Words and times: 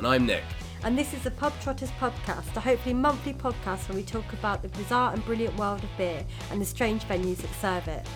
And 0.00 0.06
I'm 0.06 0.24
Nick. 0.24 0.44
and 0.82 0.96
this 0.96 1.12
is 1.12 1.24
the 1.24 1.30
Pub 1.30 1.52
Trotters 1.60 1.90
podcast, 2.00 2.56
a 2.56 2.60
hopefully 2.60 2.94
monthly 2.94 3.34
podcast 3.34 3.86
where 3.86 3.96
we 3.96 4.02
talk 4.02 4.32
about 4.32 4.62
the 4.62 4.68
bizarre 4.68 5.12
and 5.12 5.22
brilliant 5.26 5.54
world 5.58 5.84
of 5.84 5.90
beer 5.98 6.24
and 6.50 6.58
the 6.58 6.64
strange 6.64 7.02
venues 7.02 7.36
that 7.36 7.52
serve 7.60 7.86
it. 7.86 8.06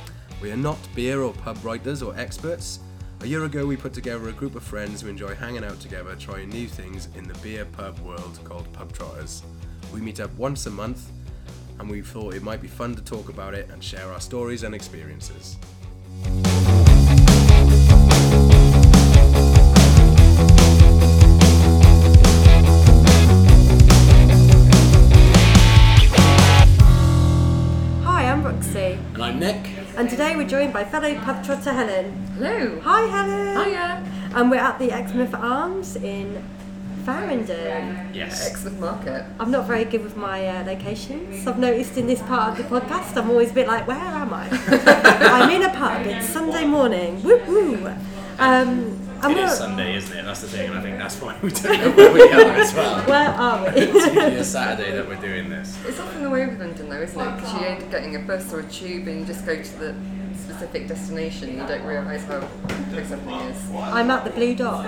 We 0.41 0.51
are 0.51 0.57
not 0.57 0.79
beer 0.95 1.20
or 1.20 1.34
pub 1.34 1.62
writers 1.62 2.02
or 2.02 2.19
experts. 2.19 2.79
A 3.20 3.27
year 3.27 3.45
ago, 3.45 3.66
we 3.66 3.77
put 3.77 3.93
together 3.93 4.30
a 4.30 4.33
group 4.33 4.55
of 4.55 4.62
friends 4.62 5.02
who 5.02 5.09
enjoy 5.09 5.34
hanging 5.34 5.62
out 5.62 5.79
together, 5.79 6.16
trying 6.16 6.48
new 6.48 6.69
things 6.69 7.10
in 7.16 7.29
the 7.29 7.38
beer 7.41 7.66
pub 7.66 7.98
world 7.98 8.38
called 8.45 8.73
Pub 8.73 8.91
Trotters. 8.91 9.43
We 9.93 10.01
meet 10.01 10.21
up 10.21 10.35
once 10.38 10.65
a 10.65 10.71
month, 10.71 11.10
and 11.79 11.91
we 11.91 12.01
thought 12.01 12.32
it 12.32 12.43
might 12.43 12.62
be 12.62 12.69
fun 12.69 12.95
to 12.95 13.02
talk 13.02 13.29
about 13.29 13.52
it 13.52 13.69
and 13.69 13.85
share 13.85 14.10
our 14.10 14.23
stories 14.23 14.62
and 14.62 14.74
experiences. 14.74 15.59
I'm 29.24 29.38
Nick. 29.38 29.70
and 29.96 30.10
today 30.10 30.37
we're 30.37 30.46
joined 30.46 30.74
by 30.74 30.84
fellow 30.84 31.14
pub 31.20 31.42
trotter 31.42 31.73
Helen. 31.73 32.12
Hello. 32.37 32.78
Hi, 32.82 33.01
Helen. 33.06 33.65
Hiya. 33.70 34.05
And 34.34 34.51
we're 34.51 34.59
at 34.59 34.78
the 34.78 34.92
Exmouth 34.92 35.32
Arms 35.34 35.96
in 35.96 36.45
Farringdon. 37.06 38.10
Yes. 38.12 38.46
Exmouth 38.51 38.79
Market. 38.79 39.24
I'm 39.40 39.51
not 39.51 39.66
very 39.66 39.87
good 39.87 40.02
with 40.04 40.15
my 40.15 40.46
uh, 40.46 40.65
locations. 40.65 41.46
I've 41.46 41.59
noticed 41.59 41.96
in 41.96 42.07
this 42.07 42.21
part 42.21 42.51
of 42.51 42.68
the 42.68 42.80
podcast, 42.80 43.16
I'm 43.16 43.30
always 43.30 43.51
a 43.51 43.54
bit 43.54 43.66
like, 43.66 43.87
where 43.87 43.96
am 43.96 44.34
I? 44.34 44.46
I'm 44.68 45.51
in 45.51 45.62
a 45.62 45.71
pub. 45.71 46.06
It's 46.06 46.29
Sunday 46.29 46.66
morning. 46.66 47.23
Woo 47.23 47.40
woo. 47.46 47.95
Um, 48.38 49.04
and 49.25 49.33
It 49.33 49.37
we're- 49.37 49.47
is 49.53 49.59
Sunday, 49.59 49.97
isn't 49.97 50.17
it? 50.17 50.25
That's 50.25 50.41
the 50.41 50.49
thing, 50.49 50.69
and 50.71 50.79
I 50.79 50.83
think 50.83 50.99
that's 50.99 51.21
why 51.21 51.37
we 51.43 51.51
don't 51.51 51.79
know 51.80 51.91
where 51.93 52.13
we 52.13 52.23
are 52.30 52.53
as 52.53 52.75
well. 52.75 53.03
Where 53.07 53.29
are 53.29 53.65
we? 53.65 53.80
It's 53.80 54.07
usually 54.07 54.37
a 54.37 54.45
Saturday 54.45 54.93
that 54.93 55.07
we're 55.09 55.17
doing 55.21 55.49
this. 55.51 55.77
It's 55.87 55.99
often 56.01 56.23
the 56.23 56.30
way 56.30 56.47
with 56.47 56.59
London 56.61 56.89
though, 56.89 57.01
isn't 57.03 57.21
it? 57.21 57.35
Because 57.37 57.52
you 57.55 57.61
end 57.67 57.83
up 57.83 57.91
getting 57.91 58.17
a 58.17 58.21
bus 58.21 58.52
or 58.52 58.61
a 58.61 58.65
tube 58.65 59.07
and 59.09 59.21
you 59.21 59.27
just 59.27 59.45
go 59.47 59.61
to 59.61 59.79
the 59.79 59.95
specific 60.37 60.88
destination 60.88 61.59
you 61.59 61.66
don't 61.66 61.85
realise 61.85 62.24
how 62.24 62.40
close 62.40 63.10
everything 63.10 63.40
is. 63.51 63.71
I'm 63.74 64.10
at 64.10 64.25
the 64.25 64.31
Blue 64.31 64.54
Dot. 64.54 64.84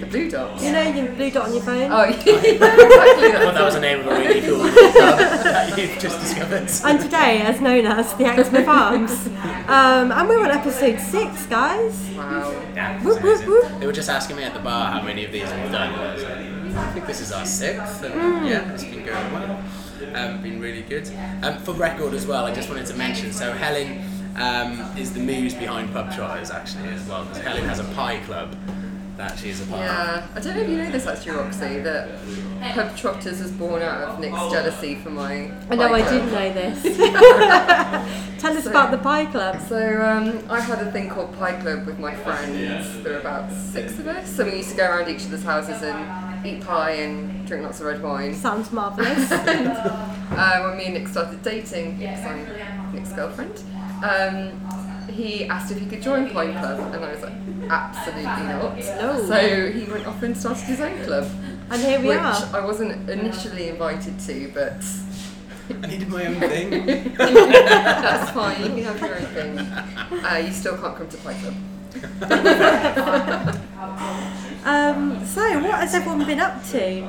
The 0.00 0.06
Blue 0.06 0.30
Dot. 0.30 0.60
You 0.60 0.72
know 0.72 0.82
your 0.82 1.12
Blue 1.12 1.30
Dot 1.30 1.46
on 1.48 1.54
your 1.54 1.62
phone? 1.62 1.90
Oh, 1.92 2.04
yeah, 2.04 2.14
exactly. 2.16 3.28
I 3.28 3.40
thought 3.44 3.54
that 3.54 3.64
was 3.64 3.74
the 3.74 3.80
name 3.80 4.00
of 4.00 4.06
a 4.06 4.10
really 4.10 4.40
cool 4.40 4.60
pub 4.60 4.74
that 4.74 5.78
you've 5.78 5.98
just 5.98 6.20
discovered. 6.20 6.68
And 6.84 7.00
today, 7.00 7.42
as 7.42 7.60
known 7.60 7.86
as 7.86 8.12
the 8.14 8.24
Exmouth 8.24 8.68
Arms. 8.68 9.26
Um, 9.68 10.12
and 10.12 10.28
we're 10.28 10.42
on 10.42 10.50
episode 10.50 11.00
six, 11.00 11.46
guys. 11.46 12.10
Wow. 12.16 12.50
Yeah, 12.74 12.96
it's 12.96 13.04
Whoop, 13.04 13.22
whoop, 13.22 13.46
whoop. 13.46 13.80
They 13.80 13.86
were 13.86 13.92
just 13.92 14.10
asking 14.10 14.36
me 14.36 14.44
at 14.44 14.54
the 14.54 14.60
bar 14.60 14.90
how 14.90 15.02
many 15.02 15.24
of 15.24 15.32
these 15.32 15.44
we've 15.44 15.72
done. 15.72 15.94
I 15.94 16.16
like, 16.16 16.76
I 16.76 16.92
think 16.92 17.06
this 17.06 17.20
is 17.20 17.30
our 17.32 17.46
sixth, 17.46 18.02
and 18.02 18.46
yeah, 18.46 18.72
it's 18.72 18.84
been 18.84 19.04
going 19.04 19.32
well. 19.32 19.62
Um, 20.14 20.42
been 20.42 20.60
really 20.60 20.82
good. 20.82 21.08
Um, 21.42 21.58
for 21.58 21.72
record 21.72 22.14
as 22.14 22.26
well, 22.26 22.44
I 22.44 22.52
just 22.54 22.68
wanted 22.68 22.86
to 22.86 22.94
mention. 22.94 23.32
So 23.32 23.52
Helen 23.52 24.02
um, 24.36 24.80
is 24.96 25.12
the 25.12 25.20
muse 25.20 25.54
behind 25.54 25.92
Pub 25.92 26.12
Trotters 26.14 26.50
actually 26.50 26.88
as 26.88 27.06
well. 27.06 27.24
Because 27.24 27.42
Helen 27.42 27.64
has 27.64 27.78
a 27.78 27.84
pie 27.94 28.20
club 28.20 28.56
that 29.16 29.38
she 29.38 29.50
is 29.50 29.62
a 29.62 29.66
part 29.66 29.80
of. 29.82 29.86
Yeah, 29.86 30.26
I 30.34 30.40
don't 30.40 30.56
know 30.56 30.62
if 30.62 30.68
you 30.68 30.76
know 30.76 30.90
this 30.90 31.06
actually, 31.06 31.36
Roxy, 31.36 31.78
that 31.80 32.08
Pub 32.74 32.96
Trotters 32.96 33.40
was 33.40 33.52
born 33.52 33.82
out 33.82 34.02
of 34.02 34.20
Nick's 34.20 34.36
jealousy 34.50 34.96
for 34.96 35.10
my. 35.10 35.50
I 35.70 35.76
know 35.76 35.92
I 35.92 36.00
bike 36.00 36.10
didn't 36.10 36.32
know 36.32 36.52
this. 36.52 36.82
Tell 38.40 38.56
us 38.56 38.66
about 38.66 38.90
the 38.90 38.98
Pie 38.98 39.26
Club. 39.26 39.60
So 39.68 40.02
um, 40.02 40.44
I 40.50 40.60
had 40.60 40.86
a 40.86 40.90
thing 40.90 41.08
called 41.08 41.32
Pie 41.38 41.60
Club 41.60 41.86
with 41.86 41.98
my 41.98 42.14
friends. 42.14 43.02
There 43.02 43.14
were 43.14 43.20
about 43.20 43.50
six 43.52 43.98
of 43.98 44.06
us. 44.08 44.28
So 44.28 44.44
we 44.44 44.56
used 44.56 44.70
to 44.70 44.76
go 44.76 44.84
around 44.90 45.08
each 45.08 45.24
other's 45.26 45.44
houses 45.44 45.82
and 45.82 46.46
eat 46.46 46.60
pie 46.60 46.90
and 46.92 47.46
drink 47.46 47.62
lots 47.62 47.80
of 47.80 47.86
red 47.86 48.02
wine. 48.02 48.34
Sounds 48.34 48.72
marvellous. 48.72 49.30
Uh, 50.34 50.62
when 50.62 50.76
me 50.76 50.86
and 50.86 50.94
Nick 50.94 51.06
started 51.06 51.40
dating, 51.44 51.96
because 51.98 52.24
I'm 52.24 52.92
Nick's 52.92 53.12
girlfriend, 53.12 53.62
um, 54.04 55.08
he 55.08 55.46
asked 55.46 55.70
if 55.72 55.78
he 55.78 55.86
could 55.86 56.02
join 56.02 56.28
Pie 56.30 56.52
Club, 56.52 56.92
and 56.94 57.04
I 57.04 57.12
was 57.12 57.22
like, 57.22 57.32
absolutely 57.70 58.24
not. 58.24 58.76
No. 58.76 59.26
So 59.26 59.70
he 59.72 59.90
went 59.90 60.06
off 60.06 60.22
and 60.22 60.36
started 60.36 60.64
his 60.64 60.80
own 60.80 61.02
club, 61.04 61.30
And 61.70 61.80
here 61.80 62.00
we 62.00 62.08
which 62.08 62.18
are. 62.18 62.50
I 62.52 62.64
wasn't 62.64 63.08
initially 63.08 63.68
invited 63.68 64.18
to, 64.20 64.50
but 64.52 64.84
I 65.82 65.86
needed 65.86 66.08
my 66.08 66.26
own 66.26 66.34
thing. 66.40 66.86
that's 67.16 68.30
fine. 68.32 68.60
You 68.62 68.68
can 68.68 68.82
have 68.84 69.00
your 69.00 69.16
own 69.16 69.26
thing. 69.26 69.58
Uh, 69.58 70.36
you 70.44 70.52
still 70.52 70.76
can't 70.76 70.96
come 70.96 71.08
to 71.08 71.16
Pie 71.18 71.34
Club. 71.34 71.54
Um, 74.64 75.24
so, 75.26 75.42
what 75.60 75.74
has 75.74 75.94
everyone 75.94 76.24
been 76.24 76.40
up 76.40 76.64
to? 76.68 77.06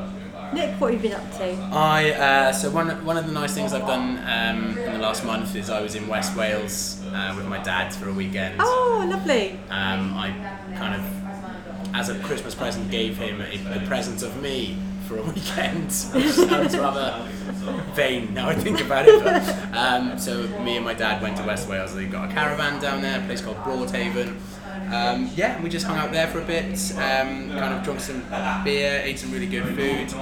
Nick, 0.53 0.79
what 0.79 0.93
have 0.93 1.03
you 1.03 1.09
been 1.09 1.19
up 1.19 1.31
to? 1.37 1.43
I 1.73 2.11
uh, 2.11 2.53
so 2.53 2.69
one 2.69 3.03
one 3.05 3.17
of 3.17 3.25
the 3.25 3.31
nice 3.31 3.53
things 3.53 3.73
I've 3.73 3.87
done 3.87 4.17
um, 4.19 4.77
in 4.77 4.93
the 4.93 4.99
last 4.99 5.25
month 5.25 5.55
is 5.55 5.69
I 5.69 5.81
was 5.81 5.95
in 5.95 6.07
West 6.07 6.35
Wales 6.35 7.01
uh, 7.13 7.33
with 7.35 7.45
my 7.45 7.61
dad 7.61 7.93
for 7.93 8.09
a 8.09 8.13
weekend. 8.13 8.55
Oh, 8.59 9.05
lovely. 9.09 9.59
Um, 9.69 10.13
I 10.15 10.31
kind 10.75 10.95
of, 10.95 11.95
as 11.95 12.09
a 12.09 12.19
Christmas 12.19 12.55
present, 12.55 12.89
gave 12.91 13.17
him 13.17 13.41
a, 13.41 13.83
a 13.83 13.85
present 13.87 14.23
of 14.23 14.41
me 14.41 14.77
for 15.07 15.17
a 15.17 15.23
weekend. 15.23 15.85
Which 16.13 16.31
sounds 16.31 16.77
rather 16.77 17.27
vain 17.93 18.33
now 18.33 18.49
I 18.49 18.55
think 18.55 18.81
about 18.81 19.07
it. 19.07 19.23
But, 19.23 19.75
um, 19.75 20.17
so 20.19 20.47
me 20.59 20.75
and 20.75 20.85
my 20.85 20.93
dad 20.93 21.21
went 21.21 21.37
to 21.37 21.43
West 21.43 21.67
Wales. 21.67 21.95
They 21.95 22.05
got 22.05 22.29
a 22.29 22.33
caravan 22.33 22.81
down 22.81 23.01
there, 23.01 23.19
a 23.21 23.25
place 23.25 23.41
called 23.41 23.57
Broadhaven. 23.57 24.37
Um, 24.93 25.29
yeah, 25.35 25.55
and 25.55 25.63
we 25.63 25.69
just 25.69 25.85
hung 25.85 25.97
out 25.97 26.11
there 26.11 26.27
for 26.27 26.39
a 26.39 26.45
bit, 26.45 26.65
um, 26.95 27.49
kind 27.49 27.73
of 27.73 27.83
drunk 27.83 27.99
some 27.99 28.21
beer, 28.63 29.01
ate 29.03 29.17
some 29.19 29.31
really 29.31 29.47
good 29.47 29.63
food, 29.75 30.13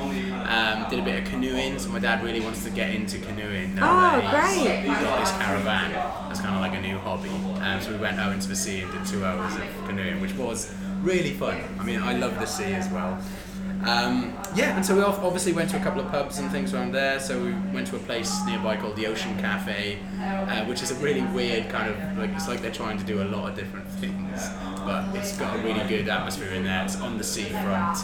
um, 0.47 0.89
did 0.89 0.99
a 0.99 1.03
bit 1.03 1.21
of 1.23 1.29
canoeing. 1.29 1.77
So 1.79 1.89
my 1.89 1.99
dad 1.99 2.23
really 2.23 2.39
wants 2.39 2.63
to 2.63 2.69
get 2.69 2.91
into 2.91 3.19
canoeing. 3.19 3.75
now 3.75 3.89
Oh, 4.15 4.21
that 4.21 4.51
he's- 4.53 4.63
great. 4.65 4.79
He's 4.79 4.97
got 4.99 5.19
this 5.19 5.31
caravan. 5.43 5.91
That's 6.27 6.39
kind 6.41 6.55
of 6.55 6.61
like 6.61 6.73
a 6.73 6.81
new 6.81 6.97
hobby. 6.99 7.29
Um, 7.61 7.81
so 7.81 7.91
we 7.91 7.97
went 7.97 8.19
out 8.19 8.31
into 8.33 8.47
the 8.47 8.55
sea 8.55 8.81
and 8.81 8.91
did 8.91 9.05
two 9.05 9.23
hours 9.25 9.53
of 9.55 9.87
canoeing, 9.87 10.21
which 10.21 10.33
was 10.35 10.73
really 11.01 11.31
fun. 11.33 11.57
I 11.79 11.83
mean, 11.83 12.01
I 12.01 12.13
love 12.13 12.39
the 12.39 12.45
sea 12.45 12.73
as 12.73 12.87
well. 12.89 13.17
Um, 13.85 14.37
yeah, 14.55 14.75
and 14.75 14.85
so 14.85 14.95
we 14.95 15.01
obviously 15.01 15.51
went 15.51 15.69
to 15.71 15.77
a 15.77 15.79
couple 15.81 15.99
of 15.99 16.09
pubs 16.09 16.39
and 16.39 16.49
things 16.51 16.73
around 16.73 16.93
there. 16.93 17.19
So 17.19 17.43
we 17.43 17.51
went 17.73 17.87
to 17.87 17.95
a 17.95 17.99
place 17.99 18.33
nearby 18.45 18.77
called 18.77 18.95
the 18.95 19.07
Ocean 19.07 19.37
Cafe, 19.39 19.99
uh, 20.21 20.65
which 20.65 20.81
is 20.81 20.91
a 20.91 20.95
really 20.95 21.21
weird 21.33 21.69
kind 21.69 21.89
of 21.89 22.17
like 22.17 22.29
it's 22.31 22.47
like 22.47 22.61
they're 22.61 22.71
trying 22.71 22.97
to 22.97 23.03
do 23.03 23.21
a 23.21 23.25
lot 23.25 23.49
of 23.49 23.55
different 23.57 23.87
things, 23.87 24.49
but 24.85 25.13
it's 25.15 25.37
got 25.37 25.55
a 25.57 25.59
really 25.63 25.85
good 25.87 26.07
atmosphere 26.07 26.51
in 26.51 26.63
there. 26.63 26.83
It's 26.85 26.99
on 27.01 27.17
the 27.17 27.23
seafront. 27.23 27.97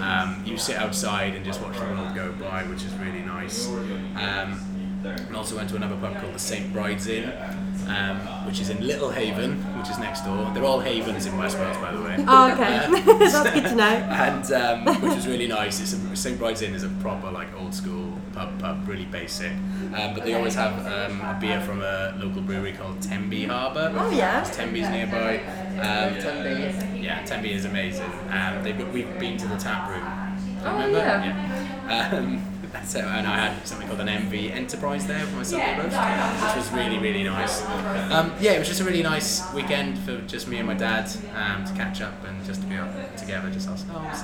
Um, 0.00 0.42
you 0.46 0.56
sit 0.56 0.76
outside 0.76 1.34
and 1.34 1.44
just 1.44 1.60
watch 1.60 1.76
the 1.78 1.84
world 1.86 2.14
go 2.14 2.32
by, 2.32 2.62
which 2.64 2.84
is 2.84 2.92
really 2.94 3.22
nice. 3.22 3.68
Um, 4.16 4.60
and 5.06 5.36
also 5.36 5.56
went 5.56 5.68
to 5.70 5.76
another 5.76 5.96
pub 5.96 6.20
called 6.20 6.34
the 6.34 6.38
St 6.38 6.72
Bride's 6.72 7.06
Inn, 7.06 7.30
um, 7.88 8.18
which 8.46 8.60
is 8.60 8.70
in 8.70 8.86
Little 8.86 9.10
Haven, 9.10 9.56
which 9.78 9.88
is 9.90 9.98
next 9.98 10.22
door. 10.24 10.50
They're 10.54 10.64
all 10.64 10.80
havens 10.80 11.26
in 11.26 11.36
West 11.38 11.58
Wales, 11.58 11.76
by 11.78 11.92
the 11.92 12.02
way. 12.02 12.16
Oh, 12.26 12.52
okay. 12.52 13.02
That's 13.18 13.50
good 13.50 13.64
to 13.64 13.74
know. 13.74 13.84
and 13.84 14.52
um, 14.52 15.02
which 15.02 15.14
was 15.14 15.26
really 15.26 15.46
nice. 15.46 15.80
It's 15.80 15.92
a, 15.92 16.16
St 16.16 16.38
Bride's 16.38 16.62
Inn 16.62 16.74
is 16.74 16.82
a 16.82 16.88
proper 17.00 17.30
like 17.30 17.48
old 17.60 17.74
school 17.74 18.18
pub, 18.32 18.58
pub, 18.60 18.86
really 18.88 19.04
basic. 19.06 19.52
Um, 19.94 20.14
but 20.14 20.24
they 20.24 20.34
always 20.34 20.54
have 20.54 20.74
um, 20.86 21.20
a 21.20 21.38
beer 21.40 21.60
from 21.60 21.82
a 21.82 22.14
local 22.18 22.42
brewery 22.42 22.72
called 22.72 23.00
Tenby 23.00 23.44
Harbour. 23.46 23.92
Oh, 23.96 24.10
yeah. 24.10 24.42
Tenby's 24.44 24.88
nearby. 24.88 25.38
Um, 25.76 26.18
Tenby. 26.20 27.00
yeah, 27.02 27.22
Tenby 27.24 27.52
is 27.52 27.64
amazing. 27.64 28.10
Um, 28.30 28.62
they've, 28.62 28.92
we've 28.92 29.18
been 29.18 29.36
to 29.38 29.46
the 29.48 29.56
tap 29.56 29.88
room. 29.90 30.02
Oh, 30.64 30.72
Remember? 30.72 30.98
yeah. 30.98 31.24
Yeah. 31.88 32.40
So, 32.84 33.00
and 33.00 33.26
I 33.26 33.48
had 33.48 33.66
something 33.66 33.88
called 33.88 34.00
an 34.00 34.08
MV 34.08 34.50
Enterprise 34.52 35.06
there 35.06 35.20
for 35.26 35.36
my 35.36 35.42
Sunday 35.42 35.76
roast, 35.78 35.96
which 35.96 36.56
was 36.56 36.72
really, 36.72 36.98
really 36.98 37.24
nice. 37.24 37.62
Um, 38.12 38.32
yeah, 38.40 38.52
it 38.52 38.58
was 38.58 38.68
just 38.68 38.80
a 38.80 38.84
really 38.84 39.02
nice 39.02 39.52
weekend 39.52 39.98
for 39.98 40.18
just 40.22 40.46
me 40.48 40.58
and 40.58 40.66
my 40.66 40.74
dad 40.74 41.10
um, 41.34 41.64
to 41.64 41.72
catch 41.74 42.00
up 42.00 42.14
and 42.24 42.44
just 42.44 42.60
to 42.62 42.66
be 42.68 42.76
out 42.76 42.88
together, 43.16 43.50
just 43.50 43.68
ourselves. 43.68 44.22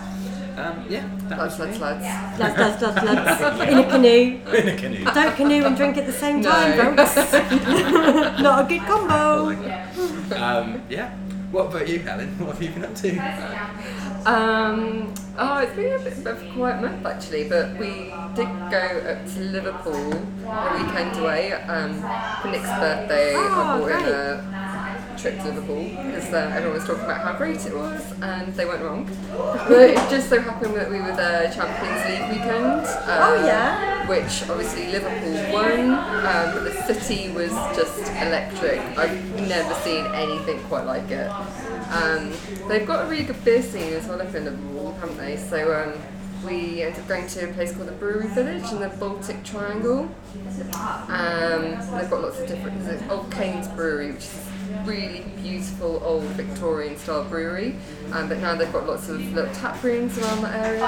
Um, 0.57 0.85
yeah, 0.89 1.09
that 1.29 1.39
Lads, 1.39 1.59
was 1.59 1.61
lads, 1.61 1.79
me. 1.79 1.83
lads. 1.83 2.39
Lads, 2.39 2.83
lads, 2.83 2.83
lads, 2.83 3.41
lads. 3.41 3.73
In 3.73 3.79
a 3.79 3.91
canoe. 3.91 4.41
in 4.59 4.69
a 4.69 4.77
canoe. 4.77 5.05
Don't 5.07 5.35
canoe 5.37 5.65
and 5.65 5.77
drink 5.77 5.97
at 5.97 6.07
the 6.07 6.13
same 6.13 6.43
time, 6.43 6.77
No. 6.77 6.95
folks. 7.07 7.33
Not 8.43 8.65
a 8.65 8.69
good 8.69 8.83
combo. 8.87 9.49
Um, 10.37 10.83
yeah. 10.91 11.17
What 11.53 11.67
about 11.67 11.87
you, 11.87 11.99
Helen? 11.99 12.29
What 12.39 12.57
have 12.57 12.63
you 12.63 12.71
been 12.71 12.85
up 12.87 12.95
to? 12.95 13.11
Um, 14.25 15.13
oh, 15.37 15.59
it's 15.59 15.77
been 15.77 15.93
a 15.93 15.99
bit 15.99 16.17
of 16.17 16.27
a 16.27 16.53
quiet 16.55 16.81
month 16.81 17.05
actually, 17.05 17.47
but 17.47 17.79
we 17.79 18.09
did 18.35 18.49
go 18.71 18.81
up 19.13 19.27
to 19.35 19.41
Liverpool 19.41 20.13
a 20.49 20.73
weekend 20.73 21.19
away 21.19 21.53
um, 21.53 22.01
for 22.41 22.49
Nick's 22.49 22.71
birthday. 22.81 23.35
Oh, 23.37 23.53
I 23.53 23.79
bought 23.79 23.85
great. 23.85 24.72
Trip 25.23 25.39
to 25.39 25.45
Liverpool 25.45 25.85
because 25.85 26.33
uh, 26.35 26.51
everyone 26.53 26.79
was 26.79 26.85
talking 26.85 27.05
about 27.05 27.21
how 27.21 27.37
great 27.39 27.65
it 27.65 27.73
was, 27.75 28.03
and 28.23 28.53
they 28.55 28.65
weren't 28.65 28.83
wrong. 28.83 29.09
But 29.69 29.91
it 29.91 29.97
just 30.11 30.29
so 30.29 30.41
happened 30.41 30.75
that 30.75 30.91
we 30.91 31.01
were 31.01 31.15
there 31.15 31.49
Champions 31.53 32.05
League 32.11 32.29
weekend. 32.39 32.85
Uh, 32.85 33.19
Oh, 33.29 33.47
yeah. 33.47 34.09
Which 34.09 34.43
obviously 34.51 34.89
Liverpool 34.91 35.53
won, 35.53 35.91
um, 35.91 36.55
but 36.55 36.65
the 36.65 36.93
city 36.93 37.31
was 37.31 37.51
just 37.77 38.01
electric. 38.21 38.81
I've 38.99 39.41
never 39.49 39.73
seen 39.83 40.05
anything 40.07 40.59
quite 40.65 40.87
like 40.87 41.09
it. 41.11 41.31
Um, 41.93 42.33
they've 42.69 42.85
got 42.87 43.07
a 43.07 43.09
really 43.09 43.23
good 43.23 43.43
beer 43.45 43.63
scene 43.63 43.93
as 43.93 44.09
well 44.09 44.21
up 44.21 44.35
in 44.35 44.45
Liverpool, 44.45 44.93
haven't 45.01 45.19
they? 45.19 45.37
So 45.37 45.73
um, 45.73 45.93
we 46.45 46.83
ended 46.83 47.01
up 47.01 47.09
going 47.09 47.29
to 47.29 47.49
a 47.49 47.53
place 47.53 47.73
called 47.73 47.87
the 47.87 47.93
Brewery 47.93 48.27
Village 48.29 48.71
in 48.73 48.81
the 48.81 48.89
Baltic 48.89 49.45
Triangle. 49.45 50.11
Um, 51.09 51.63
they've 51.97 52.11
got 52.11 52.23
lots 52.23 52.41
of 52.41 52.49
different. 52.49 52.85
There's 52.85 53.03
Old 53.09 53.31
Cain's 53.31 53.69
Brewery, 53.69 54.11
which 54.13 54.25
is 54.25 54.49
a 54.49 54.52
really 54.85 55.25
beautiful 55.43 56.03
old 56.05 56.25
Victorian 56.25 56.97
style 56.97 57.25
brewery. 57.25 57.77
Um, 58.13 58.29
but 58.29 58.39
now 58.39 58.55
they've 58.55 58.73
got 58.73 58.87
lots 58.87 59.09
of 59.09 59.21
little 59.33 59.53
tap 59.55 59.83
rooms 59.83 60.19
around 60.19 60.43
the 60.43 60.49
area. 60.57 60.85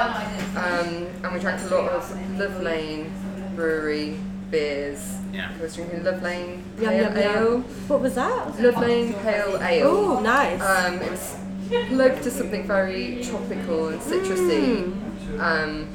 Um, 0.57 1.07
and 1.25 1.33
we 1.33 1.41
drank 1.41 1.63
a 1.71 1.75
lot 1.75 1.91
of 1.91 2.39
Love 2.39 2.63
Lane 2.63 3.13
Brewery 3.57 4.19
beers. 4.51 5.19
Yeah. 5.33 5.51
I 5.57 5.63
was 5.63 5.75
drinking 5.75 6.05
Love 6.05 6.23
Lane 6.23 6.65
Yum, 6.79 6.91
Pale 6.91 7.03
yum, 7.03 7.17
Ale. 7.17 7.53
yum. 7.53 7.63
What 7.89 8.01
was 8.01 8.15
that? 8.15 8.61
Love 8.61 8.77
Lane 8.79 9.13
Pale 9.15 9.59
Ale. 9.63 9.87
Oh, 9.87 10.21
nice. 10.21 10.61
Um, 10.61 10.95
it 11.03 11.11
was 11.11 11.37
plugged 11.89 12.23
to 12.23 12.31
something 12.31 12.67
very 12.67 13.23
tropical 13.25 13.89
and 13.89 14.01
citrusy. 14.01 14.93
Mm. 14.93 15.41
Um, 15.41 15.89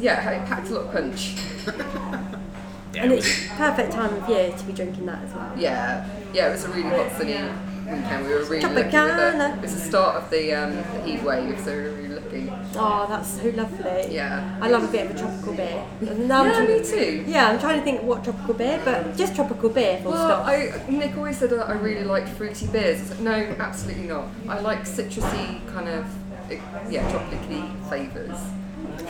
yeah, 0.00 0.30
it 0.30 0.46
packed 0.46 0.68
a 0.68 0.74
lot 0.74 0.84
of 0.86 0.92
punch. 0.92 1.34
Yeah, 1.66 3.02
and 3.02 3.12
it's 3.12 3.48
perfect 3.48 3.92
time 3.92 4.14
of 4.14 4.28
year 4.28 4.52
to 4.56 4.64
be 4.64 4.72
drinking 4.72 5.06
that 5.06 5.24
as 5.24 5.34
well. 5.34 5.52
Yeah, 5.56 6.06
yeah, 6.36 6.48
it 6.48 6.52
was 6.52 6.64
a 6.64 6.68
really 6.68 6.82
hot 6.82 7.10
sunny 7.12 7.32
weekend. 7.32 8.26
We 8.26 8.34
were 8.34 8.44
really 8.44 8.60
lucky 8.60 8.74
with 8.74 8.86
Tropicana. 8.92 9.52
it. 9.54 9.58
It 9.58 9.62
was 9.62 9.74
the 9.74 9.80
start 9.80 10.16
of 10.16 10.30
the, 10.30 10.52
um, 10.52 10.76
the 10.76 11.02
heat 11.02 11.22
wave, 11.22 11.58
so 11.60 11.74
we 11.74 11.82
were 11.82 11.90
really 11.92 12.08
lucky. 12.10 12.52
Oh, 12.76 13.06
that's 13.08 13.40
so 13.40 13.48
lovely. 13.50 14.14
Yeah. 14.14 14.58
I 14.60 14.68
love 14.68 14.84
a 14.84 14.88
bit 14.88 15.06
of 15.10 15.16
a 15.16 15.18
tropical 15.18 15.54
beer. 15.54 15.82
And 16.02 16.28
now 16.28 16.40
I'm 16.42 16.46
Yeah, 16.48 16.52
trying- 16.66 16.82
me 16.82 16.84
too. 16.84 17.24
Yeah, 17.26 17.48
I'm 17.50 17.58
trying 17.58 17.78
to 17.78 17.84
think 17.84 18.02
what 18.02 18.22
tropical 18.22 18.52
beer, 18.54 18.80
but 18.84 19.16
just 19.16 19.34
tropical 19.34 19.70
beer, 19.70 19.98
full 20.02 20.12
Well, 20.12 20.28
stop. 20.28 20.46
I, 20.46 20.72
Nick 20.90 21.16
always 21.16 21.38
said 21.38 21.50
that 21.50 21.68
I 21.68 21.72
really 21.72 22.04
liked 22.04 22.28
fruity 22.28 22.66
beers. 22.66 22.98
I 22.98 23.00
was 23.02 23.10
like, 23.12 23.20
no, 23.20 23.32
absolutely 23.64 24.04
not. 24.08 24.24
I 24.48 24.60
like 24.60 24.82
citrusy 24.84 25.66
kind 25.72 25.88
of, 25.88 26.04
eh, 26.50 26.58
yeah, 26.90 27.10
tropically 27.10 27.64
flavours. 27.88 28.38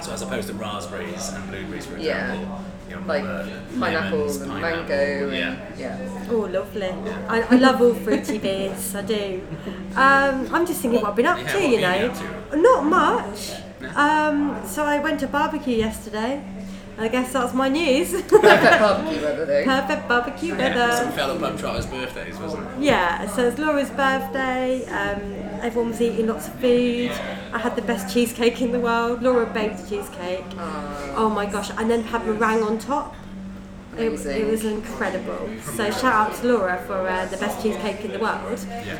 so 0.02 0.12
as 0.12 0.22
opposed 0.22 0.48
to 0.48 0.54
raspberries 0.54 1.30
and 1.30 1.48
blueberries, 1.50 1.86
for 1.86 1.96
Yeah. 1.98 2.34
example. 2.34 2.60
You 3.00 3.06
Like 3.06 3.24
more 3.24 3.42
the 3.44 3.78
pineapple 3.80 4.18
lemons, 4.18 4.36
and 4.40 4.50
pineapple, 4.52 4.60
mango. 4.88 5.30
Yeah. 5.30 5.50
And, 5.70 5.78
yeah. 5.80 6.28
Oh, 6.30 6.36
lovely. 6.40 6.88
I, 7.28 7.40
I 7.42 7.56
love 7.56 7.80
all 7.82 7.94
fruity 7.94 8.38
beers, 8.46 8.94
I 8.94 9.02
do. 9.02 9.46
Um, 9.94 10.54
I'm 10.54 10.66
just 10.66 10.80
thinking 10.80 11.00
what 11.00 11.10
I've 11.10 11.16
been 11.16 11.26
up 11.26 11.38
Yeah, 11.38 11.52
to, 11.52 11.60
you 11.68 11.80
know. 11.80 12.08
been 12.08 12.10
up 12.10 12.56
Not 12.56 12.84
much. 12.84 13.52
Um, 13.94 14.60
so 14.66 14.84
I 14.84 14.98
went 15.00 15.20
to 15.20 15.26
barbecue 15.26 15.76
yesterday. 15.76 16.42
I 16.98 17.08
guess 17.08 17.32
that's 17.32 17.52
my 17.52 17.68
news. 17.68 18.10
Perfect 18.22 18.80
barbecue 18.80 19.20
weather. 19.22 19.64
Perfect 19.64 20.08
barbecue 20.08 20.54
Yeah, 20.56 20.90
some 20.94 21.04
weather. 21.06 21.16
fellow 21.16 21.38
pub 21.38 21.58
trotters' 21.58 21.86
birthdays, 21.86 22.38
wasn't 22.38 22.66
it? 22.70 22.82
Yeah, 22.82 23.26
so 23.26 23.46
it's 23.48 23.58
Laura's 23.58 23.90
birthday. 23.90 24.84
Um, 24.86 25.20
everyone 25.62 25.90
was 25.90 26.00
eating 26.00 26.26
lots 26.26 26.48
of 26.48 26.54
food. 26.54 27.10
I 27.52 27.58
had 27.58 27.76
the 27.76 27.82
best 27.82 28.12
cheesecake 28.14 28.62
in 28.62 28.72
the 28.72 28.80
world. 28.80 29.22
Laura 29.22 29.44
baked 29.46 29.88
cheesecake. 29.88 30.44
Oh 30.58 31.30
my 31.34 31.44
gosh! 31.46 31.70
And 31.76 31.90
then 31.90 32.02
had 32.02 32.24
meringue 32.24 32.62
on 32.62 32.78
top. 32.78 33.14
It, 33.98 34.08
Amazing. 34.08 34.40
it 34.42 34.46
was 34.50 34.64
incredible. 34.64 35.48
So 35.62 35.90
shout 35.90 36.04
out 36.04 36.34
to 36.36 36.46
Laura 36.46 36.82
for 36.86 37.08
uh, 37.08 37.24
the 37.26 37.36
best 37.38 37.62
cheesecake 37.62 38.04
in 38.04 38.12
the 38.12 38.18
world. 38.18 38.58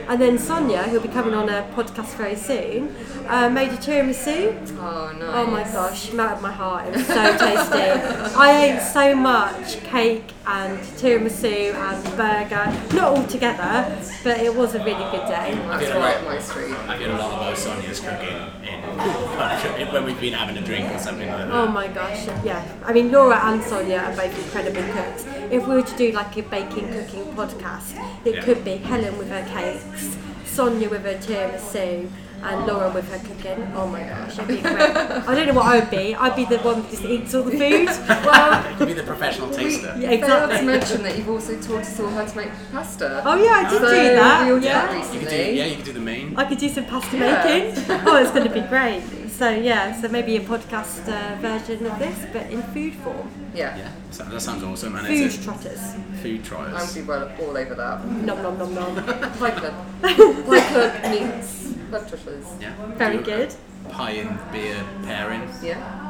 And 0.08 0.20
then 0.20 0.38
Sonia, 0.38 0.84
who'll 0.84 1.02
be 1.02 1.08
coming 1.08 1.34
on 1.34 1.48
a 1.48 1.62
podcast 1.74 2.16
very 2.16 2.36
soon, 2.36 2.94
uh, 3.26 3.48
made 3.50 3.70
a 3.70 3.76
tiramisu. 3.76 4.56
Oh, 4.78 5.12
nice. 5.12 5.22
Oh 5.22 5.46
my 5.50 5.62
gosh, 5.64 6.12
melted 6.12 6.42
my 6.42 6.52
heart. 6.52 6.88
It 6.88 6.96
was 6.96 7.06
so 7.06 7.36
tasty. 7.36 8.36
I 8.38 8.64
ate 8.72 8.80
so 8.82 9.14
much 9.14 9.82
cake 9.84 10.32
and 10.46 10.78
tiramisu 10.98 11.74
and 11.74 12.04
burger. 12.16 12.96
Not 12.96 13.16
all 13.18 13.26
together, 13.26 13.98
but 14.24 14.40
it 14.40 14.54
was 14.54 14.74
a 14.74 14.78
really 14.78 15.04
good 15.10 15.26
day. 15.28 15.54
That's 15.54 15.90
right 15.94 16.16
up 16.16 16.24
my 16.24 16.38
street. 16.40 16.70
I've 16.72 17.00
had 17.00 17.10
a 17.10 17.18
lot 17.18 17.32
of 17.34 17.40
our 17.42 17.56
Sonia's 17.56 18.00
cooking 18.00 18.28
in 18.28 18.55
when 18.96 20.04
we've 20.04 20.20
been 20.20 20.32
having 20.32 20.56
a 20.56 20.66
drink 20.66 20.90
or 20.92 20.98
something 20.98 21.28
like 21.28 21.38
that. 21.48 21.50
Oh 21.52 21.66
my 21.66 21.88
gosh, 21.88 22.26
yeah. 22.44 22.64
I 22.84 22.92
mean, 22.92 23.10
Laura 23.12 23.38
and 23.44 23.62
Sonia 23.62 23.98
are 23.98 24.16
both 24.16 24.36
incredible 24.44 24.82
cooks. 24.92 25.24
If 25.50 25.66
we 25.66 25.74
were 25.76 25.82
to 25.82 25.96
do 25.96 26.12
like 26.12 26.36
a 26.36 26.42
baking 26.42 26.88
cooking 26.92 27.24
podcast, 27.34 27.98
it 28.24 28.36
Yeah. 28.36 28.42
could 28.42 28.64
be 28.64 28.76
Helen 28.76 29.16
with 29.18 29.28
her 29.28 29.44
cakes, 29.48 30.16
Sonia 30.44 30.88
with 30.88 31.04
her 31.04 31.14
tiramisu, 31.14 32.08
and 32.42 32.66
Laura 32.66 32.90
with 32.90 33.08
her 33.10 33.18
cooking. 33.26 33.66
Oh 33.74 33.86
my 33.86 34.02
gosh, 34.02 34.34
it'd 34.38 34.48
be 34.48 34.60
great. 34.60 34.78
I 34.80 35.34
don't 35.34 35.46
know 35.46 35.54
what 35.54 35.66
I 35.66 35.80
would 35.80 35.90
be. 35.90 36.14
I'd 36.14 36.36
be 36.36 36.44
the 36.44 36.58
one 36.58 36.82
that 36.82 36.90
just 36.90 37.04
eats 37.04 37.34
all 37.34 37.42
the 37.42 37.52
food. 37.52 37.88
Well, 38.26 38.70
You 38.70 38.76
could 38.76 38.88
be 38.88 38.92
the 38.94 39.02
professional 39.02 39.50
taster. 39.50 39.94
Yeah, 39.98 40.08
failed 40.10 40.20
to 40.20 40.24
exactly. 40.44 40.66
mention 40.66 41.02
that 41.02 41.16
you've 41.16 41.28
also 41.28 41.60
taught 41.60 41.80
us 41.80 41.98
all 42.00 42.08
how 42.10 42.24
to 42.24 42.36
make 42.36 42.50
pasta. 42.72 43.22
Oh 43.24 43.36
yeah, 43.42 43.50
I 43.66 43.70
did 43.70 43.80
so 43.80 43.88
do 43.88 44.14
that. 44.14 44.44
We 44.46 44.50
all 44.52 44.56
did 44.60 44.64
yeah. 44.64 44.86
that 44.86 45.14
You 45.14 45.20
could 45.20 45.28
do, 45.28 45.36
recently. 45.36 45.58
yeah, 45.58 45.64
you 45.66 45.76
could 45.76 45.84
do 45.84 45.92
the 45.92 46.00
main. 46.00 46.36
I 46.36 46.44
could 46.44 46.58
do 46.58 46.68
some 46.68 46.84
pasta 46.86 47.16
Yeah. 47.16 47.44
making. 47.44 47.84
Oh, 48.06 48.16
it's 48.16 48.30
going 48.30 48.44
to 48.48 48.52
be 48.54 48.60
great. 48.62 49.02
So 49.38 49.50
yeah, 49.50 50.00
so 50.00 50.08
maybe 50.08 50.36
a 50.36 50.40
podcast 50.40 51.06
uh, 51.08 51.36
version 51.42 51.84
of 51.86 51.98
this, 51.98 52.24
but 52.32 52.50
in 52.50 52.62
food 52.62 52.94
form. 52.94 53.28
Yeah. 53.54 53.76
Yeah, 53.76 53.90
so 54.10 54.24
that 54.24 54.40
sounds 54.40 54.62
awesome. 54.62 54.96
And 54.96 55.06
Food 55.06 55.20
it's 55.26 55.44
trotters. 55.44 55.78
a 55.78 56.16
food 56.22 56.38
I'm 56.40 56.42
trials. 56.44 56.94
be 56.94 57.02
well 57.02 57.30
all 57.40 57.56
over 57.56 57.74
that. 57.74 58.06
Nom 58.06 58.42
nom 58.42 58.58
nom 58.58 58.74
nom. 58.74 58.94
Pie 59.38 59.50
club. 59.50 59.74
Pie 60.02 60.14
club 60.14 61.10
meets 61.10 61.64
blood 61.90 62.08
trotters. 62.08 62.46
Yeah. 62.60 62.74
Very 62.96 63.16
Do 63.18 63.22
a 63.22 63.24
good. 63.24 63.54
Pie 63.90 64.10
and 64.12 64.52
beer 64.52 64.82
pairing. 65.02 65.46
Yeah. 65.62 66.02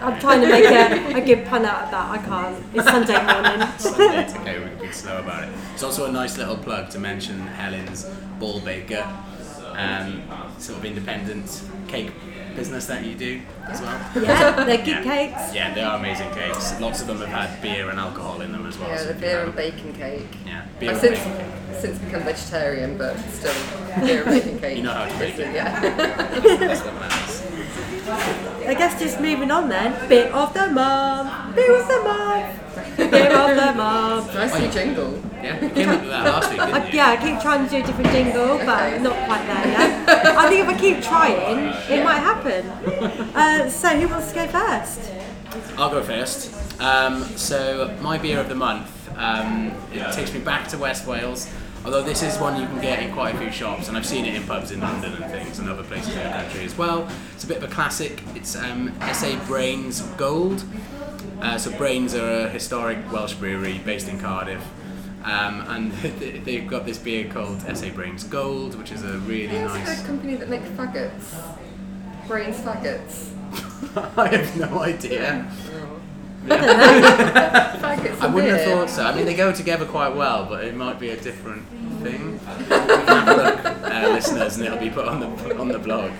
I'm 0.00 0.18
trying 0.20 0.40
to 0.40 0.48
make 0.48 0.64
a, 0.64 1.18
a 1.20 1.24
good 1.24 1.46
pun 1.46 1.64
out 1.64 1.84
of 1.84 1.90
that. 1.92 2.10
I 2.10 2.18
can't. 2.18 2.64
It's 2.74 2.84
Sunday 2.84 3.14
morning. 3.32 3.68
it's 4.24 4.34
okay, 4.36 4.58
we 4.58 4.70
can 4.70 4.78
be 4.78 4.92
slow 4.92 5.18
about 5.20 5.44
it. 5.44 5.50
It's 5.74 5.82
also 5.84 6.06
a 6.06 6.12
nice 6.12 6.36
little 6.36 6.56
plug 6.56 6.90
to 6.90 6.98
mention 6.98 7.38
Helen's 7.46 8.04
Ball 8.40 8.60
Baker, 8.60 9.06
um, 9.72 10.22
sort 10.58 10.78
of 10.78 10.84
independent 10.84 11.62
cake 11.88 12.12
business 12.56 12.86
that 12.86 13.04
you 13.04 13.14
do 13.14 13.40
as 13.68 13.80
well. 13.80 14.00
yeah, 14.22 14.64
they're 14.64 14.78
good 14.78 14.86
Yeah. 14.88 15.02
cakes. 15.02 15.54
Yeah, 15.54 15.74
they 15.74 15.82
are 15.82 15.98
amazing 15.98 16.30
cakes. 16.32 16.80
Lots 16.80 17.00
of 17.02 17.06
them 17.06 17.18
have 17.18 17.28
had 17.28 17.62
beer 17.62 17.90
and 17.90 17.98
alcohol 18.00 18.40
in 18.40 18.50
them 18.52 18.66
as 18.66 18.78
well. 18.78 18.88
Yeah, 18.88 18.96
so 18.98 19.06
the 19.08 19.14
beer 19.14 19.44
and 19.44 19.54
bacon 19.54 19.92
cake. 19.92 20.26
Yeah, 20.46 20.62
beer 20.80 20.90
I've 20.90 21.04
and 21.04 21.16
since 21.16 21.18
bacon. 21.24 21.80
since 21.80 21.98
become 21.98 22.22
vegetarian, 22.24 22.96
but 22.98 23.16
still 23.30 23.54
beer 24.04 24.22
and 24.22 24.30
bacon 24.30 24.58
cake. 24.58 24.76
You 24.78 24.82
know 24.84 24.92
how 24.92 25.06
to 25.06 25.18
make 25.18 25.38
it. 25.38 25.54
Yeah. 25.54 27.26
That's 28.06 28.26
what 28.26 28.52
matters. 28.52 28.66
I 28.68 28.74
guess 28.74 29.00
just 29.00 29.20
moving 29.20 29.50
on 29.50 29.68
then. 29.68 30.08
Bit 30.08 30.32
of 30.32 30.54
the 30.54 30.68
month. 30.68 31.54
Bit 31.56 31.70
of 31.70 31.88
the 31.88 32.02
month. 32.02 32.96
Bit 32.96 33.32
of 33.32 33.56
the 33.56 33.72
month. 33.74 34.34
nice 34.34 34.58
new 34.60 34.70
jingle. 34.70 35.22
Yeah, 35.42 35.62
you 35.62 35.70
came 35.70 35.88
up 35.90 36.00
with 36.00 36.10
that 36.10 36.24
last 36.24 36.50
week, 36.50 36.58
didn't 36.60 36.74
I, 36.74 36.86
you? 36.88 36.96
yeah, 36.96 37.08
I 37.10 37.16
keep 37.16 37.40
trying 37.40 37.64
to 37.64 37.70
do 37.70 37.76
a 37.82 37.86
different 37.86 38.10
jingle, 38.10 38.58
but 38.58 38.92
Okay. 38.94 39.02
not 39.02 39.26
quite 39.26 39.46
there 39.46 39.66
yet. 39.68 40.08
I 40.36 40.48
think 40.48 40.60
if 40.62 40.68
I 40.68 40.78
keep 40.80 41.02
trying, 41.02 41.58
it 41.90 42.04
might 42.04 42.18
happen. 42.18 42.66
Uh, 43.36 43.68
so, 43.68 43.88
who 43.90 44.08
wants 44.08 44.28
to 44.30 44.34
go 44.34 44.46
first? 44.48 45.12
I'll 45.76 45.90
go 45.90 46.02
first. 46.02 46.80
Um, 46.80 47.22
so 47.36 47.96
my 48.02 48.18
beer 48.18 48.40
of 48.40 48.48
the 48.48 48.54
month, 48.54 48.90
um, 49.16 49.72
it 49.92 50.12
takes 50.12 50.32
me 50.32 50.40
back 50.40 50.68
to 50.68 50.78
West 50.78 51.06
Wales. 51.06 51.52
Although 51.84 52.02
this 52.02 52.22
is 52.22 52.36
one 52.38 52.60
you 52.60 52.66
can 52.66 52.80
get 52.80 53.00
in 53.00 53.12
quite 53.12 53.34
a 53.36 53.38
few 53.38 53.52
shops, 53.52 53.86
and 53.88 53.96
I've 53.96 54.04
seen 54.06 54.24
it 54.24 54.34
in 54.34 54.42
pubs 54.42 54.72
in 54.72 54.80
London 54.80 55.12
and 55.22 55.30
things, 55.30 55.60
and 55.60 55.68
other 55.68 55.84
places 55.84 56.16
in 56.16 56.22
the 56.24 56.30
country 56.30 56.64
as 56.64 56.76
well. 56.76 57.08
It's 57.46 57.52
a 57.52 57.60
bit 57.60 57.62
of 57.62 57.70
a 57.70 57.74
classic. 57.76 58.24
It's 58.34 58.56
um, 58.56 58.92
SA 59.12 59.38
Brains 59.46 60.00
Gold. 60.16 60.64
Uh, 61.40 61.56
so 61.56 61.70
Brains 61.78 62.12
are 62.12 62.46
a 62.46 62.48
historic 62.48 62.98
Welsh 63.12 63.34
brewery 63.34 63.78
based 63.84 64.08
in 64.08 64.18
Cardiff. 64.18 64.60
Um, 65.22 65.60
and 65.68 65.92
they've 66.44 66.66
got 66.66 66.86
this 66.86 66.98
beer 66.98 67.28
called 67.30 67.60
SA 67.60 67.90
Brains 67.90 68.24
Gold, 68.24 68.74
which 68.76 68.90
is 68.90 69.04
a 69.04 69.18
really 69.18 69.54
It's 69.58 69.72
nice. 69.74 70.02
a 70.02 70.06
company 70.08 70.34
that 70.34 70.48
makes 70.48 70.68
faggots. 70.70 71.56
Brains 72.26 72.56
faggots. 72.56 73.30
I 74.18 74.26
have 74.26 74.56
no 74.56 74.80
idea. 74.80 75.48
Faggots. 75.48 75.85
I 76.50 78.30
wouldn't 78.32 78.56
have 78.56 78.64
thought 78.64 78.90
so. 78.90 79.04
I 79.04 79.14
mean, 79.14 79.26
they 79.26 79.34
go 79.34 79.52
together 79.52 79.84
quite 79.84 80.14
well, 80.14 80.46
but 80.46 80.64
it 80.64 80.74
might 80.74 81.00
be 81.00 81.10
a 81.10 81.16
different 81.16 81.66
thing. 82.02 82.32
We 82.58 82.64
can 82.64 83.06
have 83.06 83.28
a 83.28 83.34
look, 83.34 83.64
uh, 83.64 84.08
listeners, 84.12 84.56
and 84.56 84.66
it'll 84.66 84.78
be 84.78 84.90
put 84.90 85.06
on 85.06 85.20
the 85.20 85.58
on 85.58 85.68
the 85.68 85.78
blog. 85.78 86.10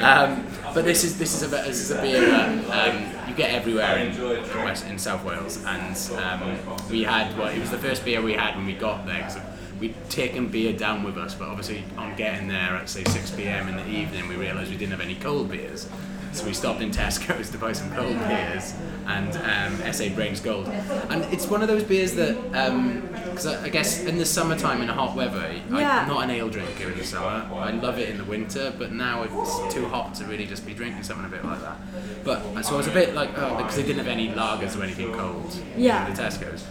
Um, 0.00 0.46
but 0.74 0.84
this 0.84 1.04
is 1.04 1.18
this 1.18 1.34
is 1.34 1.42
a 1.42 1.48
this 1.48 1.80
is 1.80 1.90
a 1.90 2.00
beer 2.00 2.20
that 2.20 2.48
um, 2.70 3.28
you 3.28 3.34
get 3.34 3.50
everywhere 3.50 3.98
in 3.98 4.16
West 4.64 4.86
in 4.86 4.98
South 4.98 5.24
Wales, 5.24 5.62
and 5.64 5.96
um, 6.22 6.58
we 6.90 7.02
had 7.02 7.36
well, 7.38 7.48
it 7.48 7.58
was 7.58 7.70
the 7.70 7.78
first 7.78 8.04
beer 8.04 8.22
we 8.22 8.32
had 8.32 8.56
when 8.56 8.66
we 8.66 8.74
got 8.74 9.06
there. 9.06 9.22
Cause 9.22 9.38
We'd 9.80 9.94
taken 10.08 10.48
beer 10.48 10.72
down 10.72 11.02
with 11.02 11.18
us, 11.18 11.34
but 11.34 11.48
obviously 11.48 11.84
on 11.98 12.16
getting 12.16 12.48
there 12.48 12.76
at 12.76 12.88
say 12.88 13.04
6 13.04 13.32
p.m. 13.32 13.68
in 13.68 13.76
the 13.76 13.86
evening, 13.86 14.26
we 14.26 14.34
realised 14.34 14.70
we 14.70 14.78
didn't 14.78 14.92
have 14.92 15.02
any 15.02 15.16
cold 15.16 15.50
beers. 15.50 15.86
So 16.32 16.44
we 16.44 16.52
stopped 16.52 16.80
in 16.82 16.90
Tesco's 16.90 17.50
to 17.52 17.58
buy 17.58 17.72
some 17.72 17.90
cold 17.94 18.18
beers 18.28 18.74
and 19.06 19.36
um, 19.36 19.92
SA 19.92 20.08
Brains 20.14 20.40
Gold. 20.40 20.68
And 21.10 21.22
it's 21.32 21.46
one 21.46 21.62
of 21.62 21.68
those 21.68 21.84
beers 21.84 22.14
that, 22.16 22.34
because 23.24 23.46
I, 23.46 23.64
I 23.64 23.68
guess 23.68 24.04
in 24.04 24.18
the 24.18 24.26
summertime 24.26 24.82
in 24.82 24.90
a 24.90 24.92
hot 24.92 25.16
weather, 25.16 25.54
Yeah. 25.70 26.00
I'm 26.02 26.08
not 26.08 26.24
an 26.24 26.30
ale 26.30 26.48
drinker 26.48 26.90
in 26.90 26.98
the 26.98 27.04
summer. 27.04 27.48
I 27.54 27.70
love 27.70 27.98
it 27.98 28.08
in 28.10 28.18
the 28.18 28.24
winter, 28.24 28.72
but 28.78 28.92
now 28.92 29.22
it's 29.22 29.74
too 29.74 29.86
hot 29.88 30.14
to 30.16 30.24
really 30.24 30.46
just 30.46 30.66
be 30.66 30.74
drinking 30.74 31.04
something 31.04 31.24
a 31.24 31.28
bit 31.28 31.44
like 31.44 31.60
that. 31.62 31.76
But 32.24 32.62
so 32.62 32.74
I 32.74 32.76
was 32.78 32.88
a 32.88 32.92
bit 32.92 33.14
like, 33.14 33.30
oh, 33.38 33.56
because 33.58 33.76
they 33.76 33.82
didn't 33.82 33.98
have 33.98 34.08
any 34.08 34.28
lagers 34.28 34.78
or 34.78 34.82
anything 34.82 35.12
cold 35.12 35.56
Yeah. 35.76 36.06
in 36.06 36.14
the 36.14 36.20
Tesco's. 36.22 36.66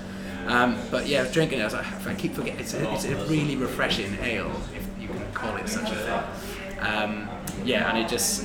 Um, 0.47 0.77
but 0.91 1.07
yeah, 1.07 1.19
I 1.21 1.23
was 1.23 1.31
drinking 1.31 1.57
it. 1.59 1.61
I 1.63 1.65
was 1.65 1.73
like, 1.73 2.05
I 2.05 2.13
keep 2.13 2.33
forgetting. 2.35 2.59
It's 2.59 2.73
a, 2.75 2.93
it's 2.93 3.05
a 3.05 3.15
really 3.25 3.55
refreshing 3.55 4.13
ale. 4.21 4.51
If 4.75 4.85
you 5.01 5.07
can 5.07 5.31
call 5.33 5.55
it 5.57 5.67
such 5.67 5.89
a 5.91 5.95
thing. 5.95 6.79
Um, 6.85 7.27
yeah, 7.63 7.89
and 7.89 7.97
it 7.97 8.07
just 8.07 8.43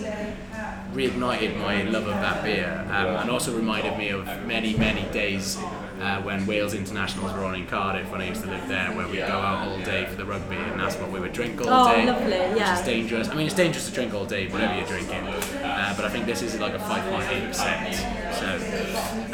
reignited 0.93 1.59
my 1.59 1.83
love 1.83 2.07
of 2.07 2.15
that 2.15 2.43
beer 2.43 2.85
um, 2.91 3.17
and 3.17 3.31
also 3.31 3.57
reminded 3.57 3.97
me 3.97 4.09
of 4.11 4.25
many, 4.47 4.77
many 4.77 5.03
days 5.13 5.59
uh, 6.01 6.21
when 6.23 6.47
Wales 6.47 6.75
Internationals 6.75 7.33
were 7.35 7.45
on 7.45 7.55
in 7.55 7.67
Cardiff 7.67 8.11
when 8.11 8.21
I 8.21 8.29
used 8.29 8.43
to 8.43 8.49
live 8.51 8.67
there, 8.69 8.89
where 8.97 9.07
we'd 9.09 9.19
go 9.19 9.27
out 9.39 9.69
all 9.69 9.79
day 9.85 10.07
for 10.07 10.17
the 10.17 10.25
rugby 10.25 10.57
and 10.57 10.81
that's 10.81 10.97
what 10.97 11.11
we 11.11 11.21
would 11.21 11.33
drink 11.33 11.61
all 11.61 11.69
Oh, 11.69 11.93
day. 11.95 12.07
lovely, 12.07 12.31
Which 12.51 12.59
yeah. 12.59 12.79
is 12.79 12.85
dangerous. 12.87 13.29
I 13.29 13.35
mean, 13.35 13.47
it's 13.47 13.55
dangerous 13.55 13.87
to 13.89 13.93
drink 13.93 14.15
all 14.15 14.25
day, 14.25 14.49
whatever 14.49 14.75
you're 14.77 14.87
drinking. 14.87 15.27
Uh, 15.27 15.93
but 15.97 16.05
I 16.05 16.09
think 16.09 16.27
this 16.27 16.43
is 16.43 16.59
like 16.59 16.75
a 16.75 16.79
5.8%. 16.79 17.95
So, 18.41 18.47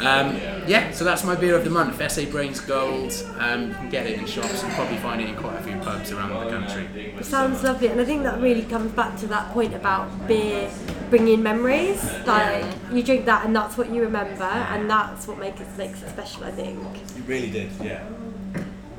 um, 0.05 0.35
yeah, 0.67 0.91
so 0.91 1.03
that's 1.05 1.23
my 1.23 1.35
beer 1.35 1.55
of 1.55 1.63
the 1.63 1.69
month, 1.69 2.01
SA 2.11 2.25
Brains 2.25 2.59
Gold. 2.59 3.13
Um, 3.39 3.69
you 3.69 3.73
can 3.75 3.89
get 3.89 4.05
it 4.07 4.19
in 4.19 4.25
shops 4.25 4.63
and 4.63 4.73
probably 4.73 4.97
find 4.97 5.21
it 5.21 5.29
in 5.29 5.35
quite 5.35 5.57
a 5.57 5.61
few 5.63 5.75
pubs 5.77 6.11
around 6.11 6.29
the 6.29 6.49
country. 6.49 6.87
It 7.17 7.25
sounds 7.25 7.63
lovely, 7.63 7.87
and 7.87 8.01
I 8.01 8.05
think 8.05 8.23
that 8.23 8.41
really 8.41 8.63
comes 8.63 8.91
back 8.91 9.17
to 9.19 9.27
that 9.27 9.51
point 9.53 9.73
about 9.73 10.27
beer 10.27 10.69
bringing 11.09 11.41
memories. 11.41 12.03
Like 12.25 12.65
you 12.91 13.01
drink 13.03 13.25
that, 13.25 13.45
and 13.45 13.55
that's 13.55 13.77
what 13.77 13.89
you 13.89 14.01
remember, 14.01 14.43
and 14.43 14.89
that's 14.89 15.27
what 15.27 15.37
makes 15.39 15.61
it 15.61 15.67
makes 15.77 16.01
it 16.01 16.09
special. 16.09 16.43
I 16.43 16.51
think. 16.57 16.79
You 17.15 17.23
really 17.23 17.49
did, 17.51 17.69
yeah. 17.83 18.03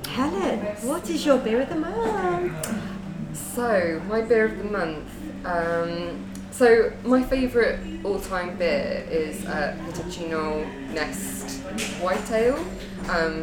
Helen, 0.06 0.58
what 0.90 1.08
is 1.10 1.26
your 1.26 1.38
beer 1.38 1.62
of 1.62 1.68
the 1.68 1.74
month? 1.74 2.54
So, 3.34 4.00
my 4.08 4.20
beer 4.22 4.44
of 4.46 4.58
the 4.58 4.64
month. 4.64 5.08
Um, 5.44 6.24
so, 6.50 6.92
my 7.04 7.22
favourite 7.22 7.78
all 8.04 8.20
time 8.20 8.56
beer 8.56 9.04
is 9.10 9.44
uh, 9.46 9.76
Hitachino 9.86 10.42
Nest 10.92 11.60
White 12.00 12.30
Ale, 12.32 12.56
um, 13.10 13.42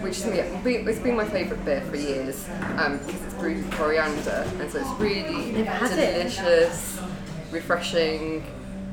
which 0.00 0.18
is 0.18 0.26
yeah, 0.26 0.62
been- 0.62 0.86
it's 0.88 0.98
been 1.00 1.16
my 1.16 1.28
favourite 1.28 1.64
beer 1.64 1.80
for 1.82 1.96
years 1.96 2.46
um, 2.78 2.98
because 2.98 3.22
it's 3.24 3.34
brewed 3.34 3.56
with 3.64 3.72
coriander 3.72 4.44
and 4.60 4.70
so 4.70 4.78
it's 4.78 4.88
really 5.00 5.52
Never 5.52 5.70
had 5.70 5.98
it. 5.98 6.12
delicious, 6.18 7.00
refreshing. 7.50 8.44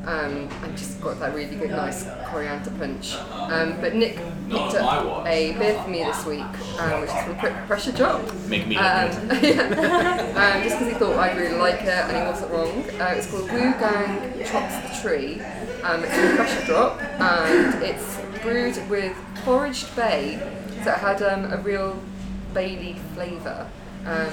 Um, 0.05 0.47
and 0.63 0.77
just 0.77 1.01
got 1.01 1.19
that 1.19 1.35
really 1.35 1.55
good, 1.55 1.71
nice 1.71 2.05
coriander 2.27 2.71
punch. 2.79 3.15
Um, 3.15 3.79
but 3.81 3.93
Nick 3.95 4.15
picked 4.49 4.75
up 4.75 5.25
a 5.27 5.51
beer 5.53 5.81
for 5.83 5.89
me 5.89 6.03
this 6.03 6.25
week, 6.25 6.39
um, 6.79 7.01
which 7.01 7.09
is 7.09 7.23
from 7.25 7.35
Pre- 7.37 7.51
Pressure 7.67 7.91
Drop. 7.91 8.21
Make 8.47 8.65
me 8.67 8.77
Um, 8.77 9.11
yeah. 9.43 10.33
um, 10.35 10.63
just 10.63 10.79
because 10.79 10.87
he 10.87 10.93
thought 10.93 11.17
I'd 11.17 11.37
really 11.37 11.57
like 11.57 11.81
it 11.81 11.89
and 11.89 12.17
he 12.17 12.23
wasn't 12.23 12.51
wrong. 12.51 12.83
Uh, 12.99 13.13
it's 13.15 13.29
called 13.29 13.51
Wu 13.51 13.59
Gang 13.59 14.45
Chops 14.45 15.01
the 15.01 15.01
Tree. 15.07 15.41
Um, 15.83 16.03
it's 16.03 16.13
a 16.13 16.35
pressure 16.35 16.65
drop 16.65 17.01
and 17.01 17.83
it's 17.83 18.19
brewed 18.41 18.89
with 18.89 19.15
foraged 19.43 19.93
bay, 19.95 20.39
so 20.83 20.91
it 20.91 20.97
had 20.97 21.21
um, 21.21 21.51
a 21.51 21.57
real 21.57 21.99
Bailey 22.53 22.95
flavour. 23.13 23.69
Um, 24.05 24.31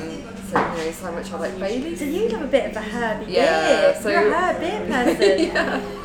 so 0.50 0.58
you 0.60 0.86
know 0.86 0.92
how 1.02 1.10
much 1.12 1.32
I 1.32 1.38
like 1.38 1.58
Bailey's. 1.58 1.98
So 1.98 2.04
you 2.04 2.28
love 2.28 2.42
a 2.42 2.46
bit 2.46 2.70
of 2.70 2.76
a 2.76 2.80
herby 2.82 3.32
Yeah, 3.32 3.90
beer. 3.92 4.00
so- 4.00 4.08
You're 4.10 4.32
a 4.32 4.52
herb 4.52 4.60
beer 4.60 4.80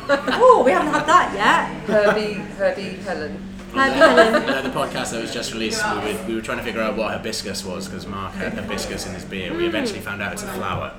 person. 0.06 0.28
Oh, 0.34 0.62
we 0.64 0.72
haven't 0.72 0.92
had 0.92 1.06
that 1.06 1.32
yet. 1.34 1.88
Herbie, 1.88 2.34
Herbie 2.34 2.96
Helen. 3.04 3.48
Herby 3.72 3.96
Helen. 3.96 4.34
Uh, 4.48 4.62
the 4.62 4.68
podcast 4.70 5.12
that 5.12 5.22
was 5.22 5.32
just 5.32 5.52
released, 5.52 5.82
we 5.86 6.12
were, 6.12 6.24
we 6.28 6.34
were 6.34 6.40
trying 6.42 6.58
to 6.58 6.64
figure 6.64 6.80
out 6.82 6.96
what 6.96 7.12
hibiscus 7.12 7.64
was 7.64 7.86
because 7.88 8.06
Mark 8.06 8.34
had 8.34 8.52
hibiscus 8.54 9.06
in 9.06 9.14
his 9.14 9.24
beer. 9.24 9.54
We 9.56 9.66
eventually 9.66 10.00
found 10.00 10.20
out 10.20 10.32
it's 10.32 10.42
a 10.42 10.48
flower. 10.48 10.92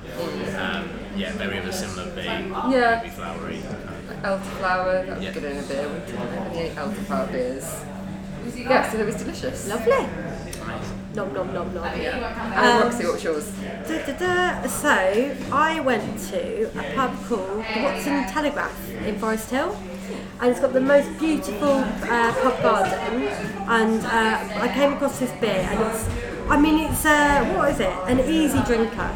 Um, 0.57 0.89
yeah, 1.17 1.33
very 1.33 1.57
of 1.57 1.65
a 1.65 1.73
similar 1.73 2.09
bay, 2.15 2.25
Yeah. 2.25 3.01
maybe 3.03 3.09
flowery. 3.13 3.61
Elderflower, 4.23 5.05
that 5.05 5.15
would 5.17 5.23
Yeah. 5.23 5.31
good 5.33 5.43
in 5.43 5.57
a 5.57 5.61
beer, 5.63 5.87
wouldn't 5.87 6.09
it? 6.09 6.55
Any 6.55 6.69
elderflower 6.69 7.29
beers. 7.31 7.83
Yeah, 8.55 8.89
so 8.89 8.97
it 8.99 9.05
was 9.05 9.15
delicious. 9.15 9.67
Lovely. 9.67 10.07
Nom 11.15 11.31
nom 11.33 11.53
nom 11.53 11.73
nom. 11.73 11.85
Yeah. 11.99 12.17
Um, 12.17 12.53
And 12.63 12.83
Roxy, 12.83 13.03
what 13.05 13.13
was 13.13 13.23
yours? 13.23 13.51
Da, 13.87 14.05
da, 14.05 14.13
da. 14.17 14.67
So 14.67 15.35
I 15.51 15.79
went 15.81 16.19
to 16.31 16.63
a 16.79 16.95
pub 16.95 17.11
called 17.27 17.63
the 17.73 17.81
Watson 17.83 18.25
Telegraph 18.27 18.89
in 19.05 19.19
Forest 19.19 19.51
Hill, 19.51 19.75
and 20.41 20.49
it's 20.51 20.59
got 20.59 20.73
the 20.73 20.81
most 20.81 21.09
beautiful 21.19 21.73
uh, 22.09 22.33
pub 22.41 22.61
garden. 22.63 23.27
And 23.67 24.03
uh, 24.05 24.63
I 24.65 24.71
came 24.73 24.93
across 24.93 25.19
this 25.19 25.31
beer, 25.39 25.67
and 25.69 25.79
it's, 25.81 26.09
I 26.49 26.59
mean, 26.59 26.79
it's 26.89 27.05
uh, 27.05 27.45
what 27.55 27.69
is 27.71 27.79
it? 27.79 27.93
An 28.07 28.19
easy 28.21 28.61
drinker. 28.63 29.11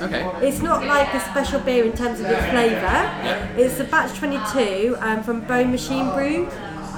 Okay. 0.00 0.24
It's 0.46 0.60
not 0.60 0.84
like 0.86 1.12
a 1.14 1.20
special 1.20 1.60
beer 1.60 1.84
in 1.84 1.92
terms 1.92 2.18
of 2.20 2.26
its 2.26 2.44
flavour. 2.50 2.80
Yeah. 2.82 3.48
It's 3.56 3.78
a 3.80 3.84
batch 3.84 4.16
22 4.18 4.96
um, 5.00 5.22
from 5.22 5.40
Bone 5.42 5.70
Machine 5.72 6.10
Brew, 6.14 6.44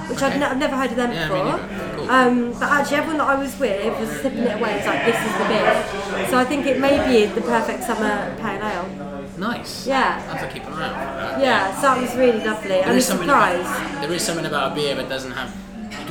which 0.09 0.21
I've, 0.21 0.37
ne- 0.39 0.45
I've 0.45 0.57
never 0.57 0.75
heard 0.75 0.91
of 0.91 0.97
them 0.97 1.11
Yeah, 1.11 1.29
me 1.29 1.51
before. 1.51 1.90
Um, 2.09 2.51
but 2.53 2.63
actually, 2.63 2.97
everyone 2.97 3.17
that 3.19 3.27
I 3.27 3.35
was 3.35 3.57
with 3.59 3.99
was 3.99 4.09
sipping 4.21 4.43
it 4.43 4.55
away. 4.59 4.73
It's 4.75 4.87
like 4.87 5.05
this 5.05 5.19
is 5.19 5.33
the 5.37 5.45
beer. 5.45 6.27
So 6.29 6.37
I 6.37 6.45
think 6.45 6.65
it 6.65 6.79
may 6.79 6.97
be 7.07 7.25
the 7.33 7.41
perfect 7.41 7.83
summer 7.83 8.35
pale 8.39 8.63
ale. 8.63 9.11
Nice. 9.37 9.87
Yeah. 9.87 10.21
I 10.29 10.37
have 10.37 10.47
to 10.47 10.53
keep 10.53 10.67
an 10.67 10.73
eye 10.73 10.87
out 10.87 10.93
for 10.93 11.15
that. 11.17 11.41
Yeah, 11.41 11.75
so 11.75 11.81
that 11.81 12.01
was 12.01 12.15
really 12.15 12.43
lovely. 12.43 12.69
There 12.69 12.83
I'm 12.87 12.95
is 12.95 13.05
something 13.05 13.27
surprised. 13.27 13.61
About, 13.61 14.01
there 14.01 14.13
is 14.13 14.21
something 14.23 14.45
about 14.45 14.71
a 14.71 14.75
beer 14.75 14.95
that 14.95 15.09
doesn't 15.09 15.31
have. 15.31 15.55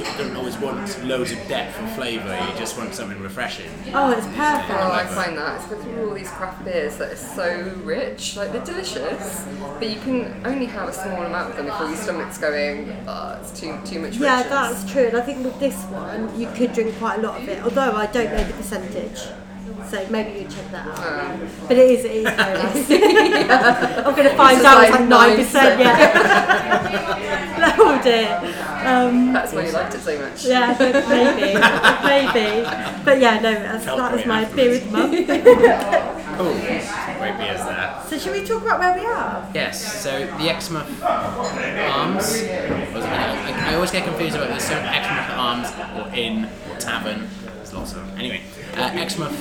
You 0.01 0.07
don't 0.17 0.35
always 0.35 0.57
want 0.57 1.05
loads 1.05 1.31
of 1.33 1.39
depth 1.47 1.79
and 1.79 1.91
flavour. 1.91 2.33
You 2.51 2.59
just 2.59 2.79
want 2.79 2.95
something 2.95 3.21
refreshing. 3.21 3.71
Oh, 3.93 4.11
it's 4.13 4.27
perfect. 4.29 4.71
Oh, 4.71 4.91
I 4.93 5.05
find 5.07 5.37
that. 5.37 5.61
Especially 5.61 5.93
with 5.93 6.09
all 6.09 6.15
these 6.15 6.31
craft 6.31 6.65
beers 6.65 6.97
that 6.97 7.13
are 7.13 7.17
so 7.17 7.75
rich. 7.85 8.35
Like, 8.37 8.53
they're 8.53 8.65
delicious, 8.65 9.47
but 9.79 9.89
you 9.91 10.01
can 10.01 10.41
only 10.47 10.65
have 10.67 10.89
a 10.89 10.93
small 10.93 11.23
amount 11.23 11.51
of 11.51 11.57
them 11.59 11.67
before 11.67 11.89
your 11.89 11.97
stomach's 11.97 12.39
going, 12.39 12.91
oh, 13.07 13.39
it's 13.43 13.61
too, 13.61 13.79
too 13.85 13.99
much 14.01 14.17
Yeah, 14.17 14.39
richness. 14.39 14.51
that's 14.51 14.91
true. 14.91 15.07
And 15.09 15.17
I 15.19 15.21
think 15.21 15.45
with 15.45 15.61
this 15.61 15.77
one, 15.85 16.41
you 16.41 16.49
could 16.55 16.73
drink 16.73 16.97
quite 16.97 17.19
a 17.19 17.23
lot 17.23 17.43
of 17.43 17.47
it, 17.49 17.63
although 17.63 17.93
I 17.93 18.07
don't 18.07 18.33
know 18.33 18.43
the 18.43 18.55
percentage. 18.55 19.21
So 19.89 20.07
maybe 20.09 20.41
you 20.41 20.47
check 20.49 20.71
that 20.71 20.87
out. 20.87 20.99
Oh. 20.99 21.49
But 21.69 21.77
it 21.77 21.91
is, 21.91 22.05
it 22.05 22.13
is 22.13 22.25
very 22.25 22.37
nice. 22.63 22.91
I'm 24.07 24.15
going 24.15 24.29
to 24.29 24.37
find 24.37 24.65
out 24.65 24.87
just 24.87 25.01
it's 25.01 25.55
like 25.55 25.79
like 25.79 25.79
9%, 25.79 25.79
yeah. 25.81 27.57
oh 27.83 28.01
dear. 28.03 28.37
Um, 28.87 29.33
That's 29.33 29.53
why 29.53 29.67
you 29.67 29.73
liked 29.73 29.95
it 29.95 30.01
so 30.01 30.19
much. 30.19 30.45
yeah, 30.45 30.77
but 30.79 30.93
maybe, 31.09 31.55
maybe. 32.05 33.05
But 33.05 33.21
yeah, 33.21 33.41
no, 33.41 33.53
that's, 33.53 33.85
Felt 33.85 33.99
that 33.99 34.13
was 34.13 34.27
my 34.27 34.43
afterwards. 34.43 34.81
beer 34.91 35.09
of 35.09 35.29
the 35.29 35.37
month. 36.07 36.17
Cool. 36.41 36.55
Great 36.55 37.37
beers 37.37 37.61
there. 37.67 38.03
so 38.09 38.17
should 38.19 38.33
we 38.33 38.43
talk 38.47 38.63
about 38.63 38.79
where 38.81 38.95
we 38.95 39.05
are? 39.05 39.47
Yes, 39.55 40.03
so 40.03 40.21
the 40.39 40.49
Exmouth 40.49 40.89
Arms. 41.03 42.25
Was 42.95 43.05
I, 43.05 43.71
I 43.71 43.75
always 43.75 43.91
get 43.91 44.05
confused 44.05 44.37
about 44.37 44.49
this. 44.49 44.67
So 44.67 44.73
Exmouth 44.75 45.31
Arms 45.37 45.69
or 45.99 46.09
Inn 46.17 46.49
or 46.71 46.77
Tavern. 46.79 47.29
There's 47.57 47.75
lots 47.75 47.93
of 47.93 48.07
them. 48.07 48.19
Anyway, 48.19 48.41
uh, 48.75 48.89
Exmouth 48.95 49.37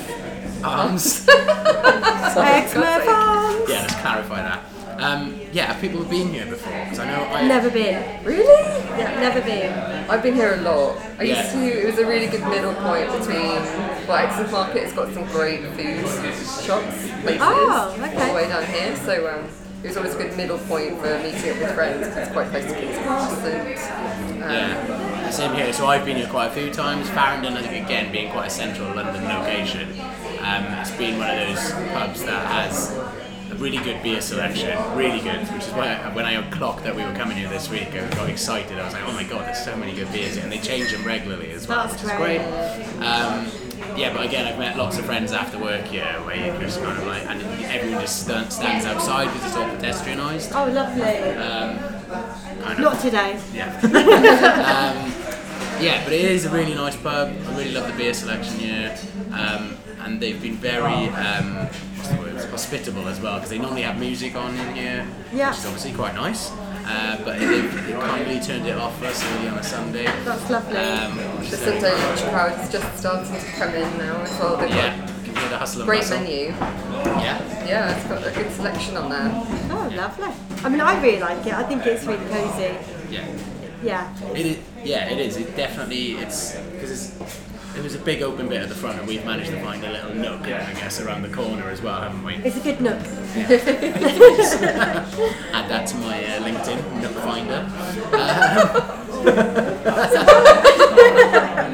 Arms. 0.61 1.25
Exmouth 1.29 3.03
Farms. 3.05 3.69
yeah, 3.69 3.81
let's 3.81 3.95
clarify 3.95 4.41
that. 4.41 4.61
Um, 4.99 5.39
yeah, 5.53 5.71
have 5.71 5.81
people 5.81 6.03
been 6.03 6.33
here 6.33 6.45
before? 6.45 6.73
Because 6.83 6.99
I 6.99 7.05
know 7.05 7.23
I. 7.33 7.47
Never 7.47 7.69
been. 7.69 8.23
Really? 8.23 8.63
Yeah, 8.99 9.19
never 9.19 9.41
been. 9.41 9.71
I've 10.09 10.21
been 10.23 10.35
here 10.35 10.55
a 10.55 10.61
lot. 10.61 10.97
I 11.19 11.23
Yeah. 11.23 11.41
used 11.41 11.51
to, 11.53 11.81
it 11.81 11.85
was 11.85 11.97
a 11.99 12.05
really 12.05 12.27
good 12.27 12.43
middle 12.47 12.73
point 12.75 13.07
between, 13.11 13.61
well, 14.07 14.17
Exmouth 14.17 14.51
Market 14.51 14.83
has 14.83 14.93
got 14.93 15.13
some 15.13 15.25
great 15.27 15.61
food 15.73 16.05
shops, 16.65 17.09
places, 17.21 17.41
Oh, 17.41 17.95
okay. 17.99 18.15
all 18.21 18.27
the 18.27 18.33
way 18.33 18.47
down 18.47 18.65
here. 18.65 18.95
So 18.97 19.27
um, 19.33 19.45
it 19.83 19.87
was 19.87 19.97
always 19.97 20.15
a 20.15 20.17
good 20.17 20.35
middle 20.35 20.57
point 20.59 20.97
for 20.99 21.17
meeting 21.19 21.51
up 21.51 21.59
with 21.59 21.71
friends 21.75 22.07
because 22.07 22.17
it's 22.27 22.31
quite 22.31 22.49
close 22.49 22.65
to 22.65 22.73
King's 22.73 22.97
Cross 22.97 23.37
and 23.45 24.43
um, 24.43 24.49
Yeah, 24.49 25.29
same 25.29 25.53
here. 25.53 25.71
So 25.73 25.85
I've 25.87 26.05
been 26.05 26.17
here 26.17 26.27
quite 26.27 26.47
a 26.47 26.51
few 26.51 26.71
times. 26.71 27.09
Farringdon, 27.11 27.53
I 27.55 27.61
think, 27.61 27.85
again, 27.85 28.11
being 28.11 28.31
quite 28.31 28.47
a 28.47 28.49
central 28.49 28.93
London 28.95 29.23
location, 29.23 29.89
um, 30.41 30.63
it's 30.79 30.91
been 30.91 31.17
one 31.19 31.29
of 31.29 31.47
those 31.47 31.71
pubs 31.93 32.23
that 32.25 32.47
has 32.47 32.89
really 33.59 33.77
good 33.77 34.01
beer 34.01 34.21
selection, 34.21 34.69
really 34.95 35.19
good. 35.19 35.39
Which 35.49 35.63
is 35.63 35.73
why 35.73 35.93
I, 35.95 36.13
when 36.15 36.25
I 36.25 36.41
clocked 36.49 36.83
that 36.83 36.95
we 36.95 37.03
were 37.03 37.13
coming 37.13 37.37
here 37.37 37.49
this 37.49 37.69
week, 37.69 37.89
I 37.93 38.09
got 38.15 38.29
excited. 38.29 38.79
I 38.79 38.85
was 38.85 38.93
like, 38.93 39.03
oh 39.05 39.11
my 39.11 39.23
god, 39.23 39.45
there's 39.45 39.63
so 39.63 39.75
many 39.75 39.93
good 39.93 40.11
beers 40.11 40.35
here, 40.35 40.43
and 40.43 40.51
they 40.51 40.59
change 40.59 40.91
them 40.91 41.03
regularly 41.03 41.51
as 41.51 41.67
well, 41.67 41.87
That's 41.87 42.01
which 42.01 42.11
is 42.11 42.17
great. 42.17 42.37
great. 42.37 43.05
Um, 43.05 43.51
yeah, 43.97 44.13
but 44.13 44.25
again, 44.25 44.47
I've 44.47 44.59
met 44.59 44.77
lots 44.77 44.97
of 44.97 45.05
friends 45.05 45.33
after 45.33 45.59
work 45.59 45.85
here 45.85 46.05
where 46.23 46.35
you 46.35 46.59
just 46.59 46.81
kind 46.81 46.97
of 46.97 47.05
like, 47.05 47.25
and 47.25 47.41
everyone 47.65 48.01
just 48.01 48.23
stand, 48.23 48.51
stands 48.51 48.85
outside 48.85 49.25
because 49.25 49.45
it's 49.45 49.55
all 49.55 49.69
pedestrianised. 49.69 50.51
Oh, 50.55 50.71
lovely. 50.71 51.03
Kind 51.03 52.73
of. 52.73 52.79
Not 52.79 52.99
today. 53.01 53.39
Yeah. 53.53 53.79
um, 53.83 55.11
yeah, 55.83 56.03
but 56.03 56.13
it 56.13 56.21
is 56.25 56.45
a 56.45 56.49
really 56.49 56.73
nice 56.75 56.95
pub. 56.97 57.29
I 57.29 57.57
really 57.57 57.71
love 57.71 57.87
the 57.91 57.97
beer 57.97 58.13
selection 58.13 58.55
here. 58.59 58.97
Um, 59.31 59.77
and 60.01 60.19
they've 60.19 60.41
been 60.41 60.55
very 60.55 61.09
um, 61.09 61.67
what's 62.17 62.31
the 62.31 62.35
word? 62.41 62.49
hospitable 62.51 63.07
as 63.07 63.19
well 63.21 63.35
because 63.35 63.49
they 63.49 63.57
normally 63.59 63.83
have 63.83 63.99
music 63.99 64.35
on 64.35 64.55
in 64.55 64.75
here, 64.75 65.07
Yeah. 65.33 65.49
which 65.49 65.59
is 65.59 65.65
obviously 65.65 65.93
quite 65.93 66.15
nice. 66.15 66.51
Uh, 66.91 67.21
but 67.23 67.37
they've, 67.39 67.85
they've 67.85 67.99
kindly 67.99 68.39
turned 68.39 68.65
it 68.65 68.75
off 68.75 68.97
for 68.97 69.05
us 69.05 69.23
early 69.23 69.47
on 69.49 69.57
a 69.59 69.63
Sunday. 69.63 70.05
That's 70.25 70.49
lovely. 70.49 70.75
Um, 70.77 71.17
which 71.39 71.49
the 71.51 71.57
Sunday 71.57 71.91
lunch 71.93 72.21
crowd 72.23 72.59
is 72.63 72.71
just 72.71 72.97
starting 72.97 73.31
to 73.31 73.45
come 73.57 73.75
in 73.75 73.97
now 73.99 74.21
as 74.21 74.39
well. 74.39 74.57
They've 74.57 74.69
Yeah, 74.71 74.97
got 74.97 75.07
can 75.25 75.35
hear 75.35 75.49
the 75.49 75.57
hustle 75.57 75.81
a 75.81 75.83
and 75.83 75.89
great 75.89 75.99
bustle. 76.01 76.17
menu. 76.21 76.47
Yeah. 76.47 77.65
Yeah, 77.67 77.95
it's 77.95 78.07
got 78.07 78.25
a 78.25 78.31
good 78.31 78.51
selection 78.53 78.97
on 78.97 79.09
there. 79.09 79.31
Oh, 79.71 79.91
lovely. 79.95 80.33
I 80.65 80.69
mean, 80.69 80.81
I 80.81 80.99
really 81.01 81.19
like 81.19 81.45
it. 81.45 81.53
I 81.53 81.61
think 81.63 81.85
it's 81.85 82.03
really 82.05 82.25
cosy. 82.25 82.75
Yeah. 83.11 83.27
Yeah. 83.83 84.31
It 84.33 84.45
is, 84.47 84.57
yeah, 84.83 85.09
it 85.11 85.19
is. 85.19 85.37
It 85.37 85.55
definitely, 85.55 86.13
it's 86.13 86.55
because 86.55 86.91
it's 86.91 87.39
There 87.73 87.83
was 87.83 87.95
a 87.95 87.99
big 87.99 88.21
open 88.21 88.49
bit 88.49 88.61
at 88.61 88.69
the 88.69 88.75
front, 88.75 88.99
and 88.99 89.07
we've 89.07 89.23
managed 89.25 89.51
to 89.51 89.61
find 89.61 89.83
a 89.85 89.91
little 89.91 90.13
nook, 90.13 90.41
I 90.41 90.73
guess, 90.73 90.99
around 90.99 91.21
the 91.21 91.29
corner 91.29 91.69
as 91.69 91.81
well, 91.81 92.01
haven't 92.01 92.23
we? 92.23 92.35
It's 92.35 92.57
a 92.57 92.59
good 92.61 92.81
nook. 92.81 92.99
Add 95.53 95.69
that 95.69 95.87
to 95.87 95.95
my 95.97 96.23
uh, 96.25 96.41
LinkedIn, 96.43 97.01
Nook 97.01 97.13
Finder. 97.23 97.65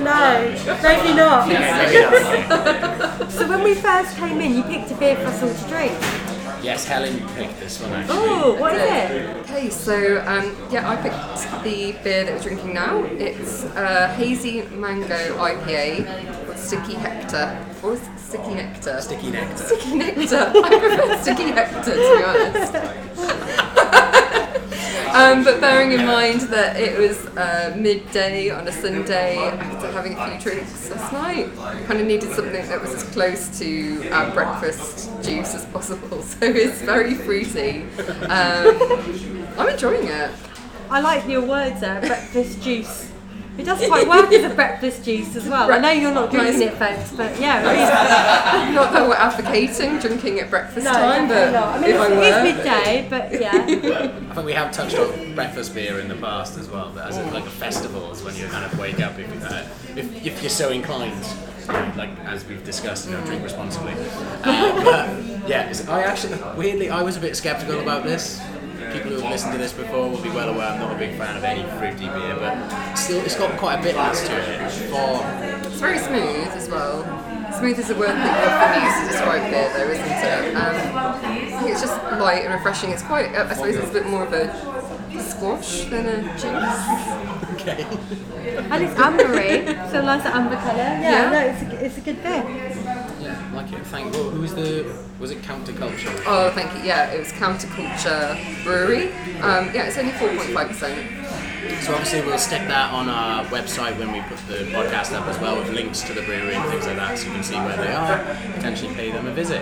No, 0.06 0.56
maybe 0.84 1.14
not. 1.16 1.50
Yeah, 1.50 3.28
So 3.30 3.48
when 3.48 3.64
we 3.64 3.74
first 3.74 4.18
came 4.18 4.40
in, 4.42 4.56
you 4.56 4.64
picked 4.64 4.92
a 4.92 4.96
beer 4.96 5.16
for 5.16 5.26
us 5.26 5.42
all 5.42 5.54
to 5.54 5.68
drink. 5.70 5.94
Yes, 6.66 6.86
Helen 6.86 7.20
picked 7.36 7.60
this 7.60 7.80
one 7.80 7.92
actually. 7.94 8.18
Oh, 8.18 8.58
what 8.60 8.74
is 8.76 8.82
it? 8.82 9.38
Okay, 9.42 9.70
so 9.70 10.24
um, 10.26 10.56
yeah, 10.72 10.90
I 10.90 10.96
picked 10.96 11.64
the 11.64 11.96
beer 12.04 12.26
that 12.26 12.34
we're 12.34 12.42
drinking 12.42 12.74
now. 12.74 13.04
It's 13.04 13.64
a 13.76 14.08
hazy 14.16 14.64
mango 14.64 15.38
IPA 15.38 16.48
with 16.48 16.60
Sticky 16.60 16.96
Hector. 16.96 17.64
Or 17.84 17.94
is 17.94 18.02
it 18.02 18.20
Sticky 18.20 18.56
Nectar? 18.56 19.00
Sticky 19.02 19.30
nectar. 19.30 19.64
Sticky 19.64 19.96
Nectar. 19.96 20.52
I 20.64 20.80
prefer 20.80 21.18
Sticky 21.22 21.52
Hector 21.52 21.92
to 21.92 22.18
be 22.18 22.24
honest. 22.24 23.15
Um, 25.16 25.44
but 25.46 25.62
bearing 25.62 25.94
in 25.94 26.06
mind 26.06 26.42
that 26.42 26.76
it 26.76 27.00
was 27.00 27.26
uh, 27.38 27.74
midday 27.78 28.50
on 28.50 28.68
a 28.68 28.72
Sunday 28.72 29.38
after 29.38 29.90
having 29.92 30.14
a 30.18 30.30
few 30.30 30.52
drinks 30.52 30.90
last 30.90 31.14
night, 31.14 31.50
I 31.58 31.82
kind 31.84 32.02
of 32.02 32.08
needed 32.08 32.34
something 32.34 32.68
that 32.68 32.82
was 32.82 32.94
as 32.94 33.04
close 33.12 33.58
to 33.60 34.10
our 34.10 34.30
breakfast 34.32 35.10
juice 35.24 35.56
as 35.56 35.66
possible. 35.66 36.22
So 36.36 36.46
it's 36.48 36.82
very 36.82 37.16
fruity. 37.16 37.84
Um, 38.24 38.76
I'm 39.58 39.70
enjoying 39.70 40.08
it. 40.08 40.32
I 40.90 41.00
like 41.00 41.26
your 41.28 41.46
words 41.46 41.80
there, 41.80 42.02
breakfast 42.02 42.62
juice. 42.62 43.12
It 43.58 43.64
does 43.64 43.86
quite 43.88 44.08
work 44.08 44.32
as 44.32 44.52
a 44.52 44.54
breakfast 44.54 45.06
juice 45.06 45.36
as 45.36 45.48
well. 45.48 45.72
I 45.72 45.80
know 45.80 45.92
you're 45.92 46.14
not 46.14 46.32
drinking 46.32 46.62
it, 46.62 46.74
folks, 46.74 47.12
but 47.14 47.40
yeah. 47.40 47.62
Not 48.76 48.92
that 48.92 49.08
we're 49.08 49.16
advocating 49.16 50.00
drinking 50.00 50.40
at 50.40 50.50
breakfast 50.50 50.86
No, 50.86 50.92
time, 50.92 51.28
but 51.28 51.52
not. 51.52 51.76
I 51.76 51.82
mean, 51.82 51.92
if 51.92 52.00
I 52.00 52.08
it's, 52.08 52.16
were, 52.16 52.22
it 52.22 52.48
is 52.48 52.56
midday, 52.56 53.08
but 53.10 53.32
yeah. 53.32 53.52
I 54.32 54.34
think 54.34 54.46
we 54.46 54.54
have 54.54 54.72
touched 54.72 54.98
on 54.98 55.36
breakfast 55.36 55.74
beer 55.74 56.00
in 56.00 56.08
the 56.08 56.16
past 56.16 56.58
as 56.58 56.68
well, 56.70 56.92
but 56.94 57.08
as 57.08 57.18
a, 57.18 57.24
like 57.32 57.46
a 57.46 57.50
festival 57.50 57.86
festivals 57.86 58.24
when 58.24 58.36
you 58.36 58.48
kind 58.48 58.66
of 58.66 58.80
wake 58.80 59.00
up 59.00 59.18
if, 59.20 59.34
you, 59.34 59.40
uh, 59.42 59.68
if, 59.96 60.26
if 60.26 60.42
you're 60.42 60.50
so 60.50 60.72
inclined, 60.72 61.26
like 61.98 62.10
as 62.26 62.46
we've 62.46 62.64
discussed, 62.64 63.08
you 63.08 63.16
know, 63.16 63.24
drink 63.26 63.44
responsibly. 63.44 63.94
But 64.44 65.50
yeah, 65.50 65.74
I 65.90 66.04
actually 66.04 66.38
weirdly 66.58 66.90
I 66.90 67.02
was 67.02 67.18
a 67.18 67.20
bit 67.20 67.36
skeptical 67.36 67.80
about 67.80 68.04
this. 68.04 68.40
People 68.94 69.12
who 69.12 69.20
have 69.22 69.32
listened 69.32 69.52
to 69.54 69.58
this 69.58 69.74
before 69.74 70.10
will 70.10 70.22
be 70.22 70.30
well 70.30 70.50
aware 70.50 70.68
I'm 70.68 70.80
not 70.80 70.96
a 70.96 70.98
big 70.98 71.18
fan 71.18 71.36
of 71.38 71.44
any 71.44 71.64
fruity 71.78 72.08
beer, 72.08 72.36
but 72.40 72.96
still 72.96 73.20
it's 73.24 73.36
got 73.38 73.58
quite 73.60 73.80
a 73.80 73.84
bitterness 73.84 74.26
to 74.28 74.34
it. 74.36 74.72
For 74.90 75.68
It's 75.68 75.80
very 75.80 76.00
smooth 76.00 76.48
as 76.54 76.70
well. 76.70 77.04
Smooth 77.58 77.80
is 77.80 77.90
a 77.90 77.96
word 77.96 78.10
that 78.10 78.44
you 78.44 78.50
often 78.52 78.84
use 78.84 78.96
to 79.02 79.08
describe 79.14 79.50
beer, 79.50 79.70
though, 79.74 79.90
isn't 79.92 80.06
it? 80.06 80.56
Um, 80.56 80.76
I 81.56 81.60
think 81.60 81.72
it's 81.72 81.82
just 81.82 81.96
light 82.20 82.44
and 82.46 82.54
refreshing. 82.54 82.92
It's 82.92 83.04
quite, 83.04 83.30
I 83.34 83.54
suppose, 83.54 83.76
it's 83.76 83.90
a 83.90 83.94
bit 83.94 84.08
more 84.08 84.24
of 84.26 84.34
a 84.34 84.52
squash 85.22 85.86
than 85.86 86.06
a 86.06 86.22
juice. 86.36 87.56
okay. 87.56 87.86
And 88.70 88.84
it's 88.84 88.94
ambery, 88.96 89.66
so 89.92 90.02
nice 90.02 90.26
amber 90.26 90.56
colour. 90.58 90.78
Yeah, 90.78 91.02
Yeah. 91.02 91.30
no, 91.32 91.40
it's 91.40 91.62
a, 91.62 91.86
it's 91.86 91.98
a 91.98 92.02
good 92.02 92.22
beer. 92.22 92.44
Yeah, 93.56 93.62
like 93.62 93.72
it. 93.74 93.86
Thank. 93.88 94.14
Well, 94.14 94.30
who 94.30 94.42
was 94.42 94.54
the? 94.56 94.86
Was 95.20 95.32
it 95.32 95.42
Counterculture? 95.42 96.22
Oh, 96.26 96.52
thank 96.52 96.74
you. 96.76 96.82
Yeah, 96.84 97.12
it 97.12 97.20
was 97.20 97.32
Counterculture 97.34 98.64
Brewery. 98.64 99.12
Um, 99.42 99.72
yeah, 99.74 99.86
it's 99.88 99.98
only 99.98 100.12
4.5%. 100.14 101.82
So 101.82 101.94
obviously 101.94 102.22
we'll 102.22 102.38
stick 102.38 102.68
that 102.68 102.94
on 102.94 103.10
our 103.10 103.44
website 103.46 103.98
when 103.98 104.12
we 104.12 104.22
put 104.22 104.38
the 104.48 104.66
podcast 104.72 105.14
up 105.14 105.26
as 105.28 105.40
well 105.40 105.58
with 105.58 105.72
links 105.72 106.02
to 106.04 106.14
the 106.14 106.22
brewery 106.22 106.54
and 106.54 106.70
things 106.70 106.86
like 106.86 106.98
that 106.98 107.18
so 107.18 107.26
you 107.28 107.34
can 107.34 107.44
see 107.44 107.56
where 107.56 107.76
they 107.78 107.92
are, 107.92 108.24
potentially 108.54 108.94
pay 108.94 109.10
them 109.12 109.26
a 109.26 109.32
visit. 109.34 109.62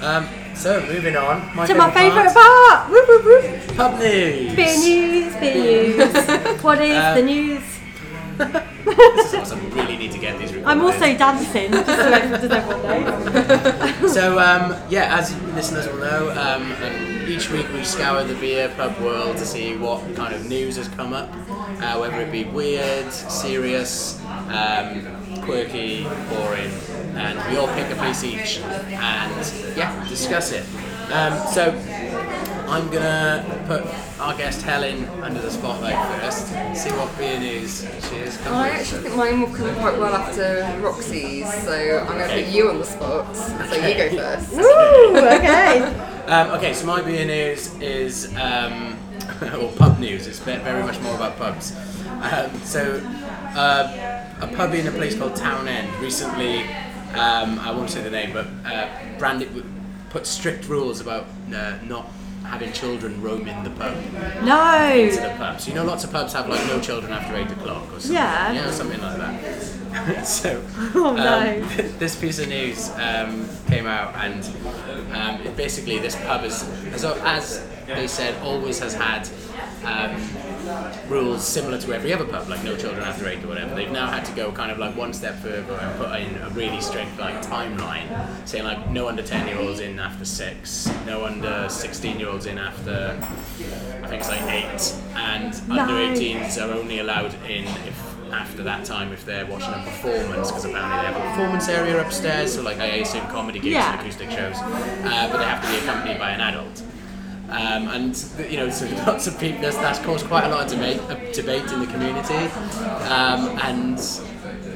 Um, 0.00 0.28
so 0.54 0.80
moving 0.86 1.16
on. 1.16 1.54
My 1.56 1.66
To 1.66 1.74
my 1.74 1.90
favourite 1.90 2.32
part, 2.32 2.88
part! 2.88 2.90
Woo, 2.90 3.04
woo, 3.08 3.24
woo. 3.24 3.60
Pub 3.74 3.98
news! 3.98 4.54
Beer 4.54 4.78
news, 4.78 5.34
beer 5.36 5.96
news. 5.96 6.62
what 6.62 6.80
is 6.80 6.96
Uh, 6.96 7.14
the 7.14 7.22
news? 7.22 7.62
This 8.96 9.26
is 9.28 9.34
awesome. 9.34 9.64
We 9.64 9.70
really 9.80 9.96
need 9.96 10.12
to 10.12 10.18
get 10.18 10.38
these 10.38 10.52
recorded. 10.54 10.68
I'm 10.68 10.80
also 10.84 11.16
dancing, 11.16 11.70
just 11.72 11.86
so 11.86 12.10
everyone. 12.12 14.08
So 14.08 14.38
um, 14.38 14.76
yeah, 14.88 15.16
as 15.18 15.34
listeners 15.54 15.86
will 15.86 15.98
know, 15.98 16.30
um, 16.30 16.72
each 17.28 17.50
week 17.50 17.66
we 17.72 17.84
scour 17.84 18.24
the 18.24 18.34
beer 18.34 18.72
pub 18.76 18.98
world 19.00 19.36
to 19.36 19.44
see 19.44 19.76
what 19.76 20.00
kind 20.16 20.34
of 20.34 20.46
news 20.48 20.76
has 20.76 20.88
come 20.88 21.12
up, 21.12 21.28
uh, 21.48 21.98
whether 21.98 22.20
it 22.20 22.32
be 22.32 22.44
weird, 22.44 23.12
serious, 23.12 24.20
um, 24.48 25.04
quirky, 25.42 26.04
boring, 26.30 26.70
and 27.14 27.38
we 27.50 27.58
all 27.58 27.68
pick 27.74 27.90
a 27.90 28.02
piece 28.02 28.24
each 28.24 28.58
and 28.60 29.76
yeah, 29.76 30.08
discuss 30.08 30.52
it. 30.52 30.64
Um, 31.12 31.34
so 31.52 31.72
I'm 32.68 32.90
gonna 32.90 33.64
put 33.66 33.86
our 34.20 34.36
guest 34.36 34.62
Helen 34.62 35.04
under 35.22 35.40
the 35.40 35.50
spotlight 35.50 36.20
first, 36.20 36.48
see 36.76 36.90
what 36.90 37.16
beer 37.16 37.38
news 37.38 37.86
she 38.08 38.16
is. 38.16 38.36
come 38.38 38.52
I 38.54 38.68
with. 38.70 38.80
actually 38.80 39.02
think 39.04 39.16
mine 39.16 39.40
will 39.40 39.54
come 39.56 39.74
quite 39.76 39.98
well 39.98 40.14
after 40.14 40.78
Roxy's, 40.82 41.50
so 41.64 42.06
I'm 42.06 42.18
going 42.18 42.28
to 42.28 42.44
put 42.44 42.52
you 42.54 42.68
on 42.68 42.78
the 42.78 42.84
spot. 42.84 43.34
So 43.34 43.74
you 43.74 43.94
go 43.96 44.10
first. 44.16 44.52
Woo, 44.56 45.16
okay. 45.16 45.80
Um, 46.26 46.50
okay, 46.58 46.74
so 46.74 46.84
my 46.86 47.00
beer 47.00 47.24
news 47.24 47.74
is, 47.80 48.34
um, 48.36 48.98
or 49.60 49.72
pub 49.72 49.98
news, 49.98 50.26
it's 50.26 50.40
very 50.40 50.82
much 50.82 51.00
more 51.00 51.14
about 51.14 51.38
pubs. 51.38 51.74
Um, 52.20 52.50
so, 52.64 53.00
uh, 53.56 54.24
a 54.40 54.46
pub 54.48 54.74
in 54.74 54.86
a 54.86 54.90
place 54.90 55.16
called 55.16 55.36
Town 55.36 55.68
End 55.68 55.88
recently, 56.02 56.62
um, 57.14 57.58
I 57.60 57.70
won't 57.70 57.88
say 57.88 58.02
the 58.02 58.10
name, 58.10 58.32
but 58.34 58.46
uh, 58.66 58.88
branded, 59.18 59.64
put 60.10 60.26
strict 60.26 60.68
rules 60.68 61.00
about 61.00 61.26
uh, 61.54 61.78
not 61.86 62.06
having 62.48 62.72
children 62.72 63.20
roaming 63.22 63.62
the 63.62 63.70
pub 63.70 63.94
No. 64.42 65.10
to 65.14 65.20
the 65.20 65.34
pub. 65.36 65.60
So 65.60 65.68
you 65.68 65.74
know, 65.74 65.84
lots 65.84 66.04
of 66.04 66.10
pubs 66.12 66.32
have 66.32 66.48
like 66.48 66.64
no 66.66 66.80
children 66.80 67.12
after 67.12 67.36
eight 67.36 67.50
o'clock 67.50 67.84
or 67.92 68.00
something. 68.00 68.12
Yeah. 68.14 68.52
You 68.52 68.60
know, 68.62 68.70
something 68.70 69.00
like 69.00 69.18
that. 69.18 70.26
so, 70.26 70.62
Oh, 70.94 71.14
no. 71.14 71.62
um, 71.62 71.98
this 71.98 72.14
piece 72.16 72.38
of 72.38 72.48
news 72.48 72.90
um, 72.96 73.48
came 73.66 73.86
out, 73.86 74.14
and 74.16 74.44
um, 75.12 75.54
basically 75.54 75.98
this 75.98 76.16
pub 76.16 76.44
is, 76.44 76.62
as, 76.92 77.04
as 77.04 77.66
they 77.86 78.06
said, 78.06 78.34
always 78.42 78.78
has 78.80 78.94
had. 78.94 79.28
Rules 81.08 81.46
similar 81.46 81.78
to 81.78 81.92
every 81.94 82.12
other 82.12 82.24
pub, 82.24 82.48
like 82.48 82.62
no 82.64 82.76
children 82.76 83.02
after 83.02 83.28
eight 83.28 83.42
or 83.42 83.48
whatever. 83.48 83.74
They've 83.74 83.90
now 83.90 84.06
had 84.08 84.24
to 84.26 84.32
go 84.32 84.52
kind 84.52 84.70
of 84.70 84.78
like 84.78 84.96
one 84.96 85.12
step 85.12 85.36
further 85.36 85.72
and 85.74 85.98
put 85.98 86.20
in 86.20 86.34
a 86.42 86.50
really 86.50 86.80
strict 86.80 87.18
like 87.18 87.40
timeline, 87.42 88.06
saying 88.46 88.64
like 88.64 88.90
no 88.90 89.08
under 89.08 89.22
ten 89.22 89.46
year 89.48 89.58
olds 89.58 89.80
in 89.80 89.98
after 89.98 90.24
six, 90.24 90.90
no 91.06 91.24
under 91.24 91.66
sixteen 91.68 92.18
year 92.18 92.28
olds 92.28 92.46
in 92.46 92.58
after 92.58 93.18
I 94.02 94.06
think 94.06 94.20
it's 94.20 94.28
like 94.28 94.42
eight, 94.42 94.94
and 95.16 95.54
under 95.70 95.92
Nice. 95.92 96.18
18s 96.18 96.58
are 96.66 96.72
only 96.72 96.98
allowed 97.00 97.34
in 97.48 97.64
if 97.64 98.04
after 98.32 98.62
that 98.62 98.84
time 98.84 99.10
if 99.12 99.24
they're 99.24 99.46
watching 99.46 99.72
a 99.72 99.82
performance 99.84 100.48
because 100.50 100.66
apparently 100.66 100.98
they 100.98 101.06
have 101.06 101.16
a 101.16 101.30
performance 101.30 101.68
area 101.68 101.98
upstairs, 102.04 102.54
so 102.54 102.60
like 102.62 102.78
I 102.78 102.86
assume 102.86 103.22
comedy 103.28 103.58
gigs 103.58 103.72
Yeah. 103.72 103.92
and 103.92 104.00
acoustic 104.00 104.30
shows, 104.30 104.56
uh, 104.56 105.28
but 105.32 105.38
they 105.38 105.44
have 105.44 105.64
to 105.64 105.70
be 105.70 105.78
accompanied 105.78 106.18
by 106.18 106.30
an 106.32 106.40
adult. 106.42 106.82
Um, 107.48 107.88
and 107.88 108.24
you 108.50 108.58
know, 108.58 108.70
so 108.70 108.86
lots 109.06 109.26
of 109.26 109.38
people. 109.40 109.62
That's, 109.62 109.98
caused 110.00 110.26
quite 110.26 110.44
a 110.44 110.48
lot 110.48 110.64
of 110.66 110.70
debate, 110.70 111.00
uh, 111.02 111.14
debate 111.32 111.70
in 111.72 111.80
the 111.80 111.86
community. 111.86 112.34
Um, 113.08 113.58
and 113.62 113.98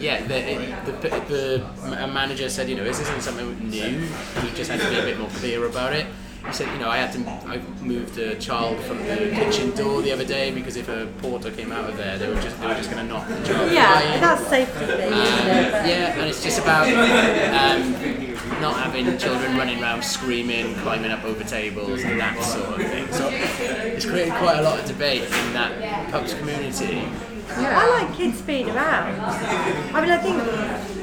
yeah, 0.00 0.20
the, 0.22 0.90
the, 0.90 1.08
the 1.28 2.02
a 2.02 2.06
manager 2.06 2.48
said, 2.48 2.68
you 2.68 2.76
know, 2.76 2.84
this 2.84 3.00
isn't 3.00 3.22
something 3.22 3.58
new. 3.68 4.00
We 4.42 4.50
just 4.54 4.70
had 4.70 4.80
to 4.80 4.88
be 4.90 4.98
a 4.98 5.02
bit 5.02 5.18
more 5.18 5.28
clear 5.30 5.66
about 5.66 5.92
it. 5.92 6.06
He 6.46 6.52
said, 6.52 6.72
you 6.72 6.80
know, 6.80 6.88
I 6.88 6.96
had 6.96 7.12
to. 7.12 7.30
I 7.48 7.58
moved 7.84 8.18
a 8.18 8.34
child 8.36 8.80
from 8.80 8.98
the 9.06 9.30
kitchen 9.32 9.70
door 9.76 10.02
the 10.02 10.10
other 10.10 10.24
day 10.24 10.50
because 10.50 10.76
if 10.76 10.88
a 10.88 11.06
porter 11.18 11.52
came 11.52 11.70
out 11.70 11.88
of 11.88 11.96
there, 11.96 12.18
they 12.18 12.26
were 12.26 12.40
just 12.40 12.60
they 12.60 12.66
were 12.66 12.74
just 12.74 12.90
going 12.90 13.06
to 13.06 13.12
knock 13.12 13.28
the 13.28 13.34
child 13.44 13.70
Yeah, 13.70 14.18
that's 14.18 14.46
safety 14.48 14.84
Um, 14.84 14.90
isn't 14.90 15.12
it? 15.12 15.72
But- 15.72 15.86
yeah, 15.86 16.18
and 16.18 16.28
it's 16.28 16.42
just 16.42 16.58
about 16.58 16.88
um, 16.88 18.31
not 18.62 18.78
having 18.78 19.18
children 19.18 19.56
running 19.56 19.82
around 19.82 20.04
screaming, 20.04 20.72
climbing 20.76 21.10
up 21.10 21.24
over 21.24 21.42
tables, 21.42 22.04
and 22.04 22.20
that 22.20 22.40
sort 22.44 22.80
of 22.80 22.86
thing. 22.86 23.12
So 23.12 23.28
it's 23.28 24.06
created 24.06 24.34
quite 24.34 24.60
a 24.60 24.62
lot 24.62 24.78
of 24.78 24.86
debate 24.86 25.24
in 25.24 25.52
that 25.52 26.10
pubs 26.12 26.32
community. 26.34 27.02
Yeah. 27.48 27.80
I 27.82 28.00
like 28.00 28.16
kids 28.16 28.40
being 28.40 28.70
around. 28.70 29.18
I 29.20 30.00
mean, 30.00 30.10
I 30.10 30.18
think, 30.18 30.38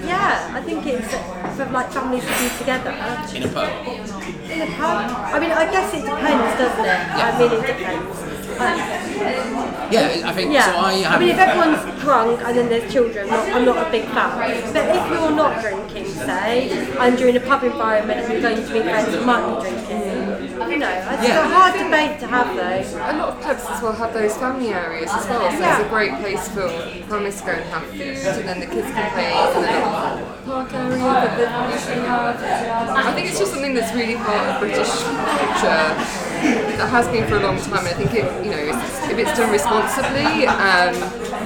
yeah, 0.06 0.50
I 0.56 0.62
think 0.62 0.86
it's 0.88 1.14
for 1.58 1.66
like 1.66 1.92
families 1.92 2.24
to 2.24 2.32
be 2.40 2.50
together 2.58 2.92
In 3.36 3.44
a 3.44 3.52
pub, 3.52 3.70
in 4.50 4.62
a 4.62 4.72
pub. 4.78 5.12
I 5.36 5.40
mean, 5.40 5.52
I 5.52 5.70
guess 5.70 5.94
it 5.94 6.06
depends, 6.08 6.58
doesn't 6.58 6.86
it? 6.86 7.02
I 7.12 7.40
mean, 7.40 7.52
it 7.52 7.68
depends. 7.68 8.29
Yeah, 9.92 10.22
I 10.30 10.34
think 10.34 10.54
yeah. 10.54 10.66
so. 10.72 10.78
I 10.78 10.94
have. 11.02 11.20
mean, 11.20 11.30
if 11.30 11.40
everyone's 11.40 11.82
drunk 12.04 12.42
and 12.46 12.56
then 12.56 12.70
there's 12.70 12.94
children, 12.94 13.28
not, 13.28 13.50
I'm 13.50 13.66
not 13.66 13.88
a 13.88 13.90
big 13.90 14.04
fan. 14.14 14.38
But 14.72 14.86
if 14.96 15.10
you're 15.10 15.32
not 15.32 15.62
drinking, 15.62 16.06
say, 16.06 16.70
and 17.00 17.20
you're 17.20 17.30
in 17.30 17.38
a 17.38 17.40
pub 17.40 17.64
environment 17.64 18.20
and 18.20 18.32
you're 18.34 18.42
going 18.42 18.64
to 18.64 18.72
meet 18.72 18.84
friends 18.84 19.10
who 19.16 19.22
might 19.26 19.42
be 19.50 19.62
drinking, 19.66 20.70
you 20.72 20.78
know. 20.78 20.94
It's 20.94 21.24
Yeah. 21.28 21.42
a 21.44 21.50
hard 21.50 21.74
debate 21.74 22.20
to 22.20 22.28
have 22.28 22.54
though. 22.56 23.00
A 23.10 23.14
lot 23.18 23.30
of 23.30 23.42
pubs 23.42 23.66
as 23.68 23.82
well 23.82 23.94
have 23.94 24.14
those 24.14 24.38
family 24.38 24.70
areas 24.74 25.10
as 25.12 25.26
well, 25.28 25.50
so 25.50 25.58
Yeah. 25.58 25.78
it's 25.80 25.86
a 25.88 25.90
great 25.90 26.14
place 26.22 26.48
for 26.50 26.70
families 27.10 27.40
to 27.42 27.46
go 27.48 27.52
and 27.54 27.64
have 27.74 27.86
food, 27.90 28.02
and 28.38 28.48
then 28.48 28.60
the 28.60 28.68
kids 28.68 28.88
can 28.94 29.10
play 29.12 29.34
in 29.34 29.54
the 29.54 29.60
little 29.60 30.28
park 30.46 30.74
area 30.74 30.98
that 31.02 31.38
they 31.38 31.74
usually 31.74 32.08
have. 32.08 32.40
I 33.10 33.12
think 33.14 33.30
it's 33.30 33.40
just 33.40 33.54
something 33.54 33.74
that's 33.74 33.94
really 33.96 34.16
part 34.18 34.46
of 34.54 34.60
British 34.60 34.92
culture 35.02 35.96
that 36.78 36.90
has 36.90 37.08
been 37.08 37.28
for 37.28 37.38
a 37.38 37.42
long 37.42 37.60
time. 37.60 37.86
And 37.86 37.88
I 37.88 37.94
think 37.94 38.14
it, 38.14 38.26
you 38.44 38.52
know, 38.52 38.82
if 39.10 39.18
it's 39.18 39.38
done 39.38 39.52
responsibly. 39.52 40.48
Um, 40.48 41.40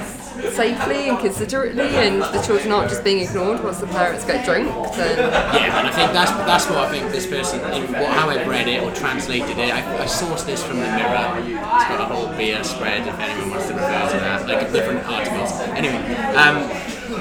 safely 0.50 1.08
and 1.08 1.18
considerately 1.18 1.88
and 1.96 2.20
the 2.20 2.42
children 2.42 2.70
aren't 2.72 2.88
just 2.88 3.02
being 3.04 3.20
ignored 3.22 3.62
once 3.62 3.78
the 3.78 3.86
parents 3.86 4.24
get 4.24 4.44
drunk 4.44 4.68
then 4.94 5.18
Yeah, 5.18 5.78
and 5.78 5.88
I 5.88 5.90
think 5.90 6.12
that's 6.12 6.30
that's 6.30 6.66
what 6.66 6.78
I 6.78 6.90
think 6.90 7.10
this 7.10 7.26
person, 7.26 7.60
in 7.72 7.92
what, 7.92 8.10
how 8.10 8.28
I 8.28 8.44
read 8.46 8.68
it 8.68 8.82
or 8.82 8.92
translated 8.92 9.58
it. 9.58 9.72
I, 9.72 9.80
I 10.02 10.06
sourced 10.06 10.44
this 10.44 10.62
from 10.62 10.78
the 10.78 10.86
Mirror. 10.86 11.38
It's 11.38 11.88
got 11.88 12.00
a 12.00 12.04
whole 12.04 12.28
beer 12.36 12.62
spread 12.64 13.06
if 13.06 13.18
anyone 13.18 13.50
wants 13.50 13.66
to 13.68 13.74
refer 13.74 14.10
to 14.12 14.18
that, 14.18 14.46
like 14.46 14.72
different 14.72 15.04
articles. 15.06 15.52
Anyway, 15.74 15.96
um, 16.34 16.68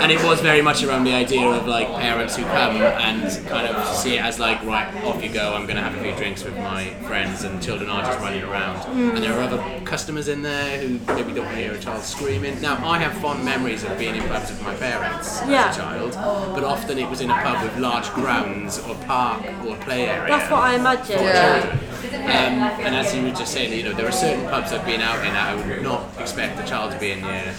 and 0.01 0.12
it 0.12 0.23
was 0.23 0.41
very 0.41 0.62
much 0.62 0.84
around 0.84 1.03
the 1.03 1.13
idea 1.13 1.45
of 1.47 1.67
like 1.67 1.88
parents 1.88 2.36
who 2.36 2.43
come 2.43 2.75
and 2.77 3.47
kind 3.47 3.67
of 3.67 3.95
see 3.95 4.15
it 4.17 4.21
as 4.23 4.39
like 4.39 4.63
right 4.65 4.88
off 5.03 5.23
you 5.23 5.29
go. 5.32 5.53
I'm 5.53 5.63
going 5.65 5.75
to 5.77 5.82
have 5.82 5.95
a 5.95 6.01
few 6.01 6.15
drinks 6.15 6.43
with 6.43 6.56
my 6.58 6.89
friends, 7.06 7.43
and 7.43 7.62
children 7.62 7.89
are 7.89 8.01
just 8.03 8.19
running 8.19 8.43
around. 8.43 8.77
And 8.97 9.17
there 9.23 9.34
are 9.34 9.41
other 9.41 9.82
customers 9.86 10.27
in 10.27 10.41
there 10.41 10.77
who 10.79 10.99
maybe 11.13 11.34
don't 11.34 11.45
want 11.45 11.58
to 11.58 11.63
hear 11.63 11.73
a 11.73 11.79
child 11.79 12.03
screaming. 12.03 12.60
Now 12.62 12.75
I 12.88 12.97
have 12.99 13.13
fond 13.21 13.43
memories 13.45 13.84
of 13.84 13.97
being 13.97 14.15
in 14.15 14.23
pubs 14.27 14.49
with 14.49 14.62
my 14.63 14.73
parents 14.75 15.41
Yeah. 15.47 15.67
as 15.69 15.77
a 15.77 15.79
child, 15.82 16.12
but 16.56 16.63
often 16.63 16.97
it 16.97 17.10
was 17.10 17.21
in 17.21 17.29
a 17.29 17.34
pub 17.34 17.63
with 17.63 17.77
large 17.77 18.10
grounds 18.12 18.79
or 18.79 18.95
park 19.06 19.43
or 19.65 19.75
play 19.77 20.08
area. 20.08 20.27
That's 20.27 20.51
what 20.51 20.62
I 20.62 20.75
imagine. 20.75 21.19
Yeah. 21.21 21.77
Um, 22.13 22.86
and 22.86 22.95
as 22.95 23.13
you 23.15 23.23
were 23.23 23.32
just 23.32 23.51
saying, 23.53 23.73
you 23.73 23.84
know, 23.84 23.93
there 23.93 24.08
are 24.08 24.12
certain 24.12 24.45
pubs 24.49 24.71
I've 24.71 24.86
been 24.86 25.01
out 25.01 25.19
in 25.25 25.34
that 25.34 25.49
I 25.49 25.56
would 25.56 25.82
not 25.82 26.10
expect 26.19 26.60
a 26.60 26.63
child 26.67 26.91
to 26.93 26.99
be 26.99 27.12
in 27.12 27.21
there. 27.21 27.53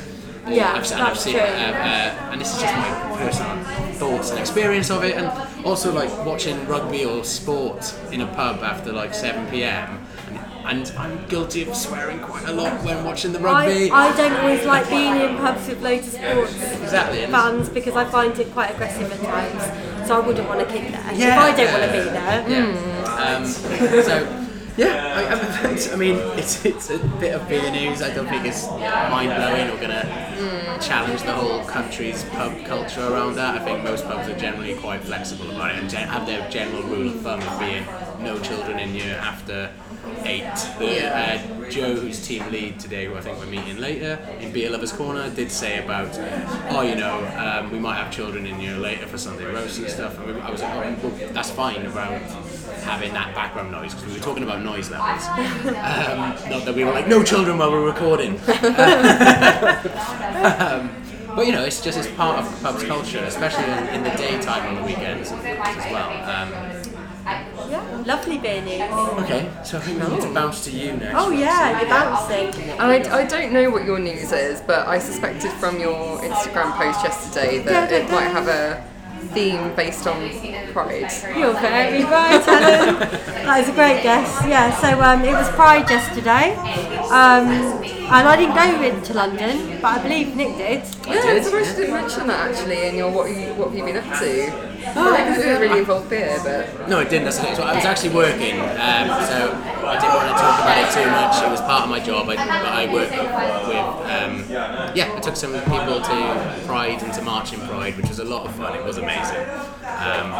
Yeah, 0.48 0.74
I've, 0.74 0.90
and 0.92 1.02
I've 1.02 1.18
seen, 1.18 1.34
true. 1.34 1.42
uh, 1.42 1.46
uh, 1.46 2.30
and 2.32 2.40
this 2.40 2.54
is 2.54 2.60
just 2.60 2.74
my 2.74 3.16
personal 3.18 3.64
thoughts 3.94 4.30
and 4.30 4.38
experience 4.38 4.90
of 4.90 5.02
it, 5.04 5.16
and 5.16 5.26
also 5.64 5.92
like 5.92 6.10
watching 6.26 6.66
rugby 6.66 7.04
or 7.04 7.24
sport 7.24 7.94
in 8.12 8.20
a 8.20 8.26
pub 8.26 8.62
after 8.62 8.92
like 8.92 9.14
7 9.14 9.46
p.m. 9.50 10.00
And, 10.66 10.88
and 10.88 10.92
I'm 10.98 11.26
guilty 11.28 11.62
of 11.62 11.74
swearing 11.76 12.20
quite 12.20 12.44
a 12.48 12.52
lot 12.52 12.82
when 12.84 13.04
watching 13.04 13.32
the 13.32 13.38
rugby. 13.38 13.90
I 13.90 14.14
don't 14.16 14.32
always 14.32 14.64
like 14.66 14.88
being 14.88 15.16
in 15.16 15.36
pubs 15.36 15.66
with 15.68 15.80
loads 15.82 16.08
of 16.08 16.14
sports 16.14 16.52
Exactly, 16.82 17.26
fans 17.26 17.68
because 17.68 17.96
I 17.96 18.04
find 18.04 18.38
it 18.38 18.50
quite 18.52 18.70
aggressive 18.70 19.10
at 19.12 19.20
times. 19.20 20.06
So 20.08 20.16
I 20.20 20.26
wouldn't 20.26 20.46
want 20.48 20.60
to 20.60 20.66
kick 20.66 20.90
there. 20.90 21.10
If 21.12 21.18
Yeah. 21.18 21.40
I 21.40 21.56
don't 21.56 21.72
want 21.72 21.84
to 21.84 21.98
be 21.98 22.04
there. 22.10 22.48
Yeah. 22.50 23.36
Um, 23.36 23.46
so, 23.46 24.50
yeah, 24.76 25.60
I, 25.62 25.68
I, 25.68 25.92
I 25.92 25.96
mean, 25.96 26.16
it's, 26.38 26.64
it's 26.64 26.90
a 26.90 26.98
bit 27.20 27.34
of 27.34 27.48
beer 27.48 27.70
news. 27.70 28.02
I 28.02 28.12
don't 28.12 28.26
think 28.26 28.44
it's 28.44 28.66
mind 28.68 29.30
blowing 29.34 29.70
or 29.70 29.76
going 29.76 29.90
to 29.90 30.78
challenge 30.82 31.22
the 31.22 31.32
whole 31.32 31.64
country's 31.64 32.24
pub 32.24 32.64
culture 32.64 33.06
around 33.06 33.36
that. 33.36 33.60
I 33.60 33.64
think 33.64 33.84
most 33.84 34.04
pubs 34.04 34.28
are 34.28 34.38
generally 34.38 34.74
quite 34.74 35.02
flexible 35.02 35.50
about 35.50 35.70
it 35.70 35.78
and 35.78 35.88
gen- 35.88 36.08
have 36.08 36.26
their 36.26 36.48
general 36.50 36.82
rule 36.82 37.08
of 37.08 37.20
thumb 37.20 37.40
of 37.40 37.60
being 37.60 37.84
no 38.24 38.38
children 38.40 38.78
in 38.78 38.88
here 38.90 39.16
after 39.20 39.70
eight. 40.24 40.42
The, 40.78 41.06
uh, 41.06 41.70
Joe, 41.70 41.94
who's 41.94 42.26
team 42.26 42.50
lead 42.50 42.80
today, 42.80 43.06
who 43.06 43.14
I 43.14 43.20
think 43.20 43.38
we're 43.38 43.46
meeting 43.46 43.78
later 43.78 44.18
in 44.40 44.52
Beer 44.52 44.70
Lovers 44.70 44.92
Corner, 44.92 45.30
did 45.30 45.50
say 45.50 45.82
about, 45.82 46.08
oh, 46.70 46.82
you 46.82 46.96
know, 46.96 47.24
um, 47.38 47.70
we 47.70 47.78
might 47.78 47.96
have 47.96 48.12
children 48.12 48.44
in 48.46 48.56
here 48.56 48.76
later 48.76 49.06
for 49.06 49.18
Sunday 49.18 49.44
roast 49.46 49.78
and 49.78 49.88
stuff. 49.88 50.18
And 50.18 50.26
we, 50.34 50.40
I 50.40 50.50
was 50.50 50.62
like, 50.62 50.74
oh, 50.74 51.08
well, 51.08 51.32
that's 51.32 51.50
fine 51.50 51.86
about 51.86 52.20
having 52.84 53.12
that 53.14 53.34
background 53.34 53.72
noise 53.72 53.94
because 53.94 54.08
we 54.08 54.14
were 54.18 54.24
talking 54.24 54.42
about 54.44 54.62
noise 54.62 54.90
levels. 54.90 55.24
Um, 55.84 56.18
not 56.50 56.64
that 56.64 56.74
we 56.74 56.84
were 56.84 56.92
like, 56.92 57.08
no 57.08 57.22
children 57.22 57.58
while 57.58 57.70
we're 57.70 57.84
recording. 57.84 58.32
um, 58.44 58.48
but 61.34 61.46
you 61.46 61.52
know, 61.52 61.64
it's 61.64 61.80
just 61.82 61.98
it's 61.98 62.08
part 62.12 62.38
of 62.38 62.62
pub's 62.62 62.84
culture, 62.84 63.18
especially 63.24 63.64
in, 63.64 63.86
in 63.88 64.02
the 64.04 64.10
daytime 64.10 64.66
on 64.68 64.74
the 64.76 64.82
weekends 64.82 65.32
as 65.32 65.92
well. 65.92 66.10
Um, 66.10 66.52
Yeah, 67.70 68.02
lovely 68.06 68.38
beer 68.38 68.62
news. 68.62 68.82
okay, 69.24 69.50
so 69.64 69.78
I 69.78 69.80
think 69.80 70.02
we 70.02 70.08
need 70.14 70.22
to 70.22 70.32
bounce 70.32 70.64
to 70.66 70.70
you 70.70 70.92
next. 70.92 71.14
Oh 71.16 71.30
yeah, 71.30 71.80
you're 71.80 71.88
bouncing. 71.88 72.70
And 72.72 72.82
I, 72.82 73.20
I 73.20 73.24
don't 73.26 73.52
know 73.52 73.70
what 73.70 73.84
your 73.84 73.98
news 73.98 74.30
is, 74.32 74.60
but 74.60 74.86
I 74.86 74.98
suspected 74.98 75.50
from 75.52 75.80
your 75.80 76.18
Instagram 76.20 76.72
post 76.76 77.02
yesterday 77.02 77.58
that 77.64 77.90
it 77.92 78.08
might 78.10 78.28
have 78.30 78.48
a 78.48 78.84
theme 79.28 79.74
based 79.74 80.06
on 80.06 80.30
pride. 80.72 81.10
You're 81.36 81.54
very 81.54 82.04
right, 82.04 82.42
Helen. 82.44 82.98
That 83.44 83.60
is 83.60 83.68
a 83.68 83.72
great 83.72 84.02
guess. 84.02 84.44
Yeah, 84.46 84.74
so 84.80 85.00
um, 85.00 85.22
it 85.24 85.32
was 85.32 85.48
Pride 85.50 85.88
yesterday, 85.88 86.54
um, 87.10 87.48
and 87.48 88.28
I 88.28 88.36
didn't 88.36 88.54
go 88.54 88.82
into 88.82 89.14
London, 89.14 89.80
but 89.80 89.98
I 89.98 90.02
believe 90.02 90.36
Nick 90.36 90.56
did. 90.56 90.82
Yeah, 91.06 91.42
surprised 91.42 91.78
you 91.78 91.84
didn't 91.84 91.94
mention 91.94 92.26
that 92.28 92.50
actually 92.50 92.88
in 92.88 92.96
your 92.96 93.10
what 93.10 93.30
you 93.30 93.54
what 93.54 93.68
have 93.68 93.78
you 93.78 93.84
been 93.84 93.96
up 93.96 94.18
to? 94.18 94.73
I 94.86 95.34
think 95.34 95.46
it 95.46 95.60
really 95.60 95.78
involved 95.80 96.08
beer, 96.10 96.38
but 96.44 96.88
No, 96.88 97.00
it 97.00 97.08
didn't. 97.10 97.24
That's 97.24 97.38
the 97.38 97.44
thing. 97.44 97.56
So 97.56 97.62
I 97.62 97.74
was 97.74 97.84
actually 97.84 98.14
working, 98.14 98.60
um, 98.60 99.06
so 99.28 99.52
I 99.84 99.96
didn't 100.00 100.14
want 100.14 100.28
to 100.28 100.36
talk 100.40 100.60
about 100.60 100.78
it 100.82 100.90
too 100.94 101.10
much. 101.10 101.42
It 101.42 101.50
was 101.50 101.60
part 101.60 101.84
of 101.84 101.90
my 101.90 102.00
job, 102.00 102.28
I, 102.28 102.36
but 102.36 102.48
I 102.48 102.92
worked 102.92 103.10
with, 103.12 103.20
um, 103.20 104.44
yeah, 104.94 105.12
I 105.14 105.20
took 105.20 105.36
some 105.36 105.52
people 105.52 106.00
to 106.00 106.62
Pride 106.66 107.02
and 107.02 107.12
to 107.14 107.22
March 107.22 107.52
in 107.52 107.60
Pride, 107.60 107.96
which 107.96 108.08
was 108.08 108.18
a 108.18 108.24
lot 108.24 108.46
of 108.46 108.54
fun. 108.54 108.76
It 108.76 108.84
was 108.84 108.98
amazing. 108.98 109.44
Um, 109.84 110.32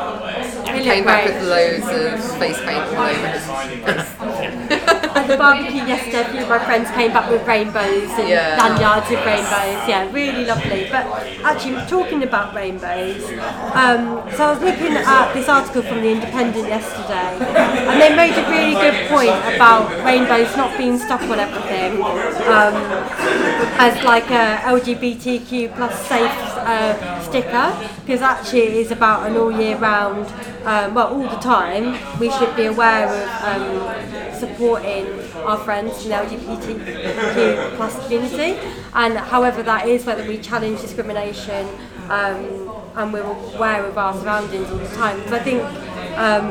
Really 0.66 0.82
came 0.84 1.04
back 1.04 1.24
with 1.26 1.42
loads 1.48 1.86
of 1.86 2.38
face 2.38 2.58
paint 2.60 2.84
all 2.96 3.06
over 3.06 3.28
his 3.28 3.46
face. 3.46 4.80
The 5.34 5.38
barbecue 5.38 5.82
yesterday, 5.82 6.20
a 6.20 6.24
few 6.30 6.42
of 6.42 6.48
my 6.48 6.60
friends 6.64 6.88
came 6.92 7.12
back 7.12 7.28
with 7.28 7.44
rainbows 7.44 8.08
and 8.20 8.28
Yeah. 8.28 8.54
lanyards 8.56 9.10
with 9.10 9.18
rainbows. 9.26 9.82
Yeah, 9.88 10.06
really 10.12 10.44
lovely. 10.44 10.86
But 10.88 11.06
actually, 11.42 11.84
talking 11.88 12.22
about 12.22 12.54
rainbows, 12.54 13.24
um, 13.74 14.22
so 14.36 14.44
I 14.46 14.50
was 14.54 14.60
looking 14.62 14.96
at 14.96 15.34
this 15.34 15.48
article 15.48 15.82
from 15.82 16.02
The 16.02 16.10
Independent 16.12 16.68
yesterday, 16.68 17.34
and 17.90 18.00
they 18.00 18.14
made 18.14 18.38
a 18.38 18.48
really 18.48 18.74
good 18.74 19.08
point 19.08 19.34
about 19.56 19.90
rainbows 20.04 20.56
not 20.56 20.78
being 20.78 20.96
stuck 21.00 21.22
on 21.22 21.40
everything 21.40 22.00
um, 22.46 22.74
as 23.86 24.00
like 24.04 24.30
a 24.30 24.60
LGBTQ 24.70 25.74
plus 25.74 25.98
safe 26.06 26.30
uh, 26.64 27.20
sticker, 27.20 27.72
because 28.00 28.22
actually 28.22 28.62
it 28.62 28.74
is 28.74 28.90
about 28.90 29.28
an 29.28 29.36
all 29.36 29.52
year 29.52 29.76
round, 29.76 30.26
um, 30.64 30.94
well, 30.94 31.08
all 31.08 31.22
the 31.22 31.40
time. 31.40 31.98
We 32.18 32.30
should 32.30 32.54
be 32.56 32.66
aware 32.66 33.06
of 33.08 33.28
um, 33.44 34.34
supporting 34.34 35.06
our 35.44 35.58
friends 35.58 36.04
in 36.04 36.10
the 36.10 36.16
LGBTQ 36.16 37.76
plus 37.76 38.02
community, 38.04 38.58
and 38.94 39.16
however 39.16 39.62
that 39.62 39.86
is, 39.88 40.04
whether 40.04 40.26
we 40.26 40.38
challenge 40.38 40.80
discrimination 40.80 41.68
um, 42.08 42.70
and 42.96 43.12
we're 43.12 43.22
aware 43.22 43.84
of 43.84 43.98
our 43.98 44.14
surroundings 44.14 44.70
all 44.70 44.78
the 44.78 44.88
time. 44.88 45.18
Because 45.18 45.32
I 45.32 45.38
think, 45.42 45.62
um, 46.18 46.48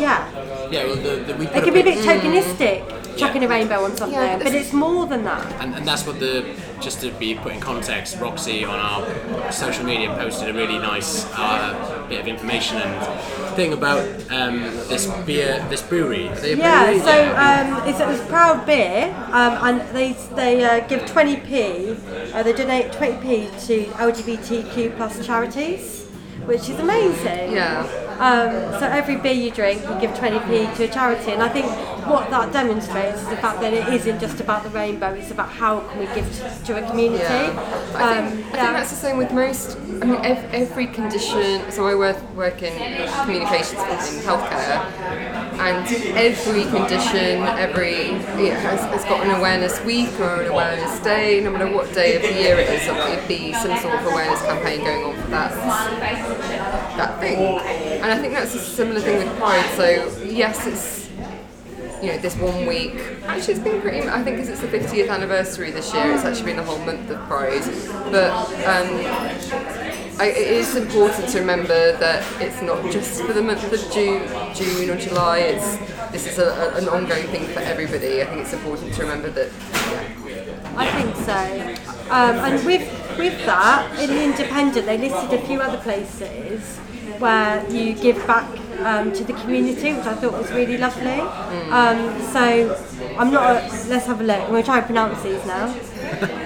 yeah, 0.00 0.68
yeah, 0.70 0.84
well, 0.84 0.96
the, 0.96 1.24
the, 1.26 1.36
we 1.36 1.46
it 1.46 1.64
can 1.64 1.74
be 1.74 1.80
a 1.80 1.84
bit 1.84 1.98
tokenistic, 1.98 3.01
chucking 3.16 3.44
a 3.44 3.48
rainbow 3.48 3.84
on 3.84 3.96
something, 3.96 4.18
Yeah, 4.18 4.38
but 4.38 4.54
it's 4.54 4.72
more 4.72 5.06
than 5.06 5.24
that. 5.24 5.44
and, 5.60 5.74
and 5.74 5.86
that's 5.86 6.06
what 6.06 6.18
the 6.20 6.44
just 6.80 7.00
to 7.00 7.10
be 7.12 7.34
put 7.36 7.52
in 7.52 7.60
context 7.60 8.18
Roxy 8.18 8.64
on 8.64 8.76
our 8.78 9.52
social 9.52 9.84
media 9.84 10.08
posted 10.18 10.48
a 10.48 10.52
really 10.52 10.78
nice 10.78 11.24
uh, 11.36 12.06
bit 12.08 12.18
of 12.20 12.26
information 12.26 12.76
and 12.78 13.54
thing 13.56 13.72
about 13.72 14.00
um, 14.32 14.62
this 14.88 15.06
beer 15.26 15.64
this 15.70 15.82
brewery 15.82 16.28
Are 16.28 16.34
they 16.36 16.54
a 16.54 16.56
Yeah, 16.56 16.84
brewery? 16.86 17.00
so 17.00 17.36
um, 17.36 17.88
it's, 17.88 18.00
it's 18.00 18.28
Proud 18.28 18.66
Beer, 18.66 19.14
um, 19.30 19.52
and 19.66 19.96
they 19.96 20.12
they 20.34 20.64
uh, 20.64 20.80
give 20.88 21.00
20p. 21.02 22.34
Uh, 22.34 22.42
they 22.42 22.52
donate 22.52 22.90
20p 22.92 23.66
to 23.66 23.84
LGBTQ 24.08 24.96
plus 24.96 25.24
charities, 25.24 26.06
which 26.46 26.68
is 26.68 26.78
amazing. 26.80 27.52
Yeah. 27.52 27.86
Um, 28.18 28.78
so 28.80 28.86
every 28.86 29.16
beer 29.16 29.32
you 29.32 29.50
drink, 29.50 29.82
you 29.82 30.00
give 30.00 30.10
20p 30.12 30.76
to 30.76 30.84
a 30.84 30.88
charity, 30.88 31.32
and 31.32 31.42
I 31.42 31.48
think 31.48 31.66
what 32.06 32.30
that 32.30 32.52
demonstrates 32.52 33.20
is 33.22 33.28
the 33.28 33.36
fact 33.36 33.60
that 33.60 33.72
it 33.72 33.86
isn't 33.92 34.20
just 34.20 34.40
about 34.40 34.62
the 34.64 34.70
rainbow; 34.70 35.12
it's 35.14 35.30
about 35.30 35.48
how 35.50 35.80
can 35.80 35.98
we 35.98 36.06
give 36.14 36.26
to, 36.36 36.64
to 36.66 36.84
a 36.84 36.88
community. 36.90 37.22
Yeah. 37.22 37.92
I 37.94 38.18
Um, 38.18 38.24
think, 38.32 38.46
I 38.46 38.50
think 38.50 38.72
that's 38.78 38.90
the 38.90 38.96
same 38.96 39.16
with 39.18 39.32
most. 39.32 39.76
I 40.02 40.04
mean, 40.06 40.20
ev- 40.24 40.52
every 40.52 40.86
condition. 40.86 41.70
So 41.70 41.86
I 41.86 41.94
work 41.94 42.16
work 42.34 42.62
in 42.62 42.72
communications 43.22 43.80
in 43.80 44.22
healthcare, 44.28 44.80
and 45.58 45.86
every 46.16 46.64
condition, 46.64 47.42
every 47.66 48.12
know, 48.12 48.54
has, 48.60 48.80
has 48.80 49.04
got 49.04 49.24
an 49.24 49.30
awareness 49.38 49.82
week 49.84 50.10
or 50.20 50.42
an 50.42 50.48
awareness 50.50 50.98
day. 51.00 51.40
No 51.40 51.50
matter 51.50 51.70
what 51.70 51.92
day 51.94 52.16
of 52.16 52.22
the 52.22 52.32
year 52.32 52.56
it 52.58 52.68
is, 52.70 52.86
there'll 52.86 53.28
be 53.28 53.52
some 53.52 53.76
sort 53.78 53.94
of 53.94 54.06
awareness 54.06 54.40
campaign 54.42 54.80
going 54.80 55.04
on 55.04 55.14
for 55.22 55.28
that 55.30 55.52
that 56.96 57.20
thing. 57.20 57.38
And 58.02 58.10
I 58.10 58.18
think 58.18 58.32
that's 58.34 58.54
a 58.54 58.58
similar 58.58 59.00
thing 59.00 59.18
with 59.18 59.36
Pride. 59.38 59.70
So 59.76 60.18
yes, 60.24 60.66
it's 60.66 61.01
you 62.02 62.08
know, 62.08 62.18
this 62.18 62.36
one 62.36 62.66
week. 62.66 62.94
Actually, 63.24 63.54
it's 63.54 63.62
been 63.62 63.80
pretty. 63.80 64.08
I 64.08 64.22
think 64.24 64.36
because 64.36 64.48
it's 64.48 64.60
the 64.60 64.66
50th 64.66 65.08
anniversary 65.08 65.70
this 65.70 65.94
year, 65.94 66.12
it's 66.12 66.24
actually 66.24 66.46
been 66.46 66.58
a 66.58 66.64
whole 66.64 66.78
month 66.80 67.08
of 67.08 67.18
Pride. 67.28 67.62
But 68.10 68.32
um, 68.66 68.88
I, 70.18 70.26
it 70.36 70.48
is 70.48 70.74
important 70.74 71.28
to 71.28 71.38
remember 71.38 71.96
that 71.98 72.24
it's 72.40 72.60
not 72.60 72.90
just 72.90 73.22
for 73.22 73.32
the 73.32 73.42
month 73.42 73.64
of 73.64 73.92
June, 73.92 74.26
June 74.54 74.90
or 74.90 74.98
July. 74.98 75.38
It's 75.38 75.76
this 76.10 76.26
is 76.26 76.38
a, 76.38 76.46
a, 76.46 76.78
an 76.78 76.88
ongoing 76.88 77.26
thing 77.28 77.46
for 77.46 77.60
everybody. 77.60 78.20
I 78.20 78.26
think 78.26 78.40
it's 78.40 78.52
important 78.52 78.92
to 78.94 79.02
remember 79.02 79.30
that. 79.30 79.50
Yeah. 79.72 80.74
I 80.76 80.90
think 80.90 81.16
so. 81.16 82.10
Um, 82.10 82.36
and 82.36 82.66
with 82.66 82.82
with 83.16 83.46
that, 83.46 83.98
in 84.00 84.10
the 84.10 84.24
Independent, 84.24 84.86
they 84.86 84.98
listed 84.98 85.38
a 85.38 85.46
few 85.46 85.60
other 85.60 85.78
places 85.78 86.78
where 87.18 87.64
you 87.70 87.94
give 87.94 88.26
back 88.26 88.48
um, 88.80 89.12
to 89.12 89.24
the 89.24 89.32
community, 89.34 89.92
which 89.92 90.06
I 90.06 90.14
thought 90.14 90.32
was 90.32 90.50
really 90.52 90.78
lovely. 90.78 91.20
Um, 91.70 92.20
so 92.32 92.76
I'm 93.18 93.30
not. 93.32 93.42
A, 93.50 93.68
let's 93.88 94.06
have 94.06 94.20
a 94.20 94.24
look. 94.24 94.40
I'm 94.40 94.48
going 94.50 94.62
to 94.62 94.66
try 94.66 94.78
and 94.78 94.86
pronounce 94.86 95.22
these 95.22 95.44
now. 95.46 95.72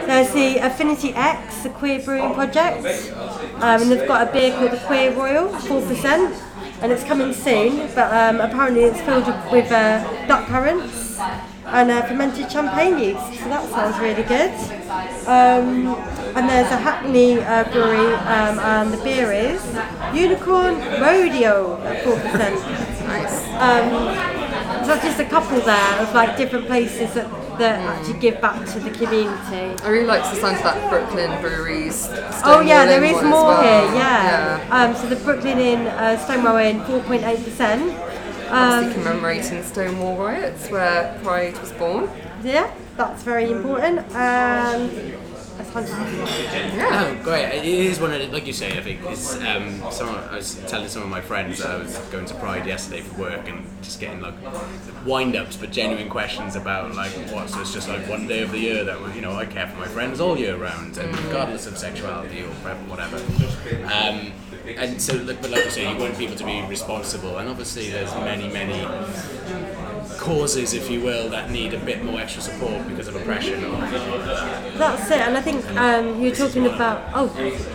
There's 0.07 0.33
the 0.33 0.59
Affinity 0.59 1.13
X, 1.15 1.63
the 1.63 1.71
Queer 1.71 2.01
Brewing 2.03 2.35
Project, 2.35 3.13
um, 3.57 3.83
and 3.83 3.91
they've 3.91 4.07
got 4.07 4.29
a 4.29 4.33
beer 4.33 4.53
called 4.57 4.71
the 4.73 4.83
Queer 4.87 5.13
Royal, 5.13 5.49
four 5.61 5.83
percent, 5.83 6.35
and 6.83 6.93
it's 6.93 7.05
coming 7.05 7.33
soon. 7.33 7.89
But 7.95 8.13
um, 8.13 8.41
apparently 8.41 8.85
it's 8.85 9.01
filled 9.01 9.27
with, 9.51 9.71
uh, 9.73 10.27
duck 10.27 10.47
currants 10.47 11.19
and 11.67 11.91
uh, 11.91 12.07
fermented 12.07 12.51
champagne 12.51 12.99
yeast. 12.99 13.41
So 13.41 13.49
that 13.49 13.69
sounds 13.71 13.99
really 13.99 14.23
good. 14.23 14.53
Um, 16.37 16.43
and 16.43 16.51
there's 16.51 16.71
a 16.71 16.77
Hackney 16.77 17.41
uh, 17.41 17.65
brewery, 17.73 18.15
um, 18.15 18.59
and 18.59 18.93
the 18.93 19.03
beer 19.03 19.33
is 19.33 19.65
Unicorn 20.15 20.75
Rodeo 21.01 21.81
at 21.83 22.05
four 22.05 22.17
percent. 22.17 22.61
Nice. 23.07 23.43
Um, 23.57 24.85
so 24.85 24.97
just 25.01 25.19
a 25.19 25.25
couple 25.25 25.61
there 25.61 26.03
of 26.03 26.15
like 26.15 26.37
different 26.37 26.67
places 26.67 27.15
that, 27.15 27.31
that 27.59 27.81
actually 27.81 28.21
give 28.21 28.41
back 28.41 28.67
to 28.67 28.81
the 28.81 28.91
community. 28.91 29.83
I 29.83 29.89
really 29.89 30.05
like 30.05 30.23
the 30.25 30.37
sound 30.39 30.57
of 30.57 30.63
that 30.63 30.91
Brooklyn 30.91 31.41
breweries. 31.41 32.07
Oh 32.45 32.61
yeah, 32.61 32.85
there 32.85 33.03
is 33.03 33.23
more 33.23 33.47
well. 33.47 33.63
here. 33.63 33.99
Yeah. 33.99 34.69
Um, 34.71 34.95
so 34.95 35.09
the 35.09 35.17
Brooklyn 35.17 35.59
Inn, 35.59 35.87
uh, 35.87 36.19
Stonewall 36.19 36.59
Inn, 36.59 36.85
four 36.85 37.01
point 37.01 37.25
eight 37.25 37.43
percent. 37.43 37.99
Obviously 38.51 39.03
commemorating 39.03 39.63
Stonewall 39.65 40.17
riots 40.17 40.71
where 40.71 41.19
Pride 41.25 41.59
was 41.59 41.73
born. 41.73 42.11
Yeah, 42.45 42.71
that's 42.97 43.23
very 43.23 43.51
important. 43.51 44.01
Um, 44.15 44.91
that's 45.57 45.71
fantastic. 45.71 46.83
Oh, 46.83 47.21
great! 47.23 47.47
It 47.59 47.65
is 47.65 48.01
one 48.01 48.13
of 48.13 48.21
the, 48.21 48.29
like 48.29 48.47
you 48.47 48.53
say. 48.53 48.77
I 48.79 48.83
think 48.83 49.01
it's 49.05 49.35
um, 49.37 49.83
someone. 49.91 50.19
I 50.25 50.37
was 50.37 50.55
telling 50.67 50.89
some 50.89 51.03
of 51.03 51.09
my 51.09 51.21
friends 51.21 51.59
that 51.59 51.71
I 51.71 51.77
was 51.79 51.97
going 52.11 52.27
to 52.27 52.35
Pride 52.35 52.67
yesterday 52.67 53.01
for 53.01 53.21
work 53.21 53.49
and 53.49 53.67
just 53.83 54.01
getting 54.01 54.21
like 54.21 54.35
wind-ups, 55.05 55.57
but 55.57 55.73
genuine 55.73 56.09
questions 56.09 56.57
about 56.57 56.95
like 56.95 57.13
what. 57.33 57.49
So 57.49 57.61
it's 57.61 57.73
just 57.73 57.89
like 57.89 58.09
one 58.09 58.27
day 58.27 58.43
of 58.43 58.53
the 58.53 58.59
year 58.59 58.85
that 58.85 59.15
you 59.15 59.21
know 59.21 59.33
I 59.33 59.47
care 59.47 59.67
for 59.67 59.79
my 59.79 59.89
friends 59.89 60.21
all 60.21 60.37
year 60.37 60.57
round, 60.57 60.99
and 60.99 61.17
regardless 61.25 61.67
of 61.67 61.79
sexuality 61.79 62.43
or 62.43 62.49
whatever. 62.89 63.17
Um, 63.87 64.33
and 64.77 65.01
so, 65.01 65.25
but 65.25 65.51
like 65.51 65.65
you 65.65 65.71
say, 65.71 65.91
you 65.91 65.97
want 65.99 66.19
people 66.19 66.37
to 66.37 66.45
be 66.45 66.63
responsible, 66.63 67.39
and 67.39 67.49
obviously 67.49 67.91
there's 67.91 68.13
many, 68.17 68.49
many 68.49 68.85
causes, 70.19 70.75
if 70.75 70.91
you 70.91 71.01
will, 71.01 71.29
that 71.31 71.51
need 71.51 71.75
a 71.75 71.79
bit 71.79 72.05
more 72.05 72.21
extra 72.21 72.43
support 72.43 72.87
because 72.89 73.09
of 73.09 73.17
oppression 73.17 73.65
or 73.65 73.77
That's 74.79 75.11
it, 75.11 75.21
and 75.21 75.37
I 75.37 75.43
think 75.43 75.65
um, 75.77 76.21
you're 76.21 76.35
talking 76.35 76.67
about 76.67 77.03
oh, 77.15 77.33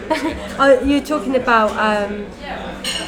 oh 0.60 0.82
you're 0.84 1.04
talking 1.04 1.36
about 1.36 1.72
um, 1.72 2.26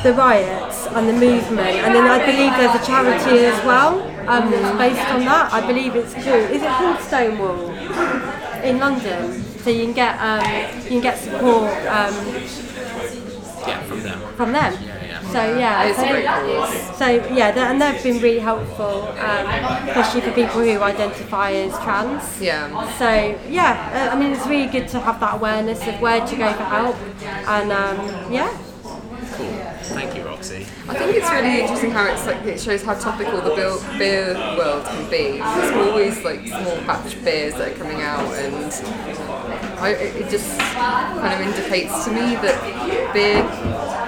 the 0.03 0.13
riots 0.13 0.87
and 0.87 1.07
the 1.07 1.13
movement, 1.13 1.77
and 1.83 1.95
then 1.95 2.05
I 2.05 2.19
believe 2.25 2.51
there's 2.57 2.81
a 2.81 2.85
charity 2.85 3.45
as 3.45 3.65
well 3.65 4.01
um, 4.29 4.51
that's 4.51 4.77
based 4.77 5.09
on 5.09 5.21
that. 5.25 5.51
I 5.51 5.65
believe 5.65 5.95
it's 5.95 6.13
called 6.13 6.49
is 6.51 6.61
it 6.61 6.69
called 6.69 6.99
Stonewall 7.01 7.69
in 8.63 8.79
London? 8.79 9.41
So 9.63 9.69
you 9.69 9.85
can 9.85 9.93
get 9.93 10.19
um, 10.19 10.83
you 10.83 10.89
can 10.89 11.01
get 11.01 11.17
support 11.17 11.71
um, 11.87 12.13
yeah 13.67 13.81
from 13.83 14.03
them. 14.03 14.19
from 14.35 14.51
them. 14.51 15.02
Yeah, 15.33 15.57
yeah. 15.57 15.57
So 15.57 15.59
yeah, 15.59 15.83
It's 15.89 15.97
a 15.99 16.01
so, 16.01 16.07
great 16.09 16.25
cause. 16.25 16.97
so 16.97 17.07
yeah, 17.33 17.51
they- 17.51 17.61
and 17.61 17.81
they've 17.81 18.03
been 18.03 18.19
really 18.21 18.39
helpful, 18.39 19.07
um, 19.19 19.45
especially 19.89 20.21
for 20.21 20.31
people 20.31 20.61
who 20.61 20.81
identify 20.81 21.51
as 21.51 21.77
trans. 21.79 22.41
Yeah. 22.41 22.69
So 22.97 23.09
yeah, 23.49 24.09
uh, 24.11 24.15
I 24.15 24.19
mean 24.19 24.31
it's 24.33 24.45
really 24.47 24.67
good 24.67 24.87
to 24.89 24.99
have 24.99 25.19
that 25.19 25.35
awareness 25.35 25.85
of 25.87 25.99
where 26.01 26.25
to 26.25 26.35
go 26.35 26.51
for 26.53 26.63
help, 26.63 26.95
and 27.47 27.71
um, 27.71 28.31
yeah, 28.31 28.49
Cool. 29.37 29.47
Thank 29.97 30.15
you, 30.15 30.21
Roxy. 30.23 30.67
I 30.87 30.93
think 30.93 31.15
it's 31.17 31.31
really 31.31 31.61
interesting 31.61 31.89
how 31.89 32.05
it's 32.05 32.25
like 32.27 32.43
it 32.45 32.59
shows 32.59 32.83
how 32.83 32.93
topical 32.93 33.41
the 33.41 33.55
beer, 33.55 33.73
beer 33.97 34.33
world 34.57 34.85
can 34.85 35.09
be. 35.09 35.39
There's 35.39 35.71
always 35.87 36.23
like 36.23 36.45
small 36.47 36.77
batch 36.85 37.21
beers 37.23 37.55
that 37.55 37.69
are 37.71 37.75
coming 37.75 38.01
out, 38.01 38.25
and 38.35 38.71
I, 39.83 39.89
it 40.21 40.29
just 40.29 40.57
kind 40.59 41.33
of 41.33 41.41
indicates 41.47 42.05
to 42.05 42.11
me 42.11 42.35
that 42.45 43.13
beer 43.13 43.43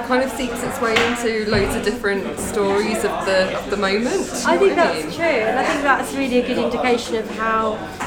kind 0.08 0.24
of 0.24 0.30
seeks 0.32 0.62
its 0.64 0.80
way 0.80 0.94
into 1.08 1.50
loads 1.50 1.76
of 1.76 1.84
different 1.84 2.40
stories 2.40 2.98
of 3.04 3.12
the 3.26 3.58
of 3.58 3.70
the 3.72 3.78
moment. 3.78 4.22
I 4.46 4.58
think 4.58 4.76
know 4.78 4.86
what 4.86 4.94
that's 5.04 5.16
true, 5.16 5.26
and 5.26 5.60
I 5.60 5.66
think 5.66 5.82
that's 5.82 6.14
really 6.14 6.40
a 6.40 6.48
good 6.48 6.58
indication 6.60 7.16
of 7.16 7.28
how 7.32 7.62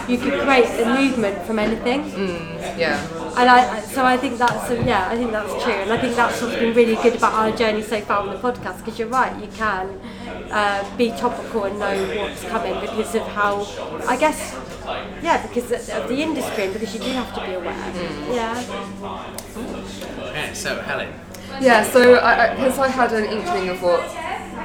you 0.08 0.16
could 0.16 0.40
create 0.40 0.70
a 0.80 0.86
movement 0.94 1.44
from 1.46 1.58
anything. 1.58 2.00
Yeah. 2.78 2.96
And 3.38 3.48
I, 3.50 3.76
I- 3.76 3.80
so 3.80 4.04
I 4.04 4.16
think 4.16 4.38
that's 4.38 4.70
um, 4.70 4.86
yeah, 4.86 5.08
I 5.10 5.16
think 5.16 5.32
that's 5.32 5.52
true, 5.64 5.72
and 5.72 5.92
I 5.92 5.98
think 5.98 6.14
that's 6.16 6.40
what's 6.40 6.54
been 6.56 6.74
really 6.74 6.94
good 7.02 7.16
about 7.16 7.32
our 7.34 7.50
journey 7.56 7.82
so 7.82 8.00
far 8.00 8.20
on 8.20 8.28
the 8.28 8.38
podcast. 8.38 8.78
Because 8.78 8.98
you're 8.98 9.08
right, 9.08 9.34
you 9.42 9.48
can 9.48 10.00
uh, 10.52 10.96
be 10.96 11.10
topical 11.10 11.64
and 11.64 11.78
know 11.78 11.96
what's 12.22 12.44
coming 12.44 12.78
because 12.80 13.14
of 13.16 13.22
how 13.22 13.66
I 14.08 14.16
guess 14.16 14.54
yeah, 15.22 15.46
because 15.46 15.72
of 15.72 15.88
of 16.02 16.08
the 16.08 16.22
industry, 16.22 16.64
and 16.64 16.72
because 16.72 16.94
you 16.94 17.00
do 17.00 17.10
have 17.10 17.34
to 17.34 17.40
be 17.46 17.54
aware. 17.54 17.74
Yeah. 18.32 18.64
Okay, 20.30 20.54
so 20.54 20.80
Helen. 20.80 21.12
Yeah, 21.60 21.82
so 21.82 22.20
I, 22.20 22.54
because 22.54 22.78
I, 22.78 22.88
had 22.88 23.12
an 23.12 23.24
inkling 23.24 23.68
of 23.70 23.82
what 23.82 24.00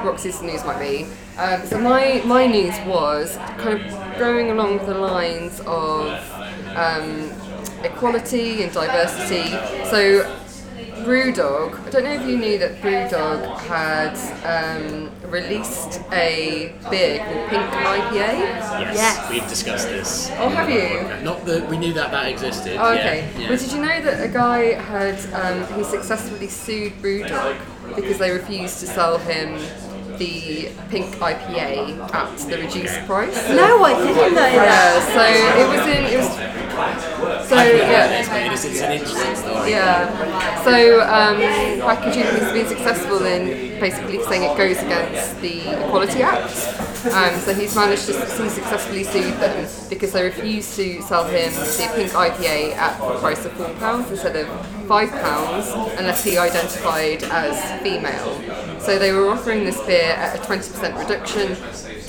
Roxy's 0.06 0.42
news 0.42 0.64
might 0.66 0.80
be, 0.80 1.08
um, 1.38 1.66
so 1.66 1.80
my, 1.80 2.22
my 2.26 2.46
news 2.46 2.76
was 2.86 3.38
kind 3.58 3.80
of 3.80 4.20
going 4.20 4.52
along 4.52 4.86
the 4.86 4.94
lines 4.94 5.60
of 5.62 6.12
um, 6.76 7.32
equality 7.84 8.62
and 8.62 8.72
diversity. 8.72 9.50
So 9.90 10.43
Brewdog, 11.04 11.86
I 11.86 11.90
don't 11.90 12.04
know 12.06 12.12
if 12.14 12.28
you 12.28 12.38
knew 12.38 12.58
that 12.60 12.82
Brewdog 12.82 13.58
had 13.62 14.16
um, 14.46 15.12
released 15.30 16.00
a 16.12 16.74
beer 16.90 17.20
called 17.20 17.50
Pink 17.50 17.64
IPA. 17.72 18.14
Yes, 18.14 18.96
Yes. 18.96 19.30
we've 19.30 19.48
discussed 19.50 19.88
this. 19.90 20.30
Oh, 20.38 20.50
have 20.50 20.70
you? 20.70 21.24
Not 21.24 21.46
that 21.46 21.68
we 21.70 21.78
knew 21.78 21.94
that 21.94 22.12
that 22.12 22.28
existed. 22.28 22.78
Oh, 22.80 22.94
okay. 22.94 23.30
Yeah, 23.36 23.40
yeah. 23.42 23.50
Well, 23.50 23.58
did 23.58 23.72
you 23.74 23.82
know 23.82 24.02
that 24.02 24.24
a 24.24 24.28
guy 24.32 24.74
had 24.82 25.18
um, 25.34 25.78
he 25.78 25.84
successfully 25.84 26.48
sued 26.48 26.94
Brewdog 27.02 27.58
because 27.96 28.18
they 28.18 28.32
refused 28.32 28.80
to 28.80 28.88
sell 28.88 29.18
him 29.18 29.60
the 30.18 30.70
pink 30.90 31.08
IPA 31.16 32.14
at 32.14 32.38
the 32.38 32.58
reduced 32.60 33.00
price? 33.06 33.36
No, 33.50 33.84
I 33.84 33.94
didn't 33.98 34.36
know 34.36 34.46
Yeah. 34.46 34.66
that. 34.66 35.04
So 35.14 35.24
it 35.60 35.68
was 35.68 35.88
in 35.98 36.04
it 36.06 36.18
was. 36.18 37.13
So 37.54 37.64
yeah. 37.64 38.26
but 38.30 38.42
it 38.42 38.52
is, 38.52 38.66
it's 38.66 38.82
an 38.82 38.92
interesting 38.94 39.36
story. 39.36 39.70
Yeah. 39.70 40.64
So 40.64 41.02
um, 41.02 41.38
packaging 41.82 42.24
has 42.24 42.52
been 42.52 42.68
successful 42.68 43.26
in 43.26 43.80
basically 43.80 44.24
saying 44.24 44.50
it 44.50 44.58
goes 44.58 44.78
against 44.80 45.40
the 45.42 45.86
Equality 45.86 46.24
Act. 46.24 46.52
Um, 47.14 47.38
so 47.42 47.54
he's 47.54 47.76
managed 47.76 48.06
to 48.08 48.14
he 48.14 48.50
successfully 48.50 49.04
sued 49.04 49.34
them 49.36 49.70
because 49.90 50.14
they 50.14 50.24
refused 50.24 50.76
to 50.78 51.02
sell 51.02 51.26
him 51.26 51.54
the 51.54 51.92
pink 51.96 52.12
IPA 52.12 52.76
at 52.76 52.98
the 52.98 53.20
price 53.20 53.46
of 53.46 53.52
four 53.54 53.70
pounds 53.76 54.10
instead 54.10 54.36
of 54.36 54.48
five 54.88 55.12
pounds 55.12 55.68
unless 56.00 56.24
he 56.24 56.38
identified 56.38 57.24
as 57.26 57.82
female. 57.84 58.80
So 58.80 58.98
they 58.98 59.12
were 59.12 59.30
offering 59.30 59.64
this 59.64 59.80
beer 59.86 60.14
at 60.14 60.36
a 60.36 60.42
20% 60.42 60.98
reduction 60.98 61.58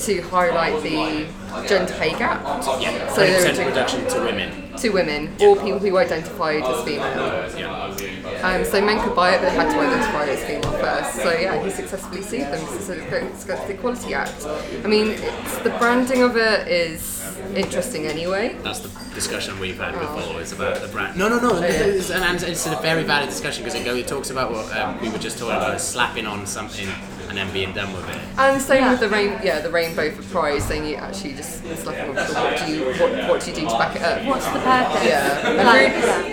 to 0.00 0.20
highlight 0.22 0.83
the 0.83 1.26
gender 1.68 1.92
pay 1.94 2.11
gap. 2.18 2.42
Yeah, 2.80 3.12
So 3.14 3.20
they 3.20 3.33
were 3.33 3.38
20% 3.40 3.54
doing- 3.54 3.68
reduction 3.68 4.07
to 4.09 4.20
women. 4.20 4.61
to 4.76 4.90
women 4.90 5.37
or 5.40 5.54
people 5.57 5.78
who 5.78 5.96
identified 5.98 6.62
as 6.64 6.85
female. 6.85 7.48
Yeah. 7.57 8.40
Um, 8.42 8.64
so 8.64 8.80
men 8.80 9.00
could 9.02 9.14
buy 9.14 9.35
it, 9.35 9.40
but 9.40 9.50
they 9.50 9.54
had 9.57 9.70
to 9.72 9.78
identify 9.78 10.24
as 10.26 10.42
female 10.44 10.72
first. 10.72 11.14
So 11.22 11.33
yeah, 11.33 11.62
he 11.62 11.70
successfully 11.70 12.22
sued 12.22 12.40
them 12.42 12.61
because 12.61 12.90
it 12.90 13.09
goes 13.11 13.44
against 13.44 13.66
the 13.68 13.74
Equality 13.74 14.14
Act. 14.14 14.44
I 14.85 14.88
mean, 14.88 15.11
it's, 15.11 15.59
the 15.59 15.70
branding 15.78 16.22
of 16.22 16.37
it 16.37 16.66
is 16.68 17.22
interesting 17.54 18.07
anyway. 18.07 18.57
That's 18.62 18.80
the 18.80 18.90
discussion 19.14 19.59
we've 19.61 19.78
had 19.78 19.92
before. 19.92 20.40
It's 20.40 20.52
about 20.52 20.80
the 20.83 20.88
brand. 20.88 21.16
No, 21.16 21.28
no, 21.28 21.38
no. 21.38 21.62
It's, 21.62 22.11
and 22.11 22.24
and 22.24 22.42
it's 22.42 22.66
a 22.66 22.76
very 22.76 23.04
valid 23.04 23.28
discussion 23.30 23.62
because 23.64 23.78
it, 23.80 23.85
go, 23.85 23.94
it 23.94 24.09
talks 24.09 24.30
about 24.30 24.50
what 24.50 24.76
um, 24.76 25.00
we 25.00 25.09
were 25.09 25.18
just 25.18 25.38
talking 25.38 25.54
about, 25.57 25.80
slapping 25.80 26.26
on 26.26 26.46
something 26.46 26.88
and 27.29 27.37
then 27.39 27.53
being 27.53 27.73
done 27.73 27.93
with 27.93 28.09
it. 28.09 28.17
And 28.39 28.61
same 28.61 28.83
Yeah. 28.85 28.91
with 28.93 29.01
the 29.01 29.09
rain, 29.09 29.39
yeah, 29.43 29.61
the 29.61 29.71
rainbow 29.71 30.11
for 30.11 30.23
prize, 30.25 30.65
saying 30.65 30.85
you 30.87 30.97
actually 30.97 31.35
just 31.35 31.63
slapping 31.83 32.17
on. 32.17 32.27
So 32.27 32.35
what 32.35 32.59
do 32.67 32.73
you 32.73 32.85
what, 32.85 33.29
what 33.29 33.41
do 33.43 33.51
you 33.51 33.57
do 33.57 33.63
to 33.69 33.79
back 33.79 33.97
it 33.97 34.03
up? 34.03 34.25
What's 34.25 34.47
the 34.47 34.59
purpose? 34.61 35.05
Yeah, 35.05 35.49
and 35.49 35.67
Like, 35.67 35.93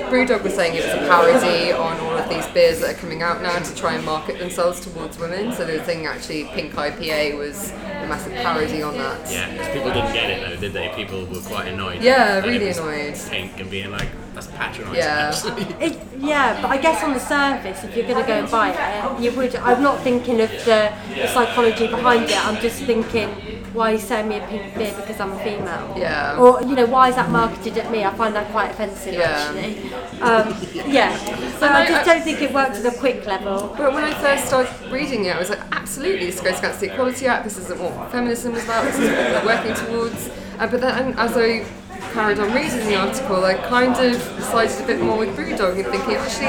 Brew, 0.09 0.21
yeah. 0.21 0.27
Brewdog 0.37 0.43
was 0.43 0.53
saying 0.53 0.75
it 0.75 0.83
was 0.85 0.93
a 0.93 1.07
parody 1.07 1.71
on 1.71 1.99
all 1.99 2.17
of 2.17 2.29
these 2.29 2.45
beers 2.47 2.79
that 2.81 2.91
are 2.95 2.99
coming 2.99 3.21
out 3.21 3.41
now 3.41 3.57
to 3.59 3.75
try 3.75 3.93
and 3.93 4.05
market 4.05 4.39
themselves 4.39 4.79
towards 4.79 5.17
women. 5.19 5.53
So 5.53 5.65
they 5.65 5.77
were 5.77 5.83
saying 5.85 6.05
actually 6.05 6.45
Pink 6.45 6.73
IPA 6.73 7.37
was 7.37 7.71
a 7.71 8.07
massive 8.07 8.33
parody 8.33 8.81
on 8.81 8.97
that. 8.97 9.31
Yeah, 9.31 9.49
because 9.51 9.67
people 9.69 9.91
didn't 9.93 10.13
get 10.13 10.29
it 10.29 10.49
though, 10.49 10.55
did 10.59 10.73
they? 10.73 10.89
People 10.95 11.25
were 11.25 11.39
quite 11.41 11.67
annoyed. 11.67 12.01
Yeah, 12.01 12.39
that 12.41 12.47
really 12.47 12.69
annoyed. 12.69 13.15
Pink 13.29 13.59
and 13.59 13.69
being 13.69 13.91
like, 13.91 14.07
that's 14.33 14.47
patronising. 14.47 14.95
Yeah. 14.95 15.31
Actually. 15.33 15.75
It, 15.85 15.99
yeah, 16.19 16.61
but 16.61 16.69
I 16.69 16.77
guess 16.77 17.03
on 17.03 17.13
the 17.13 17.19
surface, 17.19 17.83
if 17.83 17.95
you're 17.95 18.05
going 18.07 18.21
to 18.21 18.27
go 18.27 18.33
and 18.39 18.49
buy 18.51 18.69
it, 18.71 19.21
you 19.21 19.31
would. 19.35 19.55
I'm 19.55 19.81
not 19.81 19.99
thinking 20.01 20.39
of 20.41 20.49
the, 20.65 20.93
the 21.15 21.27
psychology 21.27 21.87
behind 21.87 22.25
it. 22.25 22.45
I'm 22.45 22.61
just 22.61 22.83
thinking, 22.83 23.29
why 23.73 23.89
are 23.89 23.93
you 23.93 23.99
selling 23.99 24.29
me 24.29 24.37
a 24.37 24.45
pink 24.47 24.75
beer 24.75 24.93
because 24.95 25.19
I'm 25.19 25.31
a 25.31 25.39
female? 25.39 25.95
Yeah. 25.97 26.37
Or 26.37 26.61
you 26.61 26.75
know, 26.75 26.85
why 26.85 27.09
is 27.09 27.15
that 27.15 27.31
marketed 27.31 27.77
at 27.79 27.91
me? 27.91 28.03
I 28.03 28.13
find 28.13 28.35
that 28.35 28.51
quite 28.51 28.69
offensive, 28.69 29.15
Yeah. 29.15 29.29
actually. 29.29 29.91
Um, 30.21 30.55
yeah. 30.91 31.17
So 31.57 31.65
And 31.65 31.75
I 31.77 31.83
I- 31.83 31.87
just 31.87 32.05
don't 32.05 32.21
think 32.23 32.41
it 32.43 32.53
works 32.53 32.85
at 32.85 32.93
a 32.93 32.97
quick 32.99 33.25
level. 33.25 33.73
But 33.75 33.91
when 33.93 34.03
I 34.03 34.13
first 34.21 34.45
started 34.45 34.71
reading 34.91 35.25
it, 35.25 35.35
I 35.35 35.39
was 35.39 35.49
like, 35.49 35.61
absolutely, 35.71 36.27
this 36.27 36.39
goes 36.39 36.59
against 36.59 36.81
the 36.81 36.91
Equality 36.93 37.25
Act, 37.25 37.45
this 37.45 37.57
isn't 37.57 37.79
what 37.79 38.11
feminism 38.11 38.53
is 38.55 38.63
about, 38.65 38.85
this 38.85 38.99
is 38.99 39.09
what 39.09 39.43
we're 39.43 39.45
working 39.55 39.73
towards. 39.85 40.29
Uh, 40.59 40.67
but 40.67 40.81
then 40.81 41.15
as 41.17 41.35
I 41.35 41.65
carried 42.13 42.39
on 42.39 42.53
reading 42.53 42.85
the 42.87 42.95
article, 42.95 43.45
I 43.45 43.53
kind 43.53 43.95
of 43.95 44.21
sided 44.43 44.83
a 44.83 44.87
bit 44.87 45.01
more 45.01 45.17
with 45.17 45.35
Brewdog 45.35 45.75
and 45.75 45.87
thinking, 45.87 46.15
actually, 46.15 46.47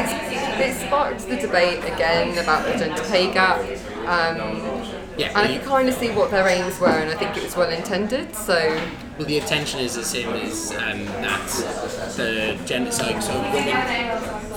it 0.65 0.75
sparked 0.87 1.29
the 1.29 1.37
debate 1.37 1.79
again 1.79 2.39
about 2.39 2.65
the 2.67 2.79
gender 2.79 3.03
pay 3.05 3.33
gap. 3.33 3.59
Um, 4.07 4.82
Yeah. 5.17 5.29
and 5.29 5.39
I 5.39 5.59
could 5.59 5.67
kind 5.67 5.89
of 5.89 5.95
see 5.95 6.11
what 6.11 6.31
their 6.31 6.49
aims 6.49 6.79
were, 6.81 6.89
and 6.89 7.11
I 7.11 7.17
think 7.17 7.37
it 7.37 7.43
was 7.43 7.57
well 7.57 7.71
intended. 7.71 8.35
So, 8.35 8.57
Well, 9.19 9.27
the 9.27 9.39
intention 9.39 9.81
is 9.81 9.95
the 9.95 10.05
same 10.05 10.31
as 10.31 10.71
um, 10.73 11.05
that 11.21 11.47
the 12.17 12.59
gender, 12.65 12.91
so, 12.91 13.21
so 13.21 13.35
women 13.53 13.77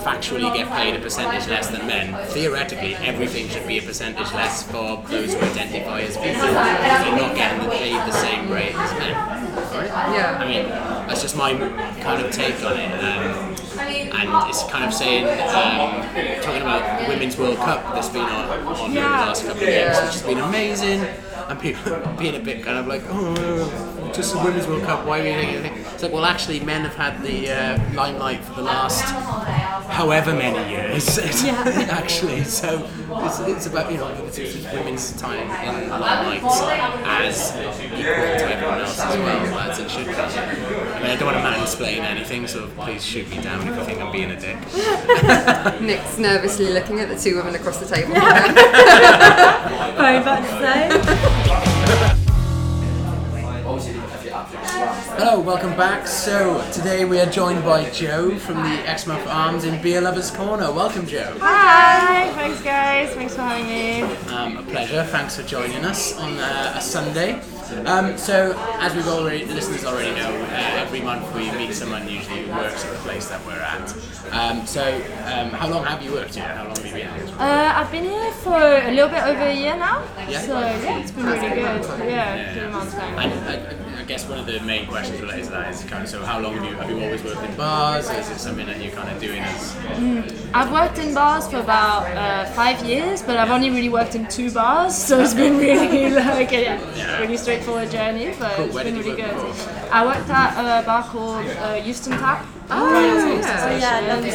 factually 0.02 0.52
get 0.54 0.68
paid 0.70 0.94
a 0.94 0.98
percentage 1.00 1.48
less 1.48 1.68
than 1.68 1.86
men. 1.86 2.14
Theoretically, 2.28 2.94
everything 2.96 3.48
should 3.48 3.66
be 3.66 3.78
a 3.78 3.82
percentage 3.82 4.32
less 4.32 4.62
for 4.62 5.02
those 5.08 5.34
who 5.34 5.40
identify 5.40 6.00
as 6.00 6.16
female. 6.16 6.32
If 6.36 6.42
they're 6.42 7.16
not 7.16 7.36
getting 7.36 7.70
paid 7.70 7.94
the 7.94 8.12
same 8.12 8.50
rate 8.50 8.74
as 8.74 8.92
men. 8.98 9.14
Right? 9.76 9.88
yeah. 9.88 10.38
I 10.40 10.48
mean, 10.48 10.68
that's 11.08 11.22
just 11.22 11.36
my 11.36 11.52
kind 12.00 12.24
of 12.24 12.32
take 12.32 12.62
on 12.62 12.78
it. 12.78 13.04
Um, 13.04 13.55
and 13.78 14.48
it's 14.48 14.64
kind 14.64 14.84
of 14.84 14.92
saying, 14.92 15.24
um, 15.24 16.02
talking 16.42 16.62
about 16.62 17.00
the 17.00 17.08
Women's 17.08 17.36
World 17.36 17.56
Cup 17.56 17.82
that's 17.94 18.08
been 18.08 18.22
on, 18.22 18.48
on 18.50 18.68
over 18.68 18.92
the 18.92 19.00
last 19.00 19.44
couple 19.44 19.62
of 19.62 19.68
years, 19.68 19.96
which 19.96 20.12
has 20.12 20.22
been 20.22 20.38
amazing. 20.38 21.00
And 21.48 21.60
people 21.60 21.96
being 22.18 22.34
a 22.36 22.40
bit 22.40 22.64
kind 22.64 22.78
of 22.78 22.86
like, 22.86 23.02
oh, 23.08 23.95
just 24.14 24.32
the 24.32 24.38
Women's 24.42 24.66
World 24.66 24.82
Cup, 24.82 25.06
why 25.06 25.20
are 25.20 25.22
we 25.22 25.32
doing 25.32 25.46
anything? 25.46 25.84
It's 25.92 26.02
like, 26.02 26.12
well, 26.12 26.24
actually, 26.24 26.60
men 26.60 26.82
have 26.82 26.94
had 26.94 27.22
the 27.22 27.50
uh, 27.50 27.94
limelight 27.94 28.40
for 28.44 28.54
the 28.54 28.62
last 28.62 29.02
however 29.90 30.34
many 30.34 30.70
years, 30.70 31.18
actually. 31.18 32.44
So 32.44 32.88
it's, 33.10 33.40
it's 33.40 33.66
about, 33.66 33.90
you 33.90 33.98
know, 33.98 34.08
it's, 34.26 34.38
it's 34.38 34.56
women's 34.72 35.18
time 35.20 35.50
in 35.66 35.88
the 35.88 35.98
limelight 35.98 36.42
as 37.04 37.56
equal 37.80 37.96
to 37.98 38.04
everyone 38.04 38.80
else 38.80 39.00
as 39.00 39.16
well, 39.16 39.58
as 39.58 39.78
it 39.78 39.90
should 39.90 40.06
be. 40.06 40.12
I 40.14 41.00
mean, 41.00 41.10
I 41.10 41.16
don't 41.16 41.32
want 41.32 41.38
to 41.38 41.42
mansplain 41.42 42.00
anything, 42.00 42.46
so 42.46 42.68
please 42.78 43.04
shoot 43.04 43.28
me 43.30 43.40
down 43.40 43.66
if 43.66 43.76
you 43.76 43.84
think 43.84 44.00
I'm 44.00 44.12
being 44.12 44.30
a 44.30 44.40
dick. 44.40 44.58
Nick's 45.80 46.18
nervously 46.18 46.72
looking 46.72 47.00
at 47.00 47.08
the 47.08 47.18
two 47.18 47.36
women 47.36 47.54
across 47.54 47.78
the 47.78 47.86
table. 47.86 48.12
Very 49.96 50.22
much 50.24 50.44
so. 50.46 51.45
Hello, 55.18 55.40
welcome 55.40 55.74
back. 55.78 56.06
So 56.06 56.62
today 56.72 57.06
we 57.06 57.18
are 57.18 57.30
joined 57.30 57.64
by 57.64 57.88
Joe 57.88 58.36
from 58.38 58.56
the 58.56 58.86
Exmouth 58.86 59.26
Arms 59.26 59.64
in 59.64 59.80
Beer 59.82 60.02
Lovers 60.02 60.30
Corner. 60.30 60.70
Welcome, 60.70 61.06
Joe. 61.06 61.34
Hi, 61.40 62.30
thanks 62.34 62.60
guys, 62.60 63.14
thanks 63.14 63.34
for 63.34 63.40
having 63.40 63.66
me. 63.66 64.02
Um, 64.30 64.58
a 64.58 64.62
pleasure. 64.62 65.04
Thanks 65.04 65.34
for 65.34 65.42
joining 65.44 65.86
us 65.86 66.14
on 66.18 66.36
uh, 66.36 66.74
a 66.76 66.82
Sunday. 66.82 67.40
Um, 67.86 68.16
so, 68.16 68.54
as 68.80 68.94
we've 68.94 69.08
already, 69.08 69.44
the 69.44 69.54
listeners 69.54 69.84
already 69.84 70.14
know, 70.14 70.30
uh, 70.30 70.82
every 70.82 71.00
month 71.00 71.34
we 71.34 71.50
meet 71.52 71.74
someone 71.74 72.08
usually 72.08 72.42
who 72.44 72.52
works 72.52 72.84
at 72.84 72.92
the 72.92 72.98
place 72.98 73.26
that 73.28 73.44
we're 73.44 73.52
at. 73.54 73.92
Um, 74.32 74.64
so, 74.66 74.82
um, 75.24 75.50
how 75.50 75.68
long 75.68 75.84
have 75.84 76.00
you 76.02 76.12
worked 76.12 76.36
here? 76.36 76.44
How 76.44 76.64
long 76.64 76.76
have 76.76 76.86
you 76.86 76.92
been 76.92 77.08
here? 77.12 77.34
Uh, 77.38 77.72
I've 77.74 77.90
been 77.90 78.04
here 78.04 78.30
for 78.32 78.56
a 78.56 78.90
little 78.92 79.08
bit 79.08 79.22
over 79.24 79.42
a 79.42 79.54
year 79.54 79.76
now, 79.76 80.04
Yeah. 80.28 80.40
so 80.42 80.58
yeah, 80.60 80.98
it's 81.00 81.10
been 81.10 81.26
really 81.26 81.48
good. 81.48 82.08
Yeah, 82.08 82.78
of 82.78 82.92
time. 82.92 83.18
And 83.18 83.48
I, 83.48 84.00
I 84.00 84.04
guess 84.04 84.28
one 84.28 84.38
of 84.38 84.46
the 84.46 84.60
main 84.60 84.86
questions 84.86 85.20
related 85.20 85.46
to 85.46 85.50
that 85.50 85.74
is 85.74 85.82
kind 85.84 86.04
of 86.04 86.08
so 86.08 86.22
how 86.24 86.38
long 86.38 86.54
have 86.54 86.64
you 86.64 86.76
have 86.76 86.88
you 86.88 87.02
always 87.02 87.24
worked 87.24 87.42
in 87.42 87.56
bars? 87.56 88.08
Is 88.10 88.30
it 88.30 88.38
something 88.38 88.66
that 88.66 88.80
you're 88.80 88.92
kind 88.92 89.10
of 89.10 89.20
doing 89.20 89.40
as 89.40 89.76
I've 90.54 90.70
worked 90.70 90.98
in 90.98 91.12
bars 91.14 91.48
for 91.48 91.58
about 91.58 92.04
uh, 92.16 92.44
five 92.52 92.84
years, 92.84 93.22
but 93.22 93.36
I've 93.36 93.50
only 93.50 93.70
really 93.70 93.88
worked 93.88 94.14
in 94.14 94.26
two 94.28 94.50
bars, 94.50 94.94
so 94.94 95.20
it's 95.20 95.34
been 95.34 95.56
really 95.58 96.10
like 96.14 96.52
a 96.52 96.78
really 97.20 97.36
straightforward 97.56 97.90
journey, 97.90 98.34
but 98.38 98.52
Cool. 98.56 98.66
it's 98.66 98.82
been 98.82 98.98
really 98.98 99.16
good. 99.16 99.34
I 99.90 100.04
worked 100.04 100.28
at 100.28 100.82
a 100.82 100.84
bar 100.84 101.02
called 101.04 101.46
uh, 101.46 101.80
Euston 101.82 102.12
Tap. 102.18 102.44
Oh, 102.68 102.96
Oh 103.68 103.76
yeah, 103.76 104.00
oh, 104.02 104.08
lovely. 104.08 104.30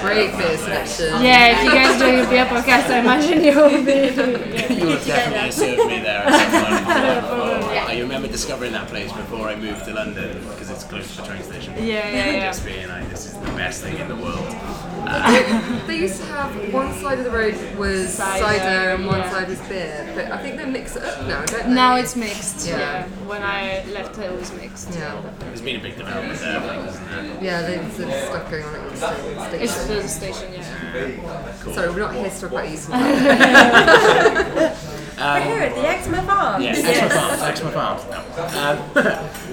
Great 0.00 0.36
beer 0.36 0.58
selection. 0.58 1.22
Yeah, 1.22 1.58
if 1.58 1.64
you 1.64 1.70
guys 1.70 1.96
are 1.96 2.06
doing 2.06 2.26
a 2.26 2.28
beer 2.28 2.44
podcast, 2.46 2.90
I 2.90 2.98
imagine 3.00 3.42
you'll 3.44 3.84
be. 3.84 4.74
You 4.74 4.86
would 4.90 4.98
have 4.98 5.06
definitely 5.06 5.50
served 5.50 5.88
me 5.88 6.00
there 6.00 6.24
at 6.26 6.50
some 6.52 6.84
point. 6.84 7.24
Oh, 7.34 7.86
I 7.88 8.00
remember 8.00 8.28
discovering 8.28 8.72
that 8.72 8.88
place 8.88 9.12
before 9.12 9.48
I 9.48 9.56
moved 9.56 9.84
to 9.86 9.94
London 9.94 10.38
because 10.48 10.70
it's 10.70 10.84
close 10.84 11.14
to 11.16 11.22
the 11.22 11.28
train 11.28 11.42
station. 11.42 11.74
Yeah, 11.76 11.84
yeah, 11.84 12.30
yeah. 12.32 12.40
Just 12.46 12.64
being 12.64 12.88
like, 12.88 13.08
this 13.10 13.26
is 13.26 13.34
the 13.34 13.46
best 13.52 13.82
thing 13.82 13.96
in 13.98 14.08
the 14.08 14.16
world. 14.16 14.46
They 15.86 15.98
used 15.98 16.20
to 16.20 16.26
have 16.26 16.72
one 16.72 16.92
side 16.94 17.18
of 17.18 17.24
the 17.24 17.30
road 17.30 17.54
was 17.76 18.14
cider, 18.14 18.44
Cider, 18.44 18.90
and 18.94 19.06
one 19.06 19.18
yeah. 19.18 19.30
side 19.30 19.48
was 19.48 19.60
beer, 19.62 20.12
but 20.14 20.32
I 20.32 20.38
think 20.42 20.56
they 20.56 20.64
mix 20.64 20.96
it 20.96 21.04
up 21.04 21.26
now, 21.26 21.44
don't 21.44 21.64
they? 21.68 21.74
Now 21.74 21.96
it's 21.96 22.16
mixed. 22.16 22.66
Yeah. 22.66 22.78
Yeah. 22.78 23.06
When 23.26 23.42
I 23.42 23.84
left, 23.92 24.18
it 24.18 24.32
was 24.32 24.52
mixed. 24.54 24.92
Yeah, 24.94 25.20
There's 25.40 25.60
been 25.60 25.76
a 25.76 25.82
big 25.82 25.96
development 25.96 26.38
there, 26.40 26.58
I 26.58 26.76
think, 26.76 26.88
isn't 26.88 27.10
there? 27.10 27.44
yeah, 27.44 27.53
there's 27.62 27.92
some 27.92 28.10
stuff 28.10 28.50
going 28.50 28.64
on 28.64 28.74
at 28.74 29.60
Euston 29.60 29.86
Station. 29.86 30.02
the 30.02 30.08
station, 30.08 30.52
yeah. 30.54 31.62
Sorry, 31.72 31.90
we're 31.90 31.98
not 31.98 32.14
here 32.14 32.30
to 32.30 32.40
talk 32.40 32.50
about 32.50 32.70
Euston. 32.70 32.92
We're 35.16 35.40
here 35.42 35.62
at 35.62 35.74
the 35.76 35.88
Exmouth 35.88 36.28
Arms. 36.28 36.64
Yes, 36.64 36.84
Exmouth 36.84 37.12
Farms, 37.12 37.42
Exmouth 37.42 37.74
Farms. 37.74 38.02
No. 38.10 38.18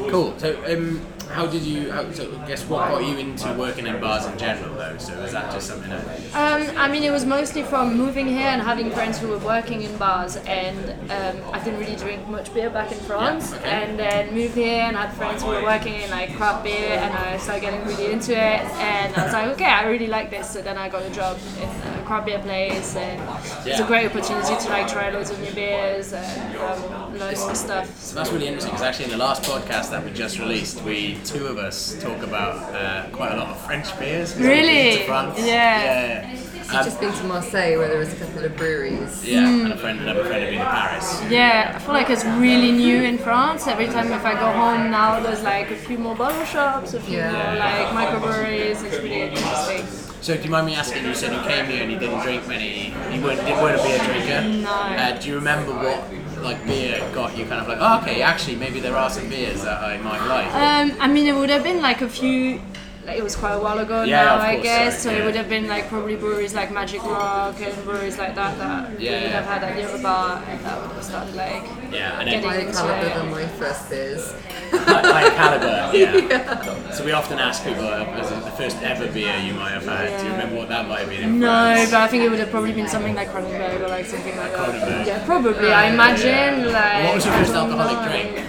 Um, 0.01 0.05
cool. 0.11 0.33
So, 0.39 0.57
um, 0.65 0.99
how 1.31 1.47
did 1.47 1.63
you? 1.63 1.91
How, 1.91 2.09
so, 2.11 2.31
I 2.31 2.47
guess 2.47 2.63
what 2.65 2.89
got 2.89 3.03
you 3.03 3.17
into 3.17 3.51
working 3.53 3.87
in 3.87 3.99
bars 3.99 4.25
in 4.25 4.37
general, 4.37 4.75
though? 4.75 4.97
So, 4.97 5.13
is 5.21 5.31
that 5.31 5.51
just 5.51 5.67
something 5.67 5.89
that? 5.89 6.05
Um, 6.33 6.77
I 6.77 6.87
mean, 6.91 7.03
it 7.03 7.11
was 7.11 7.25
mostly 7.25 7.63
from 7.63 7.97
moving 7.97 8.27
here 8.27 8.47
and 8.47 8.61
having 8.61 8.91
friends 8.91 9.17
who 9.17 9.27
were 9.29 9.39
working 9.39 9.81
in 9.81 9.95
bars, 9.97 10.35
and 10.37 10.91
um, 11.11 11.53
I 11.53 11.63
didn't 11.63 11.79
really 11.79 11.95
drink 11.95 12.27
much 12.27 12.53
beer 12.53 12.69
back 12.69 12.91
in 12.91 12.99
France. 12.99 13.51
Yeah, 13.51 13.57
okay. 13.57 13.69
And 13.69 13.99
then 13.99 14.33
moved 14.33 14.55
here 14.55 14.83
and 14.83 14.95
had 14.95 15.13
friends 15.13 15.41
who 15.41 15.49
were 15.49 15.63
working 15.63 15.95
in 15.95 16.09
like 16.09 16.35
craft 16.35 16.63
beer, 16.63 16.99
and 16.99 17.13
I 17.13 17.37
started 17.37 17.61
getting 17.61 17.85
really 17.85 18.11
into 18.11 18.33
it. 18.33 18.61
And 18.81 19.15
I 19.15 19.23
was 19.23 19.33
like, 19.33 19.47
okay, 19.55 19.65
I 19.65 19.87
really 19.87 20.07
like 20.07 20.29
this. 20.29 20.49
So 20.49 20.61
then 20.61 20.77
I 20.77 20.89
got 20.89 21.03
a 21.03 21.09
job 21.11 21.37
in 21.61 21.69
a 21.69 22.03
craft 22.05 22.25
beer 22.25 22.39
place, 22.39 22.95
and 22.95 23.21
it's 23.65 23.79
a 23.79 23.85
great 23.85 24.05
opportunity 24.05 24.55
to 24.55 24.69
like 24.69 24.87
try 24.87 25.09
loads 25.09 25.29
of 25.29 25.39
new 25.39 25.53
beers 25.53 26.13
and 26.13 26.57
um, 26.57 27.17
learn 27.17 27.37
more 27.39 27.55
stuff. 27.55 27.97
So 27.99 28.15
that's 28.15 28.31
really 28.31 28.47
interesting 28.47 28.71
because 28.71 28.85
actually 28.85 29.05
in 29.05 29.11
the 29.11 29.17
last 29.17 29.43
podcast 29.43 29.91
that 29.91 30.03
we 30.03 30.11
just 30.11 30.39
released, 30.39 30.81
we 30.83 31.20
two 31.23 31.47
of 31.47 31.57
us 31.57 31.95
talk 32.01 32.21
about 32.23 32.55
uh, 32.73 33.07
quite 33.11 33.31
a 33.33 33.37
lot 33.37 33.47
of 33.49 33.61
French 33.65 33.97
beers. 33.99 34.35
Really? 34.37 34.97
To 34.99 35.03
France. 35.05 35.39
Yeah. 35.39 35.45
Yeah. 35.83 36.37
I've 36.69 36.77
Um, 36.77 36.85
just 36.85 36.99
been 37.01 37.11
to 37.11 37.23
Marseille 37.25 37.77
where 37.77 37.89
there 37.89 37.97
was 37.99 38.13
a 38.13 38.15
couple 38.15 38.45
of 38.45 38.55
breweries. 38.55 39.25
yeah, 39.27 39.45
and 39.45 39.73
a 39.73 39.77
friend, 39.77 39.99
another 39.99 40.23
friend 40.23 40.41
had 40.43 40.51
been 40.51 40.59
to 40.59 40.65
Paris. 40.65 41.21
Yeah, 41.29 41.73
I 41.75 41.79
feel 41.79 41.93
like 41.93 42.09
it's 42.09 42.23
really 42.23 42.71
new 42.71 43.01
in 43.03 43.17
France. 43.17 43.67
Every 43.67 43.87
time 43.87 44.09
if 44.13 44.23
I 44.23 44.33
go 44.35 44.49
home 44.53 44.89
now, 44.89 45.19
there's 45.19 45.43
like 45.43 45.69
a 45.71 45.75
few 45.75 45.97
more 45.97 46.15
bottle 46.15 46.45
shops, 46.45 46.93
a 46.93 47.01
few 47.01 47.17
Yeah. 47.17 47.31
more 47.31 47.55
like 47.59 47.87
microbreweries. 47.99 48.83
It's 48.85 48.97
really 48.99 49.21
interesting. 49.23 49.85
So 50.21 50.37
do 50.37 50.43
you 50.43 50.49
mind 50.51 50.67
me 50.67 50.75
asking? 50.75 51.03
You 51.05 51.13
said 51.15 51.33
you 51.33 51.41
came 51.51 51.65
here 51.65 51.81
and 51.83 51.91
you 51.91 51.99
didn't 51.99 52.21
drink 52.21 52.47
many. 52.47 52.93
You 53.11 53.21
weren't, 53.21 53.45
you 53.47 53.55
weren't 53.55 53.79
a 53.79 53.83
beer 53.83 53.97
drinker. 54.05 54.41
No. 54.63 54.71
Uh, 54.71 55.19
do 55.19 55.27
you 55.29 55.35
remember 55.35 55.73
what 55.73 55.99
like 56.41 56.65
beer 56.65 56.99
got 57.13 57.37
you? 57.37 57.45
Kind 57.45 57.61
of 57.61 57.67
like, 57.67 57.77
oh, 57.79 57.99
okay, 58.01 58.21
actually, 58.21 58.55
maybe 58.55 58.79
there 58.79 58.95
are 58.95 59.09
some 59.09 59.27
beers 59.29 59.63
that 59.63 59.81
I 59.81 59.97
might 59.97 60.25
like. 60.27 60.47
Um, 60.53 60.97
I 60.99 61.07
mean, 61.07 61.27
it 61.27 61.33
would 61.33 61.49
have 61.49 61.63
been 61.63 61.81
like 61.81 62.01
a 62.01 62.09
few. 62.09 62.61
Like 63.05 63.17
it 63.17 63.23
was 63.23 63.35
quite 63.35 63.53
a 63.53 63.59
while 63.59 63.79
ago 63.79 64.03
Yeah, 64.03 64.25
now, 64.25 64.35
of 64.35 64.41
I 64.41 64.59
guess. 64.59 65.01
sorry, 65.01 65.01
so 65.01 65.11
yeah. 65.17 65.23
it 65.23 65.25
would 65.25 65.35
have 65.35 65.49
been 65.49 65.67
like 65.67 65.87
probably 65.87 66.15
breweries 66.15 66.53
like 66.53 66.71
Magic 66.71 67.01
Rock 67.03 67.59
and 67.59 67.83
breweries 67.83 68.19
like 68.19 68.35
that 68.35 68.57
that 68.59 68.99
Yeah, 69.01 69.13
would 69.13 69.21
yeah. 69.23 69.29
have 69.41 69.45
had 69.45 69.61
that 69.63 69.75
near 69.75 69.89
the 69.91 70.03
bar 70.03 70.41
and 70.47 70.59
that 70.63 70.79
would 70.81 70.91
have 70.91 71.03
started 71.03 71.33
like 71.35 71.63
yeah, 71.91 72.19
and 72.19 72.29
getting 72.29 72.41
then 72.41 72.49
Higher 72.49 72.59
into 72.59 72.73
caliber 72.73 73.07
it. 73.07 73.13
than 73.15 73.31
my 73.31 73.47
first 73.57 73.89
beers. 73.89 74.33
high 74.71 75.29
caliber. 75.35 75.91
Yeah. 75.97 76.91
So 76.91 77.03
we 77.03 77.11
often 77.11 77.39
ask 77.39 77.63
people, 77.63 77.87
uh, 77.87 78.05
was 78.17 78.31
it 78.31 78.43
the 78.45 78.51
first 78.51 78.77
ever 78.83 79.07
beer 79.11 79.35
you 79.39 79.53
might 79.55 79.71
have 79.71 79.85
had? 79.85 80.19
Do 80.19 80.25
you 80.27 80.31
remember 80.33 80.55
what 80.57 80.69
that 80.69 80.87
might 80.87 80.99
have 80.99 81.09
been? 81.09 81.23
In 81.23 81.39
No, 81.39 81.47
France? 81.47 81.89
but 81.91 82.01
I 82.01 82.07
think 82.07 82.23
it 82.23 82.29
would 82.29 82.39
have 82.39 82.51
probably 82.51 82.71
been 82.73 82.87
something 82.87 83.15
like 83.15 83.29
Kronenbourg 83.29 83.81
or 83.81 83.87
like 83.87 84.05
something 84.05 84.37
like 84.37 84.51
that. 84.53 85.07
Yeah, 85.07 85.25
probably. 85.25 85.71
I 85.73 85.87
imagine 85.91 86.71
like. 86.71 87.05
What 87.05 87.15
was 87.15 87.25
your 87.25 87.33
first 87.35 87.53
alcoholic 87.53 87.97
know. 87.97 88.07
drink? 88.33 88.47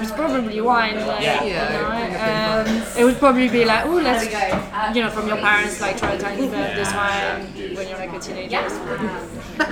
It 0.00 0.04
was 0.04 0.12
probably 0.12 0.58
wine. 0.62 0.96
Like, 1.06 1.20
Yeah. 1.22 1.44
you 1.44 1.50
Yeah, 1.50 2.64
know, 2.64 2.70
um, 2.70 2.82
it 2.98 3.04
would 3.04 3.18
probably 3.18 3.50
be 3.50 3.66
like, 3.66 3.84
oh, 3.84 3.90
let's, 4.00 4.24
you 4.96 5.02
know, 5.02 5.10
from 5.10 5.28
your 5.28 5.36
parents, 5.36 5.78
like 5.78 5.98
try 5.98 6.12
a 6.12 6.18
tiny 6.18 6.48
bit 6.48 6.70
of 6.70 6.74
this 6.74 6.90
wine 6.94 7.76
when 7.76 7.86
you're 7.86 7.98
like 7.98 8.12
a 8.14 8.18
teenager. 8.18 8.62
But 9.58 9.68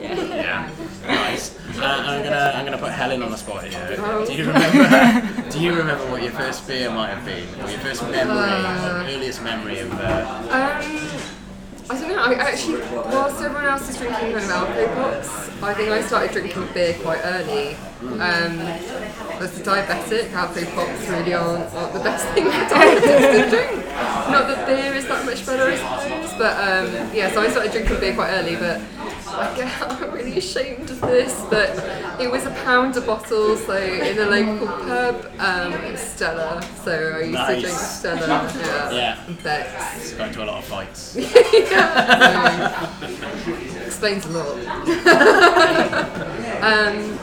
Yeah, 0.00 0.70
nice. 1.06 1.54
Uh, 1.78 1.82
I'm 1.84 2.22
gonna 2.24 2.52
I'm 2.56 2.64
gonna 2.64 2.78
put 2.78 2.92
Helen 2.92 3.22
on 3.22 3.30
the 3.30 3.36
spot 3.36 3.64
here. 3.64 3.96
Do 4.26 4.32
you 4.32 4.46
remember? 4.46 5.50
do 5.50 5.60
you 5.60 5.74
remember 5.74 6.10
what 6.10 6.22
your 6.22 6.32
first 6.32 6.66
beer 6.66 6.88
might 6.90 7.10
have 7.10 7.24
been, 7.26 7.44
or 7.62 7.70
your 7.70 7.80
first 7.80 8.02
memory, 8.08 8.36
or 8.38 9.04
earliest 9.14 9.42
memory 9.42 9.80
of? 9.80 9.92
Uh, 9.92 10.80
Um, 10.80 11.20
I 11.90 11.98
don't 11.98 12.08
know. 12.08 12.22
I 12.22 12.34
actually, 12.34 12.80
whilst 12.92 13.40
everyone 13.40 13.64
else 13.64 13.88
is 13.88 13.96
drinking 13.96 14.32
kind 14.32 14.36
of 14.36 14.50
alcohol 14.50 15.12
pops, 15.12 15.62
I 15.62 15.74
think 15.74 15.88
I 15.88 16.02
started 16.02 16.32
drinking 16.32 16.68
beer 16.74 16.94
quite 17.00 17.20
early. 17.24 17.74
Um, 18.00 18.60
as 19.40 19.58
a 19.58 19.62
diabetic, 19.62 20.32
alcohol 20.32 20.86
pops 20.86 21.08
really 21.08 21.32
aren't, 21.34 21.72
aren't 21.74 21.92
the 21.94 22.00
best 22.00 22.26
thing 22.28 22.44
for 22.44 22.50
diabetics 22.74 23.44
to 23.44 23.50
drink. 23.50 23.86
Not 23.86 24.48
that 24.48 24.66
beer 24.66 24.92
is 24.94 25.08
that 25.08 25.24
much 25.24 25.46
better, 25.46 25.64
I 25.64 25.76
suppose, 25.76 26.34
but 26.38 26.56
um, 26.56 27.14
yeah. 27.14 27.30
So 27.32 27.40
I 27.40 27.48
started 27.48 27.72
drinking 27.72 28.00
beer 28.00 28.14
quite 28.14 28.30
early, 28.32 28.56
but. 28.56 28.80
I 29.38 29.56
get, 29.56 29.82
I'm 30.02 30.10
really 30.12 30.38
ashamed 30.38 30.90
of 30.90 31.00
this, 31.00 31.34
but 31.50 31.70
it 32.20 32.30
was 32.30 32.44
a 32.46 32.50
pound 32.64 32.96
a 32.96 33.00
bottle, 33.00 33.56
so 33.56 33.76
in 33.76 34.18
a 34.18 34.24
local 34.26 34.66
pub, 34.66 35.26
um, 35.38 35.96
Stella, 35.96 36.60
so 36.84 37.12
I 37.14 37.20
used 37.20 37.46
to 37.46 37.60
drink 37.60 37.78
Stella, 37.78 38.26
yeah, 38.56 38.92
Yeah. 38.92 39.16
Beck's. 39.42 40.12
got 40.14 40.28
into 40.28 40.42
a 40.42 40.46
lot 40.46 40.58
of 40.58 40.64
fights. 40.64 41.16
explains 43.86 44.26
a 44.26 44.30
lot. 44.30 44.58
um, 46.62 47.18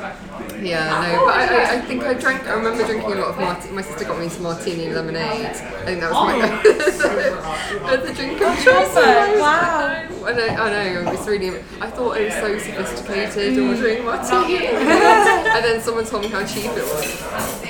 yeah, 0.65 1.13
no, 1.17 1.25
but 1.25 1.35
I, 1.35 1.45
I, 1.45 1.73
I 1.77 1.81
think 1.81 2.03
I 2.03 2.13
drank. 2.13 2.47
I 2.47 2.53
remember 2.53 2.85
drinking 2.85 3.11
a 3.13 3.15
lot 3.15 3.29
of 3.29 3.37
martini. 3.37 3.73
My 3.73 3.81
sister 3.81 4.05
got 4.05 4.19
me 4.19 4.29
some 4.29 4.43
martini 4.43 4.85
and 4.87 4.95
lemonade. 4.95 5.45
I 5.45 5.51
think 5.85 5.99
that 6.01 6.11
was 6.11 6.21
my 6.25 7.91
as 7.93 8.09
a 8.09 8.13
drink 8.13 8.41
of 8.41 8.55
choice. 8.63 8.95
Wow. 8.95 10.07
I 10.25 10.31
know, 10.33 10.47
I 10.47 10.69
know, 10.71 11.01
it 11.01 11.17
was 11.17 11.27
really. 11.27 11.59
I 11.79 11.89
thought 11.89 12.17
it 12.17 12.25
was 12.25 12.33
so 12.33 12.57
sophisticated 12.57 13.59
ordering 13.59 14.03
martini, 14.05 14.65
and 14.67 15.63
then 15.63 15.79
someone 15.81 16.05
told 16.05 16.23
me 16.23 16.29
how 16.29 16.43
cheap 16.45 16.65
it 16.65 16.83
was. 16.83 17.21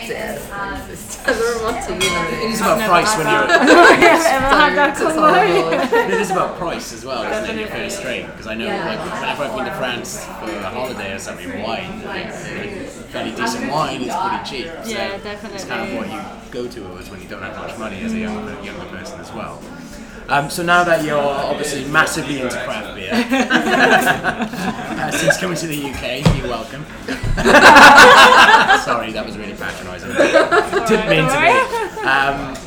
Dear, 0.08 0.40
Stella 0.96 1.62
martini. 1.64 2.06
It 2.46 2.52
is 2.52 2.62
about 2.62 2.80
price 2.88 3.18
when 3.18 3.28
you're. 3.28 3.44
Ever 4.36 4.48
had 4.48 4.90
It's 4.90 5.00
combo? 5.02 5.22
horrible. 5.22 6.14
It 6.14 6.22
is 6.22 6.32
about 6.32 6.56
price 6.58 6.94
as 6.94 7.04
well, 7.04 7.24
isn't 7.24 7.58
it? 7.58 7.60
Your 7.60 7.68
first 7.70 8.02
drink, 8.02 8.28
because 8.32 8.48
I 8.48 8.54
know 8.56 8.68
like 8.68 9.00
whenever 9.00 9.44
I've 9.44 9.56
been 9.56 9.66
to 9.66 9.74
France 9.74 10.24
for 10.26 10.50
a 10.50 10.70
holiday 10.70 11.14
or 11.14 11.20
something, 11.20 11.62
wine, 11.62 12.04
like, 12.06 12.26
like, 12.28 12.85
fairly 13.16 13.36
decent 13.36 13.72
wine 13.72 14.02
is 14.02 14.14
pretty 14.14 14.44
cheap. 14.44 14.68
So 14.84 14.90
Yeah, 14.90 15.20
It's 15.54 15.66
kind 15.66 15.90
of 15.90 15.98
what 15.98 16.08
you 16.12 16.22
go 16.52 16.68
to 16.68 16.90
always 16.90 17.10
when 17.10 17.22
you 17.22 17.28
don't 17.28 17.42
have 17.42 17.56
much 17.56 17.78
money 17.78 18.02
as 18.02 18.14
a 18.14 18.20
younger, 18.20 18.62
younger 18.62 18.86
person 18.86 19.20
as 19.22 19.32
well. 19.32 19.62
Um, 20.28 20.50
so 20.50 20.64
now 20.64 20.84
that 20.84 21.06
you're 21.06 21.18
obviously 21.18 21.86
massively 21.86 22.42
into 22.42 22.58
craft 22.64 22.96
beer, 22.96 23.12
uh, 23.14 25.12
since 25.12 25.38
coming 25.38 25.56
to 25.58 25.68
the 25.68 25.92
UK, 25.92 26.26
you're 26.38 26.50
welcome. 26.50 26.84
Sorry, 28.84 29.12
that 29.12 29.24
was 29.26 29.38
really 29.38 29.54
patronising. 29.54 30.10
Didn't 30.90 31.10
mean 31.10 31.30
to 31.30 31.40
be. 31.40 32.08
Um, 32.08 32.58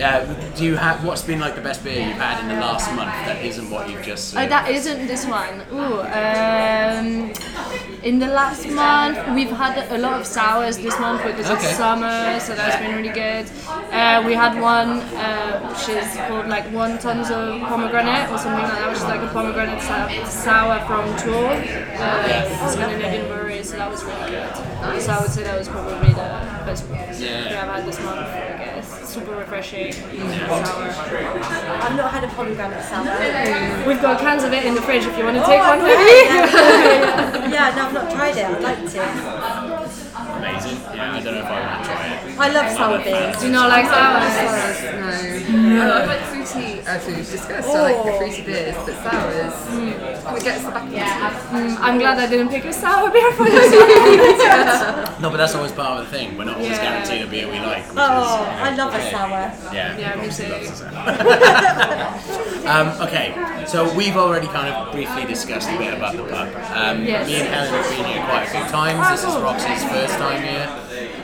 uh, 0.00 0.24
do 0.56 0.64
you 0.64 0.76
have 0.76 1.04
what's 1.04 1.22
been 1.22 1.40
like 1.40 1.54
the 1.54 1.60
best 1.60 1.84
beer 1.84 2.06
you've 2.06 2.16
had 2.16 2.40
in 2.40 2.48
the 2.48 2.54
last 2.60 2.88
month 2.94 3.12
that 3.26 3.44
isn't 3.44 3.68
what 3.70 3.90
you've 3.90 4.02
just? 4.02 4.34
Oh, 4.36 4.46
that 4.46 4.70
isn't 4.70 5.06
this 5.06 5.26
one. 5.26 5.62
Ooh, 5.72 6.00
um, 6.00 7.32
in 8.02 8.18
the 8.18 8.26
last 8.26 8.66
month 8.68 9.18
we've 9.34 9.50
had 9.50 9.76
a 9.92 9.98
lot 9.98 10.18
of 10.20 10.26
sours 10.26 10.76
this 10.78 10.98
month 10.98 11.22
because 11.22 11.50
Okay. 11.50 11.66
it's 11.68 11.76
summer, 11.76 12.40
so 12.40 12.54
that's 12.54 12.76
been 12.76 12.96
really 12.96 13.10
good. 13.24 13.44
Uh, 13.92 14.22
we 14.26 14.32
had 14.34 14.58
one 14.60 14.90
uh, 15.16 15.60
which 15.68 15.88
is 15.96 16.08
called 16.28 16.48
like 16.48 16.64
one 16.72 16.98
tons 16.98 17.30
of 17.30 17.60
pomegranate 17.60 18.30
or 18.30 18.38
something 18.38 18.62
like 18.62 18.72
that, 18.78 18.88
which 18.88 18.98
is 18.98 19.04
like 19.04 19.20
a 19.20 19.28
pomegranate 19.28 19.82
sour, 19.82 20.08
sour 20.26 20.76
from 20.86 21.04
To 21.24 21.30
Øl, 21.30 21.60
uh, 22.00 22.68
Scandinavian 22.68 23.26
brewery. 23.28 23.62
So 23.62 23.76
that 23.76 23.90
was 23.90 24.02
really 24.04 24.30
good. 24.30 25.02
So 25.02 25.12
I 25.12 25.20
would 25.20 25.30
say 25.30 25.42
that 25.42 25.58
was 25.58 25.68
probably 25.68 26.12
the 26.12 26.28
best 26.66 26.84
Yeah. 27.20 27.60
I've 27.62 27.74
had 27.74 27.86
this 27.86 28.00
month. 28.00 28.28
I 29.10 29.12
guess 29.12 29.26
super 29.26 29.36
refreshing, 29.38 29.92
sour. 29.92 30.06
I've 31.82 31.96
not 31.96 32.12
had 32.12 32.22
a 32.24 32.28
pomegranate 32.28 32.84
sour. 32.84 33.86
We've 33.86 34.00
got 34.00 34.20
cans 34.20 34.44
of 34.44 34.52
it 34.52 34.64
in 34.64 34.74
the 34.76 34.82
fridge 34.82 35.04
if 35.04 35.18
you 35.18 35.24
want 35.24 35.36
to 35.36 35.42
oh, 35.42 35.46
take 35.46 35.60
Oh, 35.60 35.68
one 35.68 35.82
with 35.82 35.98
okay. 35.98 36.30
me. 37.48 37.54
yeah, 37.54 37.74
no, 37.74 37.86
I've 37.86 37.94
not 37.94 38.10
tried 38.14 38.36
it. 38.36 38.44
I'd 38.46 38.62
like 38.62 38.78
to. 38.78 39.02
Amazing. 40.40 40.78
Yeah, 40.94 41.12
I 41.14 41.20
don't 41.20 41.34
know 41.34 41.40
if 41.40 41.46
I 41.46 41.58
want 41.60 41.84
to 41.84 41.90
try 41.90 42.06
it. 42.06 42.38
I 42.38 42.48
love 42.52 42.68
sour 42.76 42.98
beers. 43.02 43.36
Do 43.40 43.46
you 43.46 43.52
not 43.52 43.68
like 43.68 43.86
sours? 43.86 44.34
No. 45.50 45.90
I 45.90 46.06
like 46.06 46.22
fruity, 46.30 46.69
as 46.86 47.06
we've 47.06 47.16
discussed, 47.16 47.68
I 47.68 47.82
like 47.82 48.04
the 48.04 48.12
fruity 48.18 48.42
beers, 48.42 48.74
but 48.76 48.94
sours, 49.02 49.54
oh, 50.26 50.36
it 50.36 50.42
gets 50.44 50.64
the 50.64 50.70
back 50.70 50.84
of 50.84 50.92
my 50.92 50.98
teeth. 51.68 51.78
I'm 51.80 51.98
glad 51.98 52.18
I 52.18 52.26
didn't 52.28 52.48
pick 52.48 52.64
a 52.64 52.72
sour 52.72 53.10
beer 53.10 53.32
for 53.32 53.44
this 53.44 53.72
one. 53.74 55.22
No, 55.22 55.30
but 55.30 55.36
that's 55.36 55.54
always 55.54 55.72
part 55.72 56.00
of 56.00 56.10
the 56.10 56.16
thing. 56.16 56.36
We're 56.36 56.44
not 56.44 56.56
always 56.56 56.70
Yeah. 56.72 56.82
guaranteed 57.02 57.22
a 57.22 57.26
beer 57.30 57.46
we 57.48 57.58
like. 57.60 57.84
Oh, 57.96 58.42
is, 58.42 58.60
I 58.60 58.74
love 58.76 58.94
a 58.94 59.10
sour. 59.10 59.52
Yeah, 59.74 59.96
Yeah, 59.98 60.08
me 60.14 60.20
obviously 60.28 60.46
too. 60.46 60.52
loves 60.52 60.78
sour. 60.78 60.90
um, 62.66 62.88
okay, 63.08 63.64
so 63.66 63.92
we've 63.94 64.16
already 64.16 64.46
kind 64.48 64.72
of 64.72 64.92
briefly 64.92 65.24
discussed 65.24 65.68
a 65.70 65.76
bit 65.78 65.94
about 65.94 66.16
the 66.16 66.24
pub. 66.24 66.48
Um, 66.74 67.04
Yes. 67.04 67.26
Me 67.26 67.34
and 67.36 67.48
Helen 67.48 67.72
have 67.74 67.90
been 67.90 68.04
here 68.04 68.22
quite 68.24 68.44
a 68.46 68.50
few 68.50 68.64
times. 68.70 69.20
This 69.20 69.28
is 69.28 69.36
Roxy's 69.40 69.84
first 69.90 70.14
time 70.18 70.42
here. 70.42 70.68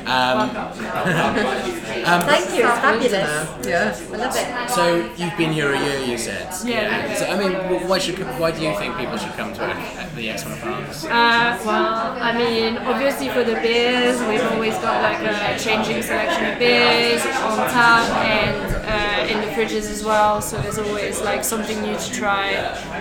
Um, 2.06 2.22
Thank 2.22 2.54
you, 2.54 2.62
it's 2.64 2.78
fabulous. 2.78 3.66
Yeah. 3.66 3.96
I 4.12 4.16
love 4.16 4.36
it. 4.36 4.70
so 4.70 5.10
you've 5.16 5.36
been 5.36 5.52
here 5.52 5.72
a 5.74 5.78
year, 5.84 5.98
you 6.04 6.16
said. 6.16 6.54
Yeah. 6.64 7.12
So 7.14 7.26
I 7.26 7.36
mean, 7.36 7.52
wh- 7.52 7.88
why 7.88 7.98
should 7.98 8.16
why 8.38 8.52
do 8.52 8.62
you 8.62 8.76
think 8.78 8.96
people 8.96 9.16
should 9.16 9.32
come 9.32 9.52
to 9.54 9.64
uh, 9.64 10.08
the 10.14 10.30
Exmouth 10.30 10.62
Arms? 10.64 11.04
Uh, 11.06 11.58
well, 11.66 12.16
I 12.22 12.32
mean, 12.38 12.76
obviously 12.78 13.28
for 13.30 13.42
the 13.42 13.54
beers, 13.54 14.20
we've 14.28 14.44
always 14.52 14.74
got 14.78 15.02
like 15.02 15.18
a 15.20 15.58
changing 15.58 16.00
selection 16.02 16.52
of 16.52 16.58
beers 16.60 17.22
on 17.26 17.56
tap 17.70 18.06
and 18.24 18.76
uh, 18.86 19.32
in 19.32 19.40
the 19.40 19.50
fridges 19.56 19.90
as 19.90 20.04
well. 20.04 20.40
So 20.40 20.58
there's 20.58 20.78
always 20.78 21.20
like 21.22 21.42
something 21.42 21.80
new 21.82 21.96
to 21.96 22.12
try 22.12 22.50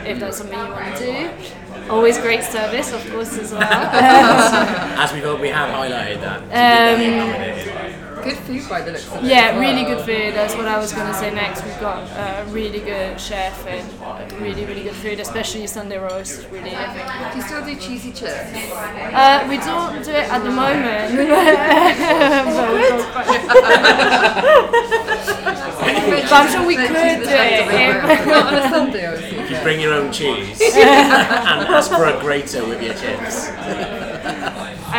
if 0.06 0.20
that's 0.20 0.38
something 0.38 0.58
you 0.58 0.72
want 0.72 0.96
to 0.98 1.06
do. 1.06 1.30
Always 1.90 2.18
great 2.18 2.44
service, 2.44 2.92
of 2.94 3.08
course, 3.12 3.38
as 3.38 3.52
well. 3.52 3.62
As 3.64 5.12
we 5.14 5.20
go, 5.22 5.36
we 5.36 5.50
have 5.50 5.70
highlighted 5.70 6.22
that. 6.22 6.42
Um, 6.52 7.00
Good 8.26 8.38
food 8.40 8.68
by 8.68 8.82
the 8.82 8.92
looks 8.92 9.08
of 9.08 9.24
it. 9.24 9.30
Yeah, 9.30 9.60
really 9.60 9.84
good 9.84 10.04
food. 10.04 10.34
That's 10.34 10.56
what 10.56 10.68
I 10.68 10.80
was 10.80 10.92
gonna 10.92 11.14
say 11.14 11.30
next. 11.32 11.64
We've 11.64 11.80
got 11.80 12.10
a 12.10 12.44
really 12.50 12.80
good 12.80 13.22
chef 13.22 13.68
and 13.68 13.88
really, 14.42 14.66
really 14.66 14.82
good 14.82 14.96
food, 14.96 15.20
especially 15.20 15.68
Sunday 15.68 16.00
roast. 16.00 16.48
Really 16.50 16.72
epic. 16.72 17.06
Do 17.32 17.38
you 17.38 17.44
still 17.46 17.64
do 17.64 17.76
cheesy 17.76 18.12
chips? 18.12 18.50
Uh, 18.74 19.46
we 19.48 19.58
don't 19.58 20.04
do 20.04 20.10
it 20.10 20.28
at 20.28 20.42
the 20.44 20.50
moment. 20.50 21.16
but, 22.50 22.74
we've 26.10 26.26
but 26.30 26.34
I'm 26.34 26.50
sure 26.52 26.66
we 26.66 26.78
could 26.78 26.90
do 26.90 26.96
it. 26.98 28.26
Not 28.26 28.48
on 28.48 28.56
a 28.56 28.70
Sunday, 28.70 29.06
I 29.06 29.12
was 29.12 29.20
thinking. 29.22 29.35
Bring 29.66 29.82
your 29.82 29.96
own 29.96 30.14
cheese 30.14 30.62
and 30.76 31.68
ask 31.68 31.90
for 31.90 32.06
a 32.06 32.20
grater 32.20 32.64
with 32.68 32.84
your 32.84 32.94
chips. 32.94 33.48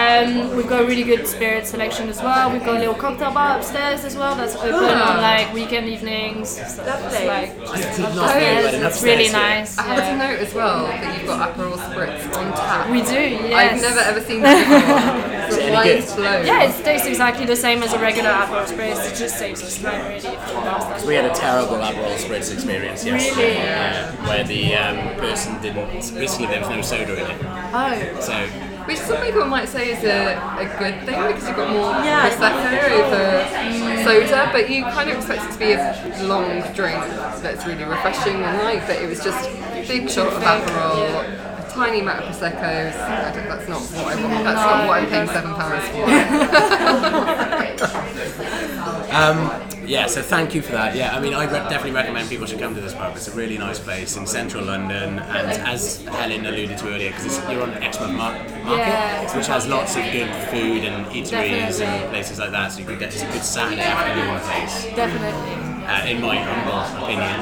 Um, 0.06 0.56
we've 0.56 0.68
got 0.68 0.82
a 0.82 0.86
really 0.86 1.02
good 1.02 1.26
spirit 1.26 1.66
selection 1.66 2.08
as 2.08 2.20
well. 2.22 2.52
We've 2.52 2.64
got 2.64 2.76
a 2.76 2.78
little 2.78 2.94
cocktail 2.94 3.32
bar 3.32 3.58
upstairs 3.58 4.04
as 4.04 4.16
well. 4.16 4.34
That's 4.36 4.54
open 4.56 4.74
on 4.74 5.20
like 5.20 5.52
weekend 5.52 5.88
evenings. 5.88 6.50
So 6.50 6.62
it's 6.62 6.78
Lovely. 6.78 7.26
like 7.26 7.50
I 7.68 7.80
did 7.96 7.98
not 8.00 8.14
know 8.14 8.22
you 8.22 8.44
had 8.44 8.74
an 8.74 8.84
it's 8.84 8.94
upstairs 8.96 9.02
really 9.04 9.24
here. 9.24 9.32
nice. 9.32 9.78
I 9.78 9.82
have 9.82 10.04
to 10.10 10.16
note 10.16 10.38
as 10.46 10.54
well 10.54 10.84
that 10.86 11.18
you've 11.18 11.26
got 11.26 11.54
Aperol 11.54 11.76
Spritz 11.76 12.36
on 12.36 12.52
tap. 12.52 12.90
We 12.90 13.02
do. 13.02 13.46
Yes. 13.48 13.72
I've 13.74 13.80
never 13.82 14.00
ever 14.00 14.20
seen 14.20 14.42
that 14.42 14.58
before. 14.66 15.46
it 15.46 15.50
The 15.56 15.62
any 15.62 15.72
wine's 15.74 16.06
good? 16.12 16.16
blown. 16.16 16.46
Yeah, 16.46 16.62
it 16.64 16.84
tastes 16.84 17.06
exactly 17.06 17.46
the 17.46 17.56
same 17.56 17.82
as 17.82 17.92
a 17.92 17.98
regular 17.98 18.30
Aperol 18.30 18.66
Spritz. 18.66 19.12
It 19.12 19.16
just 19.16 19.38
saves 19.38 19.62
us 19.62 19.80
time 19.82 20.00
really 20.06 20.16
if 20.16 20.24
you 20.24 20.30
pass 20.30 20.84
that. 20.84 21.06
We 21.06 21.14
had 21.14 21.24
a 21.24 21.34
terrible 21.34 21.76
Aperol 21.76 22.16
Spritz 22.16 22.52
experience 22.52 23.04
yesterday, 23.04 23.42
Really? 23.42 23.54
yeah, 23.56 24.28
where 24.28 24.44
the 24.44 24.74
um, 24.76 25.16
person 25.16 25.60
didn't. 25.62 25.90
Basically, 26.14 26.46
there 26.46 26.60
was 26.60 26.68
no 26.70 26.82
soda 26.82 27.12
in 27.14 27.30
it. 27.30 27.40
Oh. 27.72 28.20
So 28.20 28.48
Which 28.86 28.98
some 28.98 29.20
people 29.24 29.44
might 29.46 29.68
say 29.68 29.90
is 29.90 30.02
a, 30.04 30.36
a 30.58 30.64
good 30.78 31.04
thing 31.04 31.20
because 31.26 31.46
you've 31.48 31.56
got 31.56 31.70
more 31.70 31.90
Yeah. 32.04 32.30
prosecco 32.30 32.90
over 33.02 34.04
soda, 34.04 34.48
but 34.52 34.70
you 34.70 34.84
kind 34.84 35.10
of 35.10 35.16
expect 35.16 35.44
it 35.44 35.52
to 35.52 35.58
be 35.58 35.72
a 35.72 36.22
long 36.24 36.60
drink 36.72 37.00
that's 37.42 37.66
really 37.66 37.84
refreshing 37.84 38.36
and 38.36 38.58
light. 38.62 38.82
But 38.86 38.96
it 39.02 39.08
was 39.08 39.20
just 39.22 39.48
a 39.50 39.84
big 39.88 40.08
shot 40.08 40.28
of 40.32 40.42
Aperol, 40.42 41.24
a 41.24 41.68
tiny 41.70 42.00
amount 42.00 42.24
of 42.24 42.34
prosecco. 42.36 42.62
I 42.62 43.32
don't, 43.34 43.48
that's 43.48 43.68
not 43.68 43.80
what 43.82 44.06
I 44.06 44.22
want. 44.22 44.44
That's 44.44 44.66
not 44.70 44.86
what 44.86 44.98
I'm 45.02 45.08
paying 45.08 45.28
seven 45.28 45.54
pounds 45.54 45.88
for. 45.88 46.06
Um, 49.16 49.50
yeah, 49.86 50.06
so 50.08 50.20
thank 50.20 50.54
you 50.54 50.60
for 50.62 50.72
that. 50.72 50.94
Yeah, 50.96 51.16
I 51.16 51.20
mean, 51.20 51.32
I 51.32 51.44
re- 51.44 51.50
definitely 51.70 51.92
recommend 51.92 52.28
people 52.28 52.44
should 52.46 52.58
come 52.58 52.74
to 52.74 52.80
this 52.80 52.92
pub. 52.92 53.16
It's 53.16 53.28
a 53.28 53.32
really 53.32 53.56
nice 53.56 53.78
place 53.78 54.16
in 54.16 54.26
central 54.26 54.64
London, 54.64 55.18
and 55.20 55.62
as 55.62 56.02
Helen 56.04 56.44
alluded 56.44 56.76
to 56.78 56.88
earlier, 56.92 57.10
because 57.12 57.38
you're 57.50 57.62
on 57.62 57.70
Exmouth 57.82 58.12
Mar- 58.12 58.34
Market, 58.66 58.78
Yeah. 58.82 59.36
which 59.36 59.46
has 59.46 59.66
lots 59.68 59.94
of 59.96 60.02
good 60.10 60.28
food 60.50 60.84
and 60.84 61.06
eateries 61.06 61.30
Definitely. 61.30 61.84
and 61.86 62.10
places 62.10 62.38
like 62.38 62.50
that, 62.50 62.72
so 62.72 62.80
you 62.80 62.84
can 62.86 62.98
get 62.98 63.14
a 63.14 63.26
good 63.32 63.42
Saturday 63.42 63.82
afternoon 63.82 64.40
place. 64.40 64.84
Definitely. 64.96 65.86
uh, 65.86 66.04
in 66.06 66.20
my 66.20 66.36
humble 66.36 66.82
opinion. 67.04 67.38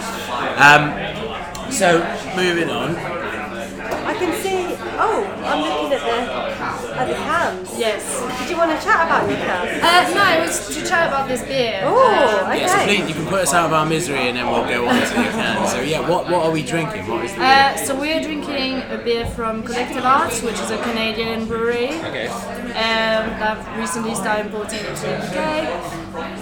Um, 0.61 1.73
so 1.73 1.99
moving 2.37 2.69
on, 2.69 2.95
I 2.97 4.15
can 4.15 4.33
see. 4.43 4.77
Oh, 4.99 5.25
I'm 5.55 5.63
looking 5.63 5.93
at 5.93 6.01
the 6.03 6.95
at 6.99 7.07
the 7.09 7.15
cans. 7.15 7.79
Yes. 7.79 8.03
Did 8.41 8.51
you 8.51 8.57
want 8.57 8.71
to 8.77 8.85
chat 8.85 9.07
about 9.07 9.29
your 9.29 9.39
cans? 9.39 9.83
Uh, 9.83 10.15
no, 10.15 10.43
it 10.43 10.47
was 10.47 10.75
to 10.75 10.87
chat 10.87 11.09
about 11.09 11.29
this 11.29 11.43
beer. 11.43 11.83
Oh, 11.85 12.41
Um, 12.45 12.51
okay. 12.51 12.61
Yeah, 12.61 12.67
so 12.79 12.85
please, 12.85 13.09
you 13.09 13.15
can 13.15 13.27
put 13.27 13.41
us 13.41 13.53
out 13.55 13.67
of 13.67 13.73
our 13.73 13.87
misery 13.87 14.19
and 14.29 14.37
then 14.37 14.47
we'll 14.51 14.67
go 14.69 14.87
on 14.89 14.95
to 14.95 15.15
your 15.23 15.33
cans. 15.33 15.71
So 15.73 15.81
yeah, 15.81 16.01
what, 16.09 16.29
what 16.31 16.45
are 16.47 16.51
we 16.51 16.63
drinking? 16.63 17.07
What 17.07 17.25
is 17.25 17.33
the 17.33 17.39
beer? 17.39 17.47
Uh, 17.47 17.77
so 17.77 17.99
we're 17.99 18.21
drinking 18.23 18.83
a 18.91 18.99
beer 19.03 19.27
from 19.27 19.63
Collective 19.63 20.05
Arts, 20.05 20.43
which 20.43 20.59
is 20.61 20.71
a 20.71 20.79
Canadian 20.83 21.47
brewery 21.47 21.89
Okay. 22.11 22.27
um, 22.29 23.25
that 23.39 23.79
recently 23.79 24.15
started 24.15 24.47
importing 24.47 24.81
it 24.81 24.95
to 24.97 25.07
the 25.07 25.17
UK. 25.23 25.95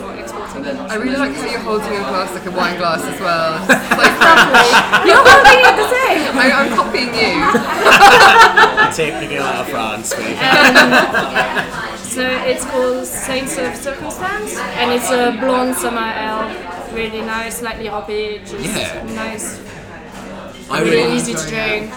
Or 0.03 0.15
exporting 0.17 0.63
them. 0.65 0.77
I 0.91 0.97
really 0.97 1.17
like 1.17 1.33
how 1.35 1.47
you're 1.51 1.61
holding 1.61 1.93
your 1.93 2.03
glass 2.03 2.33
like 2.35 2.45
a 2.47 2.51
wine 2.51 2.77
glass 2.77 3.03
as 3.05 3.19
well. 3.21 3.57
You're 5.07 5.17
holding 5.17 5.61
it 5.65 5.77
the 5.81 5.89
same! 5.89 6.37
I, 6.37 6.53
I'm 6.53 6.71
copying 6.77 7.09
you. 7.15 8.69
Typical 8.95 9.43
out 9.43 9.61
of 9.63 9.69
France. 9.69 10.15
we- 10.17 10.37
So 12.15 12.23
it's 12.23 12.65
called 12.67 13.07
Saints 13.07 13.57
of 13.57 13.75
Circumstance, 13.77 14.57
and 14.59 14.93
it's 14.93 15.11
a 15.11 15.33
blonde 15.41 15.75
summer 15.77 16.13
ale. 16.15 16.51
Really 16.93 17.23
nice, 17.23 17.59
slightly 17.61 17.87
hoppy, 17.87 18.41
just 18.45 18.65
Yeah. 18.65 19.03
nice, 19.15 19.59
I 20.71 20.81
really 20.81 20.91
really 20.97 21.17
easy 21.17 21.33
to 21.35 21.47
drink. 21.49 21.91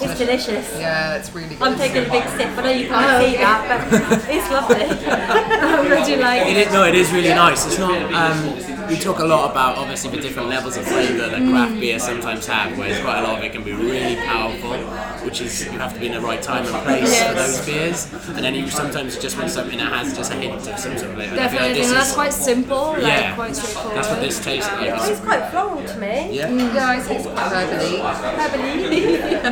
It's 0.00 0.18
delicious. 0.18 0.66
Yeah, 0.78 1.16
it's 1.16 1.30
really 1.34 1.54
good. 1.54 1.62
I'm 1.66 1.76
taking 1.76 2.06
a 2.06 2.10
big 2.10 2.24
sip. 2.36 2.48
But 2.56 2.64
I 2.66 2.72
know 2.72 2.78
you 2.78 2.88
can't 2.88 3.24
see 3.24 3.36
that, 3.36 3.60
but 3.68 4.24
it's 4.28 4.50
lovely. 4.50 4.86
Would 5.96 6.08
you 6.08 6.16
like 6.16 6.46
It 6.46 6.56
is, 6.66 6.72
no, 6.72 6.84
it 6.84 6.94
is 6.94 7.10
really 7.12 7.30
nice. 7.34 7.66
It's 7.66 7.78
not. 7.78 7.96
Um, 8.12 8.56
we 8.88 8.96
talk 8.96 9.18
a 9.18 9.24
lot 9.24 9.50
about 9.50 9.76
obviously 9.78 10.10
the 10.10 10.20
different 10.20 10.48
levels 10.48 10.76
of 10.76 10.86
flavour 10.86 11.28
that 11.28 11.48
craft 11.50 11.78
beer 11.80 11.98
sometimes 11.98 12.46
have, 12.46 12.76
whereas 12.78 13.00
quite 13.00 13.18
a 13.18 13.22
lot 13.22 13.38
of 13.38 13.44
it 13.44 13.52
can 13.52 13.62
be 13.64 13.72
really 13.72 14.16
powerful, 14.16 14.76
which 15.24 15.40
is 15.40 15.64
you 15.64 15.78
have 15.78 15.92
to 15.94 16.00
be 16.00 16.06
in 16.06 16.12
the 16.12 16.20
right 16.20 16.40
time 16.42 16.64
and 16.66 16.74
place 16.84 17.22
for 17.22 17.34
those 17.34 17.64
beers, 17.66 18.12
and 18.28 18.44
then 18.44 18.54
you 18.54 18.68
sometimes 18.70 19.18
just 19.18 19.36
want 19.38 19.50
something 19.50 19.78
that 19.78 19.92
has 19.92 20.16
just 20.16 20.32
a 20.32 20.36
hint 20.36 20.54
of 20.54 20.78
some 20.78 20.96
sort 20.96 21.10
of 21.12 21.18
like 21.18 21.30
Definitely, 21.34 21.74
this 21.74 21.88
and 21.88 21.96
that's 21.96 22.08
is- 22.10 22.14
quite 22.14 22.32
simple, 22.32 22.92
like 22.92 23.02
yeah, 23.02 23.34
quite 23.34 23.56
straightforward. 23.56 23.96
that's 23.96 24.08
what 24.08 24.20
this 24.20 24.38
tastes 24.44 24.70
like. 24.72 24.88
It's 24.90 25.04
It's- 25.04 25.20
quite 25.20 25.50
floral 25.50 25.82
to 25.84 25.98
me. 25.98 26.30
yeah. 26.32 26.50
Yeah, 26.50 26.88
I 26.90 27.00
think 27.00 27.20
it's 27.20 27.28
quite 27.28 27.50
herbally. 27.52 28.00
Herbally. 28.38 29.42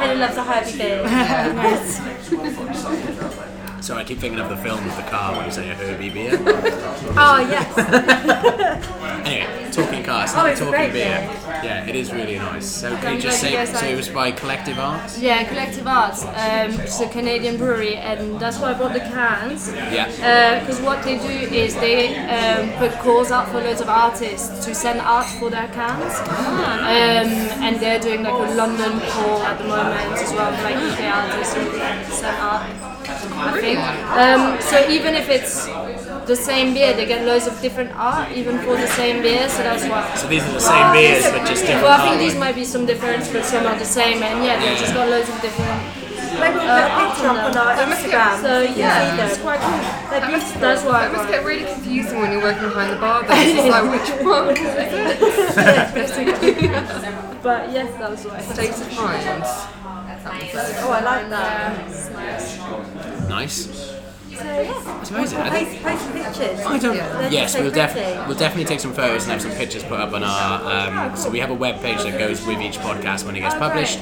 Helen 0.00 0.18
loves 0.24 0.36
a 0.36 0.42
herby 0.44 0.78
beer. 0.78 2.16
So 3.80 3.96
I 3.96 4.04
keep 4.04 4.18
thinking 4.18 4.40
of 4.40 4.48
the 4.50 4.56
film 4.58 4.78
of 4.86 4.96
the 4.96 5.02
car 5.02 5.34
when 5.36 5.46
you 5.46 5.50
say 5.52 5.70
a 5.70 5.74
Herbie 5.74 6.10
beer. 6.10 6.38
Oh 7.16 7.38
yes. 7.50 8.86
Anyway, 9.20 9.70
talking 9.70 10.02
cars, 10.02 10.30
Oh, 10.32 10.36
not 10.38 10.50
it's 10.50 10.60
talking 10.60 10.72
great 10.74 10.92
beer. 10.92 11.04
beer. 11.04 11.60
Yeah, 11.62 11.86
it 11.86 11.94
is 11.94 12.10
really 12.12 12.36
nice. 12.38 12.66
So 12.66 12.96
can 12.96 13.16
you 13.16 13.20
just 13.20 13.40
say 13.40 13.64
so 13.66 13.86
it 13.86 13.94
was 13.94 14.08
by 14.08 14.32
Collective 14.32 14.78
Arts? 14.78 15.18
Yeah, 15.20 15.44
Collective 15.44 15.86
Arts. 15.86 16.24
Um, 16.24 16.80
it's 16.80 16.98
a 17.00 17.08
Canadian 17.08 17.58
brewery, 17.58 17.96
and 17.96 18.40
that's 18.40 18.58
why 18.58 18.70
I 18.72 18.74
brought 18.74 18.94
the 18.94 19.00
cans. 19.00 19.68
Yeah. 19.72 20.60
Because 20.60 20.80
what 20.80 21.02
they 21.04 21.18
do 21.18 21.28
is 21.54 21.74
they 21.76 22.16
um, 22.16 22.72
put 22.78 22.92
calls 23.00 23.30
out 23.30 23.48
for 23.50 23.58
loads 23.60 23.82
of 23.82 23.88
artists 23.90 24.64
to 24.64 24.74
send 24.74 25.00
art 25.00 25.26
for 25.38 25.50
their 25.50 25.68
cans, 25.68 26.14
um, 26.28 27.28
and 27.62 27.76
they're 27.78 28.00
doing 28.00 28.22
like 28.22 28.32
a 28.32 28.54
London 28.54 29.00
call 29.10 29.42
at 29.42 29.58
the 29.58 29.64
moment 29.64 30.18
as 30.18 30.32
well, 30.32 30.50
like 30.64 30.76
UK 30.76 31.00
artists 31.14 31.54
who 31.54 31.70
send 32.14 32.36
art. 32.38 32.89
I 33.40 33.60
think. 33.60 33.78
Um, 34.16 34.60
so 34.60 34.76
even 34.88 35.14
if 35.14 35.28
it's 35.28 35.66
the 36.26 36.36
same 36.36 36.74
beer, 36.74 36.92
they 36.94 37.06
get 37.06 37.26
loads 37.26 37.46
of 37.46 37.60
different 37.60 37.90
art, 37.96 38.30
even 38.32 38.58
for 38.58 38.76
the 38.76 38.86
same 38.88 39.22
beer. 39.22 39.48
So 39.48 39.62
that's 39.62 39.84
why. 39.88 40.14
So 40.14 40.28
these 40.28 40.44
are 40.44 40.52
the 40.52 40.60
same 40.60 40.92
beers 40.92 41.24
but 41.30 41.46
just 41.46 41.62
different 41.62 41.82
Well, 41.82 41.98
I 41.98 42.02
think 42.04 42.16
colours. 42.16 42.32
these 42.32 42.38
might 42.40 42.54
be 42.54 42.64
some 42.64 42.86
difference, 42.86 43.30
but 43.32 43.44
some 43.44 43.66
are 43.66 43.78
the 43.78 43.84
same, 43.84 44.22
and 44.22 44.44
yeah, 44.44 44.58
they've 44.60 44.78
just 44.78 44.94
got 44.94 45.08
loads 45.08 45.28
of 45.28 45.40
different 45.40 46.00
Maybe 46.38 46.56
we'll 46.56 46.62
put 46.62 46.86
a 46.86 46.94
picture 47.10 47.26
up 47.28 47.42
on 47.44 47.56
our 47.58 47.74
Instagram. 47.84 48.40
So 48.40 48.62
yeah, 48.62 49.16
see 49.16 49.22
it's 49.22 49.38
quite 49.42 49.60
cool. 49.60 49.70
They're 50.10 50.20
That 50.20 50.30
must. 50.30 50.60
That's 50.60 50.84
why 50.84 51.04
I 51.04 51.08
that 51.08 51.16
must 51.16 51.28
get 51.28 51.44
really 51.44 51.64
confusing 51.64 52.20
when 52.20 52.32
you're 52.32 52.40
working 52.42 52.62
behind 52.68 52.92
the 52.92 53.00
bar. 53.00 53.24
Then 53.28 53.56
it's 53.58 53.68
like 53.68 53.84
which 53.90 54.10
one 54.24 54.48
is 54.56 54.74
it? 56.16 57.20
But 57.42 57.72
yes, 57.72 57.90
that 57.98 58.10
was 58.10 58.24
why. 58.24 58.40
State 58.40 58.70
of 58.70 58.96
mind. 58.96 59.79
Oh, 60.24 60.90
I 60.92 61.00
like 61.00 61.30
that. 61.30 63.28
Nice. 63.28 63.64
So 63.64 64.44
yeah. 64.44 65.00
It's 65.00 65.10
amazing. 65.10 65.38
I 65.40 65.50
think- 65.50 65.82
Post, 65.82 65.82
post 65.82 66.12
pictures. 66.38 66.60
I 66.66 66.78
don't. 66.78 66.96
They're 66.96 67.32
Yes, 67.32 67.52
so 67.52 67.62
we'll, 67.62 67.70
def- 67.72 67.94
we'll 68.26 68.36
definitely 68.38 68.64
take 68.64 68.80
some 68.80 68.92
photos 68.92 69.24
and 69.24 69.32
have 69.32 69.42
some 69.42 69.50
pictures 69.52 69.82
put 69.84 70.00
up 70.00 70.12
on 70.14 70.22
our. 70.24 71.10
Um, 71.10 71.16
so 71.16 71.28
we 71.30 71.38
have 71.40 71.50
a 71.50 71.54
web 71.54 71.80
page 71.82 71.98
that 72.04 72.18
goes 72.18 72.44
with 72.46 72.60
each 72.60 72.78
podcast 72.78 73.24
when 73.24 73.36
it 73.36 73.40
gets 73.40 73.54
Oh, 73.54 73.58
published. 73.58 73.98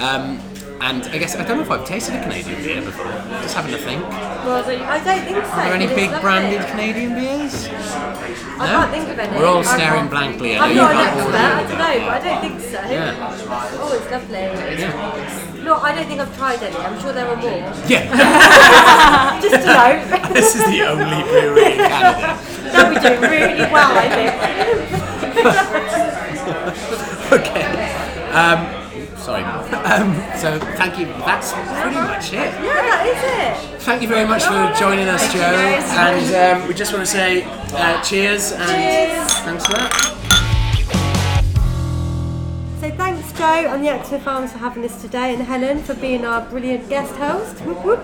Um, 0.00 0.40
and 0.80 1.02
I 1.04 1.18
guess 1.18 1.36
I 1.36 1.44
don't 1.44 1.58
know 1.58 1.62
if 1.62 1.70
I've 1.70 1.86
tasted 1.86 2.14
a 2.16 2.22
Canadian 2.22 2.62
beer 2.62 2.80
before. 2.82 3.06
Just 3.42 3.54
having 3.54 3.72
to 3.72 3.78
think. 3.78 4.02
Well, 4.02 4.64
I 4.64 5.02
don't 5.04 5.24
think 5.24 5.44
so. 5.44 5.50
Are 5.52 5.64
there 5.64 5.74
any 5.74 5.86
big 5.86 6.10
lovely. 6.10 6.20
branded 6.20 6.66
Canadian 6.68 7.14
beers? 7.14 7.68
I 7.68 8.66
can't 8.66 8.90
think 8.90 9.08
of 9.08 9.18
any. 9.18 9.38
We're 9.38 9.46
all 9.46 9.64
staring 9.64 10.08
blankly 10.08 10.54
at 10.54 10.62
I'm 10.62 10.70
you. 10.70 10.76
not 10.76 10.92
an 10.92 10.98
expert, 10.98 11.34
I 11.34 11.62
don't 11.62 11.78
know, 11.78 12.06
but 12.06 12.08
I 12.08 12.20
don't 12.24 12.40
think 12.40 12.60
so. 12.60 12.80
Yeah. 12.90 13.36
Oh, 13.80 13.92
it's 14.00 14.10
lovely. 14.10 14.38
Yeah. 14.38 15.43
No, 15.64 15.76
I 15.76 15.94
don't 15.94 16.06
think 16.06 16.20
I've 16.20 16.36
tried 16.36 16.62
any. 16.62 16.76
I'm 16.76 17.00
sure 17.00 17.14
there 17.14 17.26
are 17.26 17.36
more. 17.36 17.72
Yeah. 17.88 19.40
Just 19.40 19.54
to 19.54 19.66
know. 19.66 20.04
this 20.34 20.54
is 20.54 20.62
the 20.66 20.82
only 20.82 21.22
brewery 21.24 21.72
in 21.72 21.78
Canada. 21.78 22.38
They'll 22.70 22.92
be 22.92 23.00
doing 23.00 23.20
really 23.32 23.72
well, 23.72 23.96
I 23.96 24.08
think. 24.12 24.32
okay. 27.32 27.64
Um, 28.32 29.16
sorry. 29.16 29.44
Um, 29.44 30.14
so 30.36 30.58
thank 30.76 30.98
you. 30.98 31.06
That's 31.24 31.52
pretty 31.52 31.96
much 31.96 32.28
it. 32.28 32.52
Yeah, 32.60 32.60
that 32.60 33.06
is 33.08 33.72
it. 33.72 33.80
Thank 33.80 34.02
you 34.02 34.08
very 34.08 34.28
much 34.28 34.44
for 34.44 34.70
joining 34.78 35.08
us, 35.08 35.32
Joe. 35.32 35.40
And 35.40 36.60
um, 36.62 36.68
we 36.68 36.74
just 36.74 36.92
want 36.92 37.06
to 37.06 37.10
say 37.10 37.42
uh, 37.72 38.02
cheers 38.02 38.52
and 38.52 38.68
Cheers. 38.68 39.32
thanks 39.40 39.64
for 39.64 39.72
that. 39.72 40.13
So 42.84 42.90
thanks, 42.96 43.32
Joe 43.32 43.72
and 43.72 43.82
the 43.82 43.88
Exmouth 43.88 44.26
Arms 44.26 44.52
for 44.52 44.58
having 44.58 44.84
us 44.84 45.00
today, 45.00 45.32
and 45.32 45.42
Helen 45.42 45.82
for 45.82 45.94
being 45.94 46.26
our 46.26 46.42
brilliant 46.50 46.86
guest 46.90 47.16
host. 47.16 47.58
Whoop, 47.62 47.82
whoop. 47.82 48.00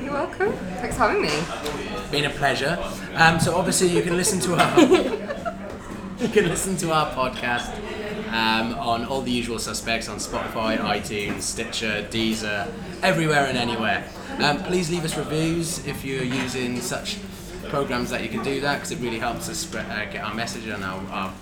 You're 0.00 0.14
welcome. 0.14 0.52
Thanks 0.80 0.96
for 0.96 1.02
having 1.02 1.20
me. 1.20 2.08
Been 2.10 2.24
a 2.24 2.30
pleasure. 2.30 2.82
Um, 3.12 3.38
so 3.38 3.54
obviously 3.54 3.88
you 3.88 4.00
can 4.00 4.16
listen 4.16 4.40
to 4.40 4.54
our 4.54 4.80
you 6.18 6.28
can 6.28 6.48
listen 6.48 6.78
to 6.78 6.92
our 6.92 7.10
podcast 7.10 7.76
um, 8.28 8.72
on 8.78 9.04
all 9.04 9.20
the 9.20 9.30
usual 9.30 9.58
suspects 9.58 10.08
on 10.08 10.16
Spotify, 10.16 10.78
iTunes, 10.78 11.42
Stitcher, 11.42 12.08
Deezer, 12.10 12.72
everywhere 13.02 13.44
and 13.44 13.58
anywhere. 13.58 14.02
Um, 14.38 14.62
please 14.62 14.90
leave 14.90 15.04
us 15.04 15.14
reviews 15.14 15.86
if 15.86 16.06
you're 16.06 16.24
using 16.24 16.80
such 16.80 17.18
programs 17.68 18.08
that 18.08 18.22
you 18.22 18.30
can 18.30 18.42
do 18.42 18.62
that 18.62 18.76
because 18.76 18.92
it 18.92 18.98
really 19.00 19.18
helps 19.18 19.50
us 19.50 19.58
spread, 19.58 19.84
uh, 19.90 20.10
get 20.10 20.24
our 20.24 20.32
message 20.32 20.66
and 20.68 20.82
our, 20.82 21.06
our 21.10 21.34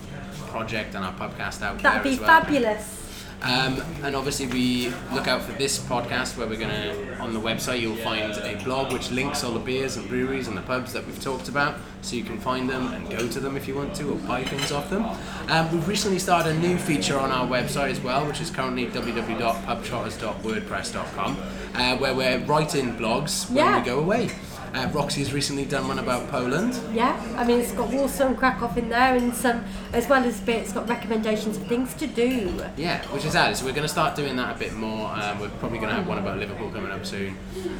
project 0.50 0.94
and 0.94 1.04
our 1.04 1.14
podcast 1.14 1.62
out 1.62 1.78
That'd 1.80 1.98
there 1.98 2.02
be 2.02 2.10
as 2.14 2.20
well. 2.20 2.40
fabulous. 2.42 2.96
Um, 3.42 3.80
and 4.04 4.14
obviously, 4.14 4.48
we 4.48 4.92
look 5.14 5.26
out 5.26 5.40
for 5.40 5.52
this 5.52 5.78
podcast 5.78 6.36
where 6.36 6.46
we're 6.46 6.58
going 6.58 6.68
to, 6.68 7.18
on 7.20 7.32
the 7.32 7.40
website, 7.40 7.80
you'll 7.80 7.96
find 7.96 8.34
a 8.34 8.62
blog 8.62 8.92
which 8.92 9.10
links 9.10 9.42
all 9.42 9.52
the 9.52 9.58
beers 9.58 9.96
and 9.96 10.06
breweries 10.10 10.46
and 10.46 10.54
the 10.54 10.60
pubs 10.60 10.92
that 10.92 11.06
we've 11.06 11.18
talked 11.24 11.48
about. 11.48 11.76
So 12.02 12.16
you 12.16 12.22
can 12.22 12.38
find 12.38 12.68
them 12.68 12.92
and 12.92 13.08
go 13.08 13.26
to 13.26 13.40
them 13.40 13.56
if 13.56 13.66
you 13.66 13.74
want 13.74 13.94
to 13.94 14.10
or 14.12 14.16
buy 14.16 14.44
things 14.44 14.70
off 14.70 14.90
them. 14.90 15.06
Um, 15.48 15.72
we've 15.72 15.88
recently 15.88 16.18
started 16.18 16.56
a 16.56 16.58
new 16.58 16.76
feature 16.76 17.18
on 17.18 17.30
our 17.30 17.46
website 17.46 17.88
as 17.90 18.00
well, 18.00 18.26
which 18.26 18.42
is 18.42 18.50
currently 18.50 18.84
www.pubtrotters.wordpress.com, 18.88 21.36
uh, 21.76 21.96
where 21.96 22.14
we're 22.14 22.40
writing 22.40 22.94
blogs 22.96 23.48
when 23.48 23.64
Yeah. 23.64 23.78
we 23.78 23.84
go 23.86 24.00
away. 24.00 24.28
Uh, 24.72 24.88
Roxy 24.92 25.20
has 25.20 25.32
recently 25.32 25.64
done 25.64 25.88
one 25.88 25.98
about 25.98 26.28
Poland. 26.30 26.78
Yeah, 26.92 27.20
I 27.36 27.44
mean 27.44 27.58
it's 27.58 27.72
got 27.72 27.90
Warsaw 27.90 28.28
and 28.28 28.38
Krakow 28.38 28.72
in 28.76 28.88
there, 28.88 29.16
and 29.16 29.34
some 29.34 29.64
as 29.92 30.08
well 30.08 30.22
as 30.24 30.40
it's 30.46 30.72
got 30.72 30.88
recommendations 30.88 31.56
of 31.56 31.66
things 31.66 31.92
to 31.94 32.06
do. 32.06 32.52
Yeah, 32.76 33.02
which 33.08 33.24
is 33.24 33.34
added. 33.34 33.56
So 33.56 33.64
we're 33.64 33.72
going 33.72 33.82
to 33.82 33.88
start 33.88 34.14
doing 34.14 34.36
that 34.36 34.54
a 34.54 34.58
bit 34.58 34.72
more. 34.74 35.10
Um, 35.10 35.40
we're 35.40 35.48
probably 35.48 35.78
going 35.78 35.90
to 35.90 35.96
have 35.96 36.06
one 36.06 36.18
about 36.18 36.38
Liverpool 36.38 36.70
coming 36.70 36.92
up 36.92 37.04
soon. 37.04 37.36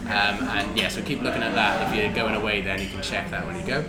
Um, 0.07 0.49
and 0.49 0.77
yeah, 0.77 0.89
so 0.89 1.01
keep 1.03 1.23
looking 1.23 1.43
at 1.43 1.55
that. 1.55 1.89
If 1.89 1.97
you're 1.97 2.13
going 2.13 2.35
away, 2.35 2.61
then 2.61 2.81
you 2.81 2.89
can 2.89 3.03
check 3.03 3.31
that 3.31 3.47
when 3.47 3.57
you 3.59 3.67
go. 3.67 3.85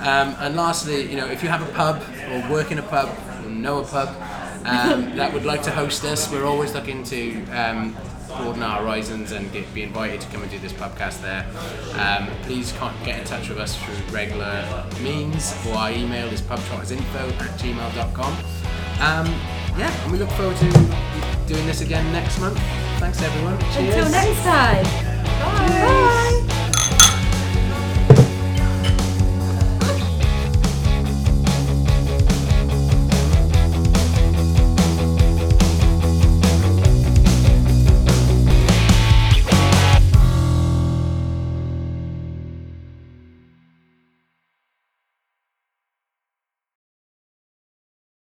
Um, 0.00 0.34
and 0.38 0.56
lastly, 0.56 1.10
you 1.10 1.16
know, 1.16 1.26
if 1.26 1.42
you 1.42 1.50
have 1.50 1.62
a 1.62 1.72
pub 1.72 2.02
or 2.30 2.50
work 2.50 2.70
in 2.70 2.78
a 2.78 2.82
pub 2.82 3.10
or 3.44 3.50
know 3.50 3.80
a 3.80 3.84
pub 3.84 4.08
um, 4.64 5.16
that 5.16 5.32
would 5.34 5.44
like 5.44 5.62
to 5.64 5.70
host 5.70 6.04
us, 6.04 6.30
we're 6.32 6.46
always 6.46 6.72
looking 6.72 7.04
to 7.04 7.44
um, 7.50 7.94
broaden 8.38 8.62
our 8.62 8.80
horizons 8.82 9.32
and 9.32 9.50
get, 9.52 9.72
be 9.74 9.82
invited 9.82 10.20
to 10.20 10.28
come 10.28 10.42
and 10.42 10.50
do 10.50 10.58
this 10.58 10.72
podcast 10.72 11.20
there. 11.22 11.46
Um, 11.98 12.28
please 12.42 12.72
get 13.04 13.18
in 13.20 13.24
touch 13.24 13.48
with 13.48 13.58
us 13.58 13.76
through 13.76 13.94
regular 14.14 14.84
means, 15.02 15.54
or 15.66 15.74
our 15.74 15.90
email 15.90 16.26
is 16.28 16.40
pubtrottersinfo 16.42 17.32
at 17.40 17.60
gmail.com. 17.60 18.32
Um, 19.00 19.26
yeah, 19.78 20.02
and 20.02 20.12
we 20.12 20.18
look 20.18 20.30
forward 20.30 20.56
to 20.56 20.70
doing 21.46 21.66
this 21.66 21.80
again 21.80 22.10
next 22.12 22.38
month. 22.40 22.58
Thanks 22.98 23.22
everyone. 23.22 23.58
Cheers. 23.72 23.94
Until 23.94 24.10
next 24.10 24.42
time. 24.42 24.84
Bye. 25.38 26.27